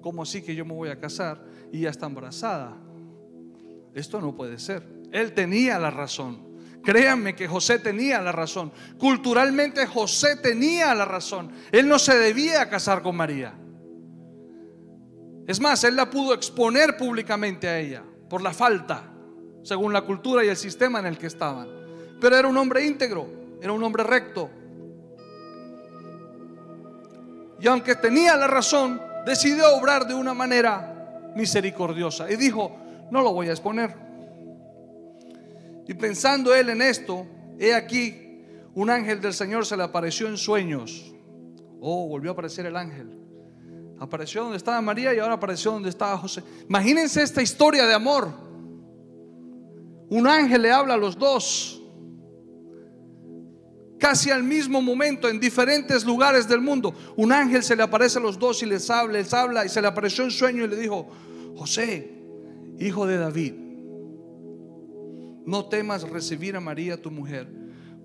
¿Cómo 0.00 0.22
así 0.22 0.42
que 0.42 0.54
yo 0.54 0.64
me 0.64 0.74
voy 0.74 0.88
a 0.88 1.00
casar 1.00 1.44
y 1.72 1.80
ya 1.80 1.90
está 1.90 2.06
embarazada? 2.06 2.76
Esto 3.94 4.20
no 4.20 4.34
puede 4.34 4.60
ser. 4.60 4.86
Él 5.10 5.32
tenía 5.32 5.78
la 5.78 5.90
razón. 5.90 6.48
Créanme 6.82 7.34
que 7.34 7.48
José 7.48 7.80
tenía 7.80 8.22
la 8.22 8.30
razón. 8.32 8.72
Culturalmente 8.96 9.84
José 9.86 10.36
tenía 10.36 10.94
la 10.94 11.04
razón. 11.04 11.50
Él 11.72 11.88
no 11.88 11.98
se 11.98 12.16
debía 12.16 12.68
casar 12.70 13.02
con 13.02 13.16
María. 13.16 13.54
Es 15.48 15.60
más, 15.60 15.82
él 15.84 15.96
la 15.96 16.10
pudo 16.10 16.34
exponer 16.34 16.98
públicamente 16.98 17.66
a 17.66 17.78
ella 17.78 18.04
por 18.28 18.42
la 18.42 18.52
falta, 18.52 19.10
según 19.62 19.94
la 19.94 20.02
cultura 20.02 20.44
y 20.44 20.48
el 20.48 20.58
sistema 20.58 20.98
en 20.98 21.06
el 21.06 21.16
que 21.16 21.26
estaban. 21.26 21.66
Pero 22.20 22.36
era 22.36 22.46
un 22.46 22.56
hombre 22.58 22.84
íntegro, 22.84 23.26
era 23.62 23.72
un 23.72 23.82
hombre 23.82 24.04
recto. 24.04 24.50
Y 27.58 27.66
aunque 27.66 27.94
tenía 27.94 28.36
la 28.36 28.46
razón, 28.46 29.00
decidió 29.24 29.74
obrar 29.74 30.06
de 30.06 30.12
una 30.12 30.34
manera 30.34 31.32
misericordiosa. 31.34 32.30
Y 32.30 32.36
dijo, 32.36 32.76
no 33.10 33.22
lo 33.22 33.32
voy 33.32 33.48
a 33.48 33.52
exponer. 33.52 33.94
Y 35.86 35.94
pensando 35.94 36.54
él 36.54 36.68
en 36.68 36.82
esto, 36.82 37.26
he 37.58 37.72
aquí, 37.72 38.42
un 38.74 38.90
ángel 38.90 39.22
del 39.22 39.32
Señor 39.32 39.64
se 39.64 39.78
le 39.78 39.84
apareció 39.84 40.28
en 40.28 40.36
sueños. 40.36 41.14
Oh, 41.80 42.06
volvió 42.06 42.32
a 42.32 42.34
aparecer 42.34 42.66
el 42.66 42.76
ángel. 42.76 43.17
Apareció 44.00 44.42
donde 44.42 44.56
estaba 44.56 44.80
María 44.80 45.14
y 45.14 45.18
ahora 45.18 45.34
apareció 45.34 45.72
donde 45.72 45.88
estaba 45.88 46.16
José. 46.18 46.42
Imagínense 46.68 47.22
esta 47.22 47.42
historia 47.42 47.86
de 47.86 47.94
amor. 47.94 48.28
Un 50.08 50.26
ángel 50.26 50.62
le 50.62 50.70
habla 50.70 50.94
a 50.94 50.96
los 50.96 51.18
dos. 51.18 51.82
Casi 53.98 54.30
al 54.30 54.44
mismo 54.44 54.80
momento, 54.80 55.28
en 55.28 55.40
diferentes 55.40 56.04
lugares 56.04 56.48
del 56.48 56.60
mundo. 56.60 56.94
Un 57.16 57.32
ángel 57.32 57.64
se 57.64 57.74
le 57.74 57.82
aparece 57.82 58.18
a 58.18 58.22
los 58.22 58.38
dos 58.38 58.62
y 58.62 58.66
les 58.66 58.88
habla, 58.88 59.14
les 59.14 59.34
habla 59.34 59.64
y 59.66 59.68
se 59.68 59.82
le 59.82 59.88
apareció 59.88 60.22
en 60.24 60.30
sueño 60.30 60.64
y 60.64 60.68
le 60.68 60.76
dijo, 60.76 61.08
José, 61.56 62.22
hijo 62.78 63.06
de 63.06 63.18
David, 63.18 63.54
no 65.44 65.64
temas 65.64 66.08
recibir 66.08 66.54
a 66.54 66.60
María 66.60 67.02
tu 67.02 67.10
mujer, 67.10 67.48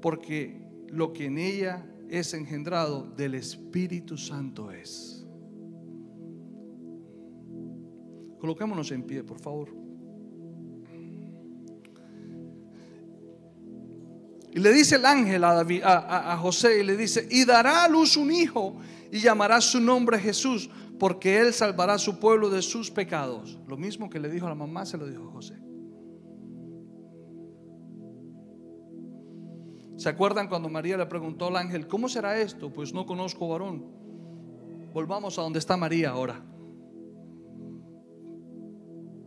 porque 0.01 0.65
lo 0.87 1.13
que 1.13 1.25
en 1.25 1.37
ella 1.37 1.85
es 2.09 2.33
engendrado 2.33 3.03
del 3.15 3.35
Espíritu 3.35 4.17
Santo 4.17 4.71
es. 4.71 5.12
Coloquémonos 8.43 8.91
en 8.91 9.03
pie, 9.03 9.23
por 9.23 9.39
favor. 9.39 9.69
Y 14.51 14.59
le 14.59 14.73
dice 14.73 14.97
el 14.97 15.05
ángel 15.05 15.45
a, 15.45 15.61
a, 15.61 16.37
José, 16.39 16.81
y 16.81 16.83
le 16.83 16.97
dice, 16.97 17.25
y 17.31 17.45
dará 17.45 17.85
a 17.85 17.87
luz 17.87 18.17
un 18.17 18.33
hijo, 18.33 18.75
y 19.13 19.19
llamará 19.19 19.61
su 19.61 19.79
nombre 19.79 20.19
Jesús, 20.19 20.69
porque 20.99 21.39
él 21.39 21.53
salvará 21.53 21.93
a 21.93 21.97
su 21.97 22.19
pueblo 22.19 22.49
de 22.49 22.61
sus 22.61 22.91
pecados. 22.91 23.57
Lo 23.65 23.77
mismo 23.77 24.09
que 24.09 24.19
le 24.19 24.29
dijo 24.29 24.45
a 24.45 24.49
la 24.49 24.55
mamá, 24.55 24.85
se 24.85 24.97
lo 24.97 25.07
dijo 25.07 25.31
José. 25.31 25.55
¿Se 29.95 30.09
acuerdan 30.09 30.49
cuando 30.49 30.67
María 30.67 30.97
le 30.97 31.05
preguntó 31.05 31.47
al 31.47 31.55
ángel, 31.55 31.87
¿cómo 31.87 32.09
será 32.09 32.37
esto? 32.37 32.73
Pues 32.73 32.93
no 32.93 33.05
conozco 33.05 33.47
varón. 33.47 33.85
Volvamos 34.93 35.39
a 35.39 35.43
donde 35.43 35.59
está 35.59 35.77
María 35.77 36.09
ahora. 36.09 36.43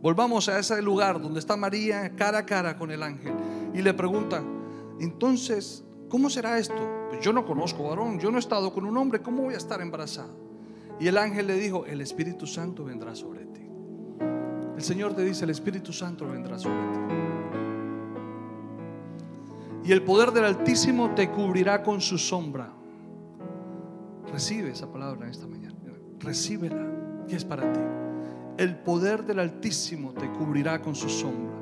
Volvamos 0.07 0.47
a 0.47 0.57
ese 0.57 0.81
lugar 0.81 1.21
donde 1.21 1.37
está 1.37 1.57
María 1.57 2.15
cara 2.15 2.37
a 2.37 2.45
cara 2.45 2.77
con 2.77 2.91
el 2.91 3.03
ángel 3.03 3.33
y 3.73 3.81
le 3.81 3.93
pregunta, 3.93 4.41
entonces, 5.01 5.83
¿cómo 6.07 6.29
será 6.29 6.57
esto? 6.57 7.09
Pues 7.09 7.19
yo 7.19 7.33
no 7.33 7.45
conozco 7.45 7.89
varón, 7.89 8.17
yo 8.17 8.31
no 8.31 8.37
he 8.37 8.39
estado 8.39 8.71
con 8.71 8.85
un 8.85 8.95
hombre, 8.95 9.21
¿cómo 9.21 9.43
voy 9.43 9.55
a 9.55 9.57
estar 9.57 9.81
embarazada? 9.81 10.33
Y 10.97 11.09
el 11.09 11.17
ángel 11.17 11.47
le 11.47 11.55
dijo, 11.55 11.85
el 11.85 11.99
Espíritu 11.99 12.47
Santo 12.47 12.85
vendrá 12.85 13.15
sobre 13.15 13.47
ti. 13.47 13.69
El 14.77 14.81
Señor 14.81 15.13
te 15.13 15.25
dice, 15.25 15.43
el 15.43 15.49
Espíritu 15.49 15.91
Santo 15.91 16.25
vendrá 16.25 16.57
sobre 16.57 16.79
ti. 16.79 16.99
Y 19.83 19.91
el 19.91 20.03
poder 20.03 20.31
del 20.31 20.45
Altísimo 20.45 21.15
te 21.15 21.29
cubrirá 21.29 21.83
con 21.83 21.99
su 21.99 22.17
sombra. 22.17 22.71
Recibe 24.31 24.69
esa 24.69 24.89
palabra 24.89 25.25
en 25.25 25.31
esta 25.31 25.47
mañana. 25.47 25.75
Recíbela, 26.19 27.25
que 27.27 27.35
es 27.35 27.43
para 27.43 27.73
ti 27.73 28.06
el 28.57 28.75
poder 28.75 29.23
del 29.23 29.39
Altísimo 29.39 30.13
te 30.13 30.27
cubrirá 30.31 30.81
con 30.81 30.95
su 30.95 31.09
sombra, 31.09 31.55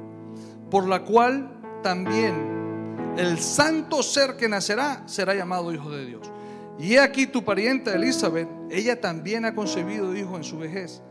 por 0.69 0.87
la 0.87 1.03
cual 1.03 1.51
también 1.83 3.13
el 3.17 3.39
santo 3.39 4.01
ser 4.01 4.35
que 4.37 4.49
nacerá 4.49 5.03
será 5.05 5.35
llamado 5.35 5.73
Hijo 5.73 5.89
de 5.91 6.05
Dios. 6.05 6.31
Y 6.77 6.93
he 6.93 6.99
aquí 6.99 7.27
tu 7.27 7.43
parienta 7.43 7.93
Elizabeth, 7.93 8.49
ella 8.69 8.99
también 8.99 9.45
ha 9.45 9.55
concebido 9.55 10.15
hijo 10.15 10.35
en 10.35 10.43
su 10.43 10.57
vejez, 10.57 11.01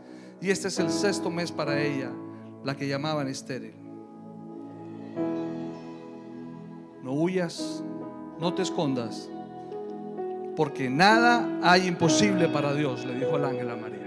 y 0.41 0.51
este 0.51 0.67
es 0.67 0.77
el 0.77 0.91
sexto 0.91 1.31
mes 1.31 1.51
para 1.51 1.81
ella, 1.81 2.11
la 2.63 2.75
que 2.75 2.87
llamaban 2.87 3.27
estéril. 3.27 3.73
No 7.01 7.13
huyas, 7.13 7.83
no 8.39 8.53
te 8.53 8.61
escondas, 8.61 9.29
porque 10.55 10.89
nada 10.89 11.59
hay 11.63 11.87
imposible 11.87 12.47
para 12.47 12.73
Dios, 12.73 13.05
le 13.05 13.15
dijo 13.15 13.37
el 13.37 13.45
ángel 13.45 13.69
a 13.69 13.75
María. 13.75 14.04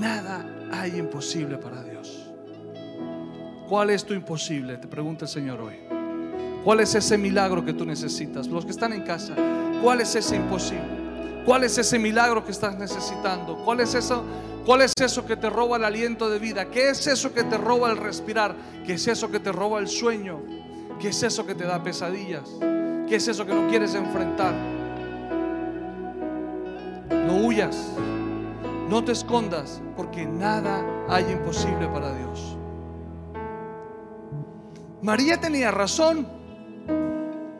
Nada 0.00 0.46
hay 0.72 0.96
imposible 0.96 1.58
para 1.58 1.82
Dios. 1.82 2.26
¿Cuál 3.68 3.90
es 3.90 4.02
tu 4.02 4.14
imposible? 4.14 4.78
Te 4.78 4.88
pregunta 4.88 5.26
el 5.26 5.30
Señor 5.30 5.60
hoy. 5.60 5.74
¿Cuál 6.64 6.80
es 6.80 6.94
ese 6.94 7.18
milagro 7.18 7.62
que 7.62 7.74
tú 7.74 7.84
necesitas? 7.84 8.46
Los 8.46 8.64
que 8.64 8.70
están 8.70 8.94
en 8.94 9.02
casa, 9.02 9.34
¿cuál 9.82 10.00
es 10.00 10.14
ese 10.14 10.36
imposible? 10.36 11.42
¿Cuál 11.44 11.64
es 11.64 11.76
ese 11.76 11.98
milagro 11.98 12.42
que 12.42 12.50
estás 12.50 12.78
necesitando? 12.78 13.62
¿Cuál 13.62 13.80
es 13.80 13.94
eso? 13.94 14.24
¿Cuál 14.64 14.80
es 14.80 14.94
eso 14.98 15.26
que 15.26 15.36
te 15.36 15.50
roba 15.50 15.76
el 15.76 15.84
aliento 15.84 16.30
de 16.30 16.38
vida? 16.38 16.70
¿Qué 16.70 16.88
es 16.88 17.06
eso 17.06 17.34
que 17.34 17.44
te 17.44 17.58
roba 17.58 17.90
el 17.90 17.98
respirar? 17.98 18.56
¿Qué 18.86 18.94
es 18.94 19.06
eso 19.06 19.30
que 19.30 19.38
te 19.38 19.52
roba 19.52 19.80
el 19.80 19.88
sueño? 19.88 20.40
¿Qué 20.98 21.08
es 21.08 21.22
eso 21.22 21.44
que 21.44 21.54
te 21.54 21.64
da 21.64 21.82
pesadillas? 21.82 22.48
¿Qué 23.06 23.16
es 23.16 23.28
eso 23.28 23.44
que 23.44 23.54
no 23.54 23.68
quieres 23.68 23.94
enfrentar? 23.94 24.54
No 27.10 27.36
huyas. 27.46 27.76
No 28.90 29.04
te 29.04 29.12
escondas 29.12 29.80
porque 29.96 30.26
nada 30.26 30.84
hay 31.08 31.30
imposible 31.30 31.86
para 31.86 32.12
Dios. 32.12 32.56
María 35.00 35.40
tenía 35.40 35.70
razón. 35.70 36.26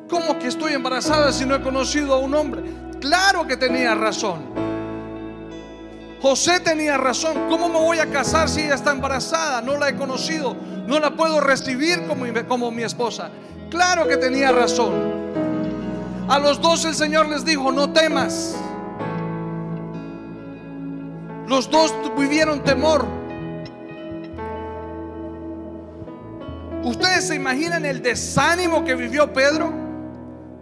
¿Cómo 0.09 0.41
que 0.41 0.49
estoy 0.49 0.73
embarazada 0.73 1.31
si 1.33 1.47
no 1.47 1.55
he 1.55 1.63
conocido 1.63 2.15
a 2.15 2.19
un 2.19 2.35
hombre? 2.35 2.65
Claro 3.01 3.47
que 3.47 3.57
tenía 3.57 3.95
razón. 3.95 4.41
José 6.21 6.59
tenía 6.59 6.97
razón. 6.97 7.47
¿Cómo 7.49 7.69
me 7.69 7.79
voy 7.79 8.01
a 8.01 8.11
casar 8.11 8.49
si 8.49 8.63
ella 8.63 8.75
está 8.75 8.91
embarazada? 8.91 9.63
No 9.63 9.79
la 9.79 9.89
he 9.89 9.95
conocido. 9.95 10.57
No 10.89 10.99
la 10.99 11.13
puedo 11.13 11.41
recibir 11.41 12.09
como, 12.09 12.25
como 12.49 12.73
mi 12.73 12.83
esposa. 12.83 13.31
Claro 13.71 14.09
que 14.09 14.17
tenía 14.17 14.51
razón. 14.51 14.93
A 16.29 16.41
los 16.41 16.61
dos 16.61 16.85
el 16.87 16.97
Señor 16.97 17.29
les 17.29 17.45
dijo, 17.45 17.71
no 17.71 17.93
temas. 17.93 18.57
Los 21.51 21.69
dos 21.69 21.93
vivieron 22.17 22.63
temor. 22.63 23.05
¿Ustedes 26.85 27.27
se 27.27 27.35
imaginan 27.35 27.85
el 27.85 28.01
desánimo 28.03 28.85
que 28.85 28.95
vivió 28.95 29.33
Pedro 29.33 29.73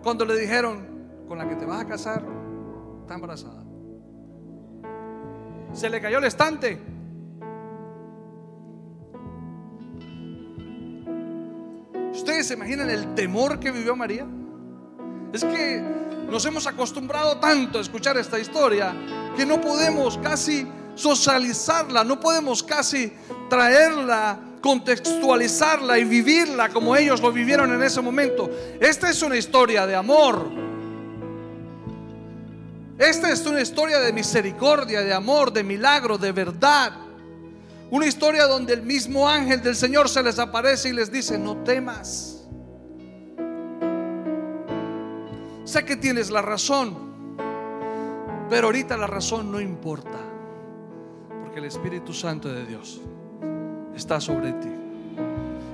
cuando 0.02 0.24
le 0.24 0.38
dijeron, 0.38 1.26
con 1.28 1.36
la 1.36 1.46
que 1.46 1.56
te 1.56 1.66
vas 1.66 1.82
a 1.82 1.86
casar, 1.86 2.24
está 3.02 3.16
embarazada? 3.16 3.62
Se 5.74 5.90
le 5.90 6.00
cayó 6.00 6.20
el 6.20 6.24
estante. 6.24 6.80
¿Ustedes 12.12 12.46
se 12.46 12.54
imaginan 12.54 12.88
el 12.88 13.14
temor 13.14 13.60
que 13.60 13.72
vivió 13.72 13.94
María? 13.94 14.26
Es 15.34 15.44
que 15.44 15.84
nos 16.28 16.44
hemos 16.44 16.66
acostumbrado 16.66 17.38
tanto 17.38 17.78
a 17.78 17.80
escuchar 17.80 18.16
esta 18.18 18.38
historia 18.38 18.94
que 19.36 19.46
no 19.46 19.60
podemos 19.60 20.18
casi 20.18 20.66
socializarla, 20.94 22.04
no 22.04 22.20
podemos 22.20 22.62
casi 22.62 23.12
traerla, 23.48 24.38
contextualizarla 24.60 25.98
y 25.98 26.04
vivirla 26.04 26.68
como 26.68 26.96
ellos 26.96 27.20
lo 27.20 27.32
vivieron 27.32 27.72
en 27.72 27.82
ese 27.82 28.00
momento. 28.00 28.50
Esta 28.80 29.08
es 29.08 29.22
una 29.22 29.36
historia 29.36 29.86
de 29.86 29.94
amor. 29.94 30.50
Esta 32.98 33.30
es 33.30 33.46
una 33.46 33.60
historia 33.60 34.00
de 34.00 34.12
misericordia, 34.12 35.02
de 35.02 35.14
amor, 35.14 35.52
de 35.52 35.62
milagro, 35.62 36.18
de 36.18 36.32
verdad. 36.32 36.92
Una 37.90 38.06
historia 38.06 38.46
donde 38.46 38.74
el 38.74 38.82
mismo 38.82 39.28
ángel 39.28 39.62
del 39.62 39.76
Señor 39.76 40.08
se 40.08 40.22
les 40.22 40.38
aparece 40.38 40.88
y 40.88 40.92
les 40.92 41.10
dice, 41.10 41.38
no 41.38 41.58
temas. 41.58 42.37
Sé 45.68 45.84
que 45.84 45.96
tienes 45.96 46.30
la 46.30 46.40
razón, 46.40 46.96
pero 48.48 48.68
ahorita 48.68 48.96
la 48.96 49.06
razón 49.06 49.52
no 49.52 49.60
importa 49.60 50.18
el 51.58 51.64
Espíritu 51.64 52.12
Santo 52.12 52.48
de 52.48 52.64
Dios 52.64 53.00
está 53.94 54.20
sobre 54.20 54.52
ti. 54.52 54.68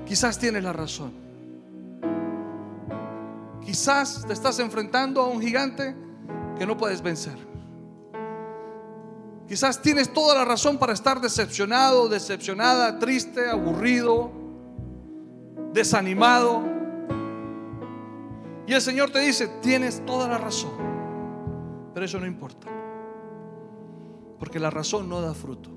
Quizás 0.06 0.38
tienes 0.38 0.64
la 0.64 0.72
razón. 0.72 1.12
Quizás 3.64 4.24
te 4.26 4.32
estás 4.32 4.58
enfrentando 4.58 5.20
a 5.20 5.28
un 5.28 5.40
gigante 5.40 5.94
que 6.58 6.66
no 6.66 6.76
puedes 6.76 7.02
vencer. 7.02 7.36
Quizás 9.46 9.80
tienes 9.82 10.12
toda 10.12 10.34
la 10.34 10.44
razón 10.44 10.78
para 10.78 10.94
estar 10.94 11.20
decepcionado, 11.20 12.08
decepcionada, 12.08 12.98
triste, 12.98 13.50
aburrido, 13.50 14.30
desanimado. 15.72 16.73
Y 18.66 18.72
el 18.72 18.80
Señor 18.80 19.10
te 19.10 19.20
dice, 19.20 19.48
tienes 19.60 20.04
toda 20.06 20.28
la 20.28 20.38
razón, 20.38 20.72
pero 21.92 22.06
eso 22.06 22.18
no 22.18 22.26
importa. 22.26 22.66
Porque 24.38 24.58
la 24.58 24.70
razón 24.70 25.08
no 25.08 25.20
da 25.20 25.34
fruto. 25.34 25.70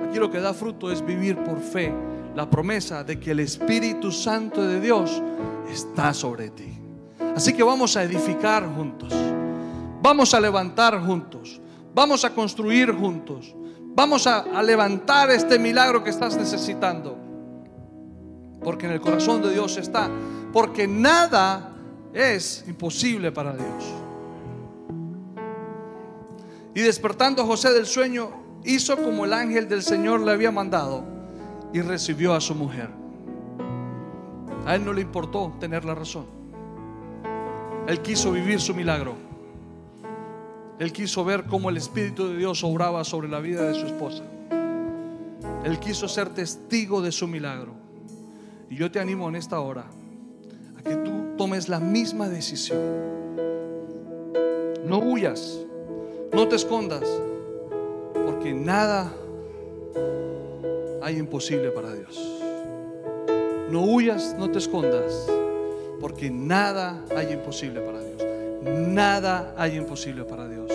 Aquí 0.00 0.18
lo 0.18 0.30
que 0.30 0.40
da 0.40 0.52
fruto 0.52 0.90
es 0.90 1.04
vivir 1.04 1.36
por 1.38 1.60
fe 1.60 1.92
la 2.34 2.50
promesa 2.50 3.04
de 3.04 3.20
que 3.20 3.30
el 3.30 3.40
Espíritu 3.40 4.10
Santo 4.10 4.62
de 4.66 4.80
Dios 4.80 5.22
está 5.70 6.12
sobre 6.12 6.50
ti. 6.50 6.78
Así 7.36 7.52
que 7.52 7.62
vamos 7.62 7.96
a 7.96 8.02
edificar 8.02 8.66
juntos. 8.74 9.12
Vamos 10.02 10.34
a 10.34 10.40
levantar 10.40 11.00
juntos. 11.00 11.60
Vamos 11.94 12.24
a 12.24 12.30
construir 12.30 12.92
juntos. 12.92 13.54
Vamos 13.94 14.26
a, 14.26 14.62
levantar 14.62 15.30
este 15.30 15.58
milagro 15.58 16.02
que 16.02 16.10
estás 16.10 16.36
necesitando. 16.36 17.16
Porque 18.62 18.86
en 18.86 18.92
el 18.92 19.00
corazón 19.00 19.42
de 19.42 19.52
Dios 19.52 19.76
está. 19.76 20.10
Porque 20.52 20.88
nada 20.88 21.73
es 22.14 22.64
imposible 22.68 23.32
para 23.32 23.52
Dios. 23.52 23.84
Y 26.74 26.80
despertando 26.80 27.44
José 27.44 27.72
del 27.72 27.86
sueño, 27.86 28.30
hizo 28.64 28.96
como 28.96 29.24
el 29.24 29.32
ángel 29.32 29.68
del 29.68 29.82
Señor 29.82 30.20
le 30.20 30.32
había 30.32 30.50
mandado 30.50 31.04
y 31.72 31.80
recibió 31.80 32.34
a 32.34 32.40
su 32.40 32.54
mujer. 32.54 32.88
A 34.64 34.76
él 34.76 34.84
no 34.84 34.92
le 34.92 35.02
importó 35.02 35.52
tener 35.60 35.84
la 35.84 35.94
razón. 35.94 36.26
Él 37.86 38.00
quiso 38.00 38.32
vivir 38.32 38.60
su 38.60 38.74
milagro. 38.74 39.14
Él 40.78 40.92
quiso 40.92 41.24
ver 41.24 41.44
cómo 41.44 41.68
el 41.68 41.76
Espíritu 41.76 42.28
de 42.28 42.38
Dios 42.38 42.64
obraba 42.64 43.04
sobre 43.04 43.28
la 43.28 43.40
vida 43.40 43.62
de 43.62 43.74
su 43.74 43.86
esposa. 43.86 44.24
Él 45.64 45.78
quiso 45.78 46.08
ser 46.08 46.30
testigo 46.30 47.02
de 47.02 47.12
su 47.12 47.28
milagro. 47.28 47.74
Y 48.70 48.76
yo 48.76 48.90
te 48.90 48.98
animo 48.98 49.28
en 49.28 49.36
esta 49.36 49.60
hora 49.60 49.84
a 50.76 50.82
que 50.82 50.96
tú 50.96 51.23
tomes 51.36 51.68
la 51.68 51.80
misma 51.80 52.28
decisión. 52.28 52.80
No 54.86 54.98
huyas. 54.98 55.64
No 56.34 56.48
te 56.48 56.56
escondas, 56.56 57.08
porque 58.26 58.52
nada 58.52 59.12
hay 61.00 61.16
imposible 61.16 61.70
para 61.70 61.94
Dios. 61.94 62.18
No 63.70 63.84
huyas, 63.84 64.34
no 64.36 64.50
te 64.50 64.58
escondas, 64.58 65.30
porque 66.00 66.30
nada 66.32 67.04
hay 67.16 67.32
imposible 67.32 67.80
para 67.82 68.00
Dios. 68.00 68.20
Nada 68.88 69.54
hay 69.56 69.76
imposible 69.76 70.24
para 70.24 70.48
Dios. 70.48 70.72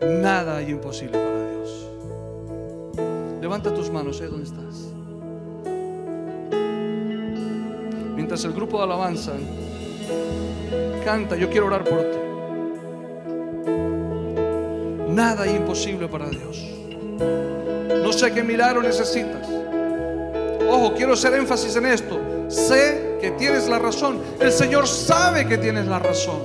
Nada 0.00 0.56
hay 0.56 0.70
imposible 0.70 1.16
para 1.16 1.48
Dios. 1.48 1.86
Levanta 3.40 3.72
tus 3.72 3.92
manos, 3.92 4.20
¿eh? 4.20 4.26
¿Dónde 4.26 4.46
estás? 4.46 4.88
Mientras 8.16 8.44
el 8.44 8.52
grupo 8.52 8.78
de 8.78 8.82
alabanza 8.82 9.34
Canta, 11.04 11.36
yo 11.36 11.48
quiero 11.48 11.66
orar 11.66 11.84
por 11.84 12.00
ti. 12.00 12.18
Nada 15.08 15.46
es 15.46 15.54
imposible 15.54 16.06
para 16.08 16.28
Dios. 16.28 16.64
No 18.02 18.12
sé 18.12 18.32
qué 18.32 18.42
milagro 18.42 18.82
necesitas. 18.82 19.48
Ojo, 20.70 20.94
quiero 20.94 21.14
hacer 21.14 21.34
énfasis 21.34 21.76
en 21.76 21.86
esto. 21.86 22.20
Sé 22.48 23.16
que 23.20 23.30
tienes 23.32 23.68
la 23.68 23.78
razón. 23.78 24.20
El 24.38 24.52
Señor 24.52 24.86
sabe 24.86 25.46
que 25.46 25.58
tienes 25.58 25.86
la 25.86 25.98
razón. 25.98 26.40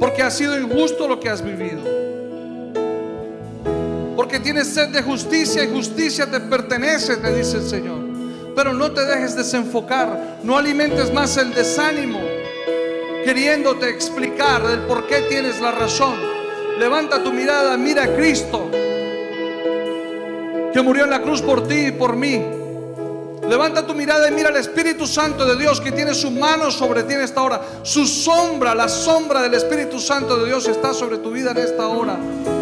Porque 0.00 0.22
ha 0.22 0.30
sido 0.30 0.58
injusto 0.58 1.06
lo 1.06 1.20
que 1.20 1.28
has 1.28 1.42
vivido. 1.42 1.82
Porque 4.16 4.40
tienes 4.40 4.68
sed 4.68 4.88
de 4.88 5.02
justicia 5.02 5.64
y 5.64 5.72
justicia 5.72 6.30
te 6.30 6.40
pertenece, 6.40 7.16
te 7.16 7.34
dice 7.34 7.58
el 7.58 7.64
Señor. 7.64 8.03
Pero 8.54 8.72
no 8.72 8.92
te 8.92 9.04
dejes 9.04 9.36
desenfocar. 9.36 10.38
No 10.42 10.56
alimentes 10.56 11.12
más 11.12 11.36
el 11.36 11.54
desánimo 11.54 12.20
queriéndote 13.24 13.88
explicar 13.88 14.62
el 14.70 14.80
por 14.80 15.06
qué 15.06 15.22
tienes 15.22 15.60
la 15.60 15.72
razón. 15.72 16.14
Levanta 16.78 17.22
tu 17.22 17.32
mirada, 17.32 17.76
mira 17.76 18.04
a 18.04 18.14
Cristo 18.14 18.70
que 20.72 20.82
murió 20.82 21.04
en 21.04 21.10
la 21.10 21.22
cruz 21.22 21.40
por 21.40 21.66
ti 21.66 21.86
y 21.86 21.92
por 21.92 22.16
mí. 22.16 22.44
Levanta 23.48 23.86
tu 23.86 23.94
mirada 23.94 24.28
y 24.28 24.32
mira 24.32 24.48
al 24.48 24.56
Espíritu 24.56 25.06
Santo 25.06 25.46
de 25.46 25.56
Dios 25.56 25.80
que 25.80 25.92
tiene 25.92 26.14
su 26.14 26.30
mano 26.30 26.70
sobre 26.70 27.04
ti 27.04 27.14
en 27.14 27.20
esta 27.20 27.42
hora. 27.42 27.62
Su 27.82 28.06
sombra, 28.06 28.74
la 28.74 28.88
sombra 28.88 29.40
del 29.42 29.54
Espíritu 29.54 30.00
Santo 30.00 30.36
de 30.38 30.46
Dios 30.46 30.66
está 30.66 30.92
sobre 30.92 31.18
tu 31.18 31.30
vida 31.30 31.52
en 31.52 31.58
esta 31.58 31.86
hora. 31.86 32.16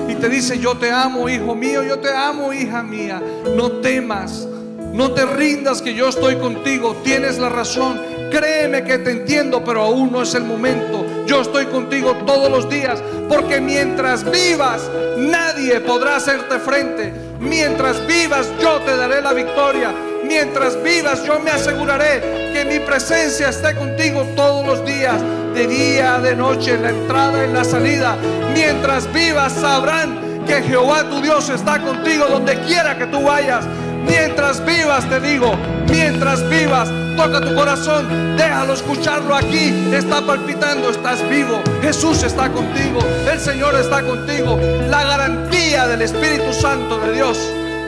Y 0.09 0.15
te 0.17 0.29
dice, 0.29 0.59
yo 0.59 0.77
te 0.77 0.91
amo, 0.91 1.29
hijo 1.29 1.55
mío, 1.55 1.83
yo 1.83 2.01
te 2.01 2.13
amo, 2.13 2.53
hija 2.53 2.83
mía. 2.83 3.23
No 3.57 3.81
temas, 3.81 4.47
no 4.93 5.13
te 5.13 5.25
rindas 5.25 5.81
que 5.81 5.95
yo 5.95 6.09
estoy 6.09 6.37
contigo. 6.37 6.97
Tienes 7.03 7.39
la 7.39 7.49
razón. 7.49 8.01
Créeme 8.31 8.85
que 8.85 8.99
te 8.99 9.11
entiendo, 9.11 9.63
pero 9.65 9.83
aún 9.83 10.13
no 10.13 10.23
es 10.23 10.35
el 10.35 10.45
momento. 10.45 11.05
Yo 11.27 11.41
estoy 11.41 11.67
contigo 11.67 12.15
todos 12.27 12.51
los 12.51 12.69
días, 12.69 13.03
porque 13.29 13.61
mientras 13.61 14.29
vivas, 14.31 14.91
nadie 15.19 15.81
podrá 15.81 16.17
hacerte 16.17 16.59
frente. 16.59 17.13
Mientras 17.39 18.07
vivas, 18.07 18.49
yo 18.61 18.81
te 18.81 18.97
daré 18.97 19.21
la 19.23 19.33
victoria. 19.33 19.95
Mientras 20.25 20.83
vivas, 20.83 21.25
yo 21.25 21.41
me 21.41 21.51
aseguraré 21.51 22.53
que 22.53 22.65
mi 22.65 22.79
presencia 22.81 23.49
esté 23.49 23.75
contigo 23.75 24.25
todos 24.37 24.67
los 24.67 24.85
días, 24.85 25.21
de 25.55 25.67
día, 25.67 26.19
de 26.19 26.37
noche, 26.37 26.75
en 26.75 26.83
la 26.83 26.91
entrada, 26.91 27.45
en 27.45 27.53
la 27.53 27.65
salida. 27.65 28.17
Mientras 28.55 29.13
vivas, 29.13 29.53
sabrán 29.53 30.45
que 30.47 30.63
Jehová 30.63 31.09
tu 31.09 31.21
Dios 31.21 31.49
está 31.51 31.81
contigo 31.83 32.27
donde 32.29 32.59
quiera 32.61 32.97
que 32.97 33.07
tú 33.07 33.23
vayas. 33.23 33.65
Mientras 34.07 34.65
vivas, 34.65 35.09
te 35.09 35.21
digo, 35.21 35.53
mientras 35.89 36.49
vivas, 36.49 36.89
toca 37.17 37.41
tu 37.41 37.55
corazón, 37.55 38.37
déjalo 38.37 38.75
escucharlo 38.75 39.35
aquí. 39.35 39.91
Está 39.93 40.21
palpitando, 40.23 40.91
estás 40.91 41.27
vivo. 41.29 41.61
Jesús 41.81 42.23
está 42.23 42.51
contigo, 42.51 43.01
el 43.31 43.39
Señor 43.39 43.75
está 43.77 44.03
contigo. 44.03 44.59
La 44.89 45.05
garantía 45.05 45.87
del 45.87 46.03
Espíritu 46.03 46.53
Santo 46.53 46.99
de 46.99 47.13
Dios 47.15 47.39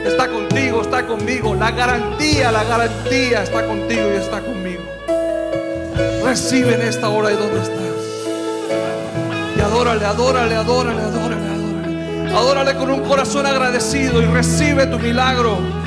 está 0.04 0.28
contigo, 0.28 0.82
está 0.82 1.06
conmigo. 1.06 1.54
La 1.54 1.70
garantía, 1.70 2.52
la 2.52 2.64
garantía 2.64 3.42
está 3.42 3.66
contigo 3.66 4.10
y 4.14 4.16
está 4.16 4.40
conmigo. 4.40 4.82
Recibe 6.24 6.74
en 6.74 6.82
esta 6.82 7.08
hora 7.08 7.32
y 7.32 7.36
donde 7.36 7.62
estás. 7.62 7.84
Y 9.56 9.60
adórale, 9.60 10.04
adórale, 10.04 10.54
adórale, 10.54 11.02
adórale, 11.02 11.48
adórale. 11.48 12.34
Adórale 12.34 12.74
con 12.74 12.90
un 12.90 13.00
corazón 13.00 13.46
agradecido 13.46 14.20
y 14.20 14.26
recibe 14.26 14.86
tu 14.86 14.98
milagro. 14.98 15.83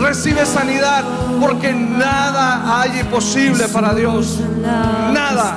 Recibe 0.00 0.44
sanidad 0.46 1.04
porque 1.40 1.72
nada 1.72 2.80
hay 2.80 3.00
imposible 3.00 3.68
para 3.68 3.94
Dios. 3.94 4.40
Nada. 4.62 5.56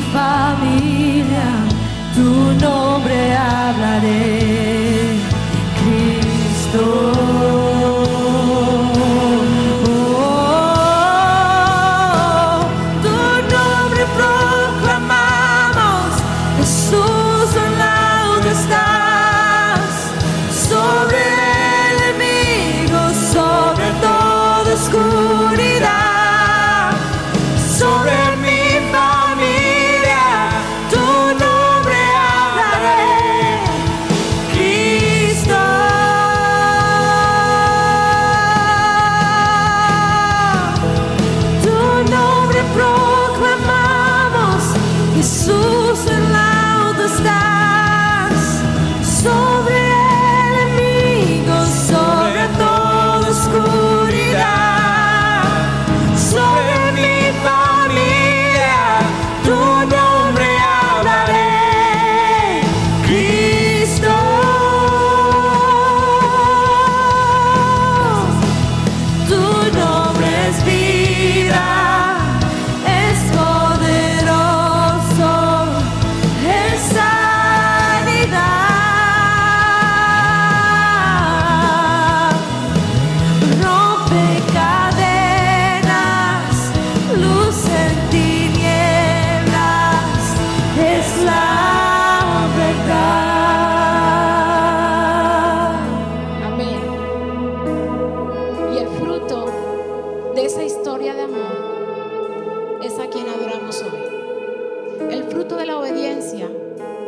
fruto 105.33 105.55
de 105.57 105.65
la 105.65 105.79
obediencia 105.79 106.47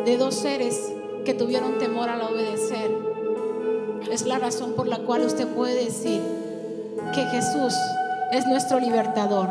de 0.04 0.18
dos 0.18 0.34
seres 0.34 0.92
que 1.26 1.36
tuvieron 1.36 1.78
temor 1.78 2.10
al 2.10 2.22
obedecer. 2.22 2.90
Es 4.12 4.26
la 4.26 4.40
razón 4.40 4.74
por 4.74 4.88
la 4.88 4.98
cual 5.00 5.22
usted 5.22 5.48
puede 5.48 5.86
decir 5.86 6.22
que 7.14 7.22
Jesús 7.26 7.76
es 8.32 8.48
nuestro 8.48 8.80
libertador, 8.80 9.50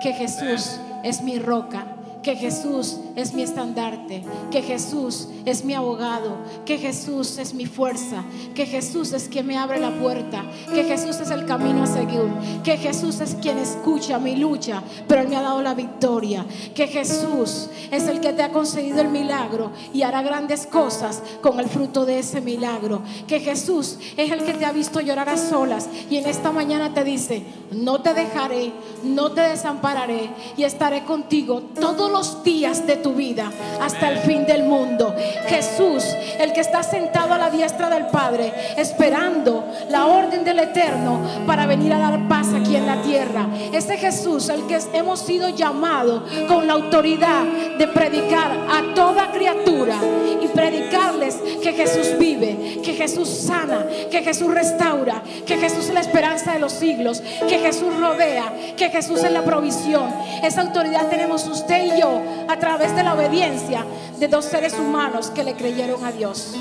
que 0.00 0.12
Jesús 0.12 0.78
es 1.02 1.22
mi 1.22 1.40
roca, 1.40 1.86
que 2.22 2.36
Jesús 2.36 3.00
es 3.16 3.32
mi 3.32 3.42
estandarte, 3.42 4.24
que 4.50 4.62
Jesús 4.62 5.28
es 5.44 5.64
mi 5.64 5.74
abogado, 5.74 6.36
que 6.64 6.78
Jesús 6.78 7.38
es 7.38 7.54
mi 7.54 7.66
fuerza, 7.66 8.24
que 8.54 8.66
Jesús 8.66 9.12
es 9.12 9.28
quien 9.28 9.46
me 9.46 9.56
abre 9.56 9.78
la 9.78 9.90
puerta, 9.98 10.44
que 10.72 10.84
Jesús 10.84 11.20
es 11.20 11.30
el 11.30 11.46
camino 11.46 11.84
a 11.84 11.86
seguir, 11.86 12.28
que 12.64 12.76
Jesús 12.76 13.20
es 13.20 13.36
quien 13.36 13.58
escucha 13.58 14.18
mi 14.18 14.36
lucha, 14.36 14.82
pero 15.06 15.22
Él 15.22 15.28
me 15.28 15.36
ha 15.36 15.42
dado 15.42 15.62
la 15.62 15.74
victoria, 15.74 16.44
que 16.74 16.88
Jesús 16.88 17.68
es 17.90 18.08
el 18.08 18.20
que 18.20 18.32
te 18.32 18.42
ha 18.42 18.50
concedido 18.50 19.00
el 19.00 19.08
milagro 19.08 19.70
y 19.92 20.02
hará 20.02 20.22
grandes 20.22 20.66
cosas 20.66 21.22
con 21.40 21.60
el 21.60 21.68
fruto 21.68 22.04
de 22.04 22.18
ese 22.18 22.40
milagro, 22.40 23.02
que 23.28 23.40
Jesús 23.40 23.98
es 24.16 24.32
el 24.32 24.44
que 24.44 24.54
te 24.54 24.64
ha 24.64 24.72
visto 24.72 25.00
llorar 25.00 25.28
a 25.28 25.36
solas 25.36 25.88
y 26.10 26.16
en 26.16 26.26
esta 26.26 26.50
mañana 26.50 26.92
te 26.94 27.04
dice, 27.04 27.44
no 27.72 28.00
te 28.00 28.14
dejaré, 28.14 28.72
no 29.04 29.32
te 29.32 29.42
desampararé 29.42 30.30
y 30.56 30.64
estaré 30.64 31.04
contigo 31.04 31.62
todos 31.80 32.10
los 32.10 32.42
días 32.42 32.86
de 32.86 33.03
tu 33.04 33.12
vida 33.12 33.52
hasta 33.82 34.08
el 34.08 34.18
fin 34.20 34.46
del 34.46 34.64
mundo. 34.64 35.14
Jesús, 35.46 36.02
el 36.40 36.54
que 36.54 36.60
está 36.60 36.82
sentado 36.82 37.34
a 37.34 37.38
la 37.38 37.50
diestra 37.50 37.90
del 37.90 38.06
Padre, 38.06 38.50
esperando 38.78 39.62
la 39.90 40.06
orden 40.06 40.42
del 40.42 40.58
Eterno 40.58 41.20
para 41.46 41.66
venir 41.66 41.92
a 41.92 41.98
dar 41.98 42.26
paz 42.28 42.48
aquí 42.54 42.76
en 42.76 42.86
la 42.86 43.02
tierra. 43.02 43.46
Ese 43.74 43.98
Jesús, 43.98 44.48
el 44.48 44.66
que 44.66 44.78
hemos 44.94 45.20
sido 45.20 45.50
llamados 45.50 46.22
con 46.48 46.66
la 46.66 46.72
autoridad 46.72 47.44
de 47.78 47.86
predicar 47.88 48.50
a 48.70 48.94
toda 48.94 49.30
criatura 49.32 49.96
y 50.40 50.48
predicarles 50.48 51.04
es 51.24 51.56
que 51.62 51.72
Jesús 51.72 52.18
vive, 52.18 52.80
que 52.82 52.94
Jesús 52.94 53.28
sana, 53.28 53.86
que 54.10 54.22
Jesús 54.22 54.52
restaura, 54.52 55.22
que 55.46 55.58
Jesús 55.58 55.88
es 55.88 55.94
la 55.94 56.00
esperanza 56.00 56.52
de 56.52 56.58
los 56.58 56.72
siglos, 56.72 57.22
que 57.48 57.58
Jesús 57.58 57.94
rodea, 58.00 58.52
que 58.76 58.88
Jesús 58.88 59.22
es 59.22 59.32
la 59.32 59.42
provisión. 59.42 60.08
Esa 60.42 60.62
autoridad 60.62 61.08
tenemos 61.08 61.46
usted 61.46 61.84
y 61.84 62.00
yo 62.00 62.20
a 62.48 62.58
de 62.94 63.02
la 63.02 63.14
obediencia 63.14 63.84
de 64.18 64.28
dos 64.28 64.44
seres 64.44 64.74
humanos 64.74 65.30
que 65.30 65.44
le 65.44 65.54
creyeron 65.54 66.04
a 66.04 66.12
Dios. 66.12 66.54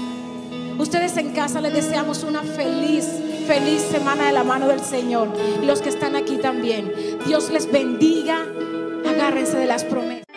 Ustedes 0.80 1.16
en 1.18 1.34
casa 1.34 1.62
les 1.62 1.74
deseamos 1.74 2.24
una 2.24 2.42
feliz, 2.42 3.08
feliz 3.46 3.82
semana 3.82 4.26
de 4.26 4.32
la 4.34 4.44
mano 4.44 4.68
del 4.68 4.80
Señor. 4.80 5.30
Y 5.62 5.66
los 5.66 5.82
que 5.82 5.90
están 5.90 6.16
aquí 6.16 6.38
también. 6.38 6.92
Dios 7.26 7.52
les 7.52 7.72
bendiga. 7.72 8.40
Agárrense 9.08 9.58
de 9.58 9.66
las 9.66 9.84
promesas. 9.84 10.33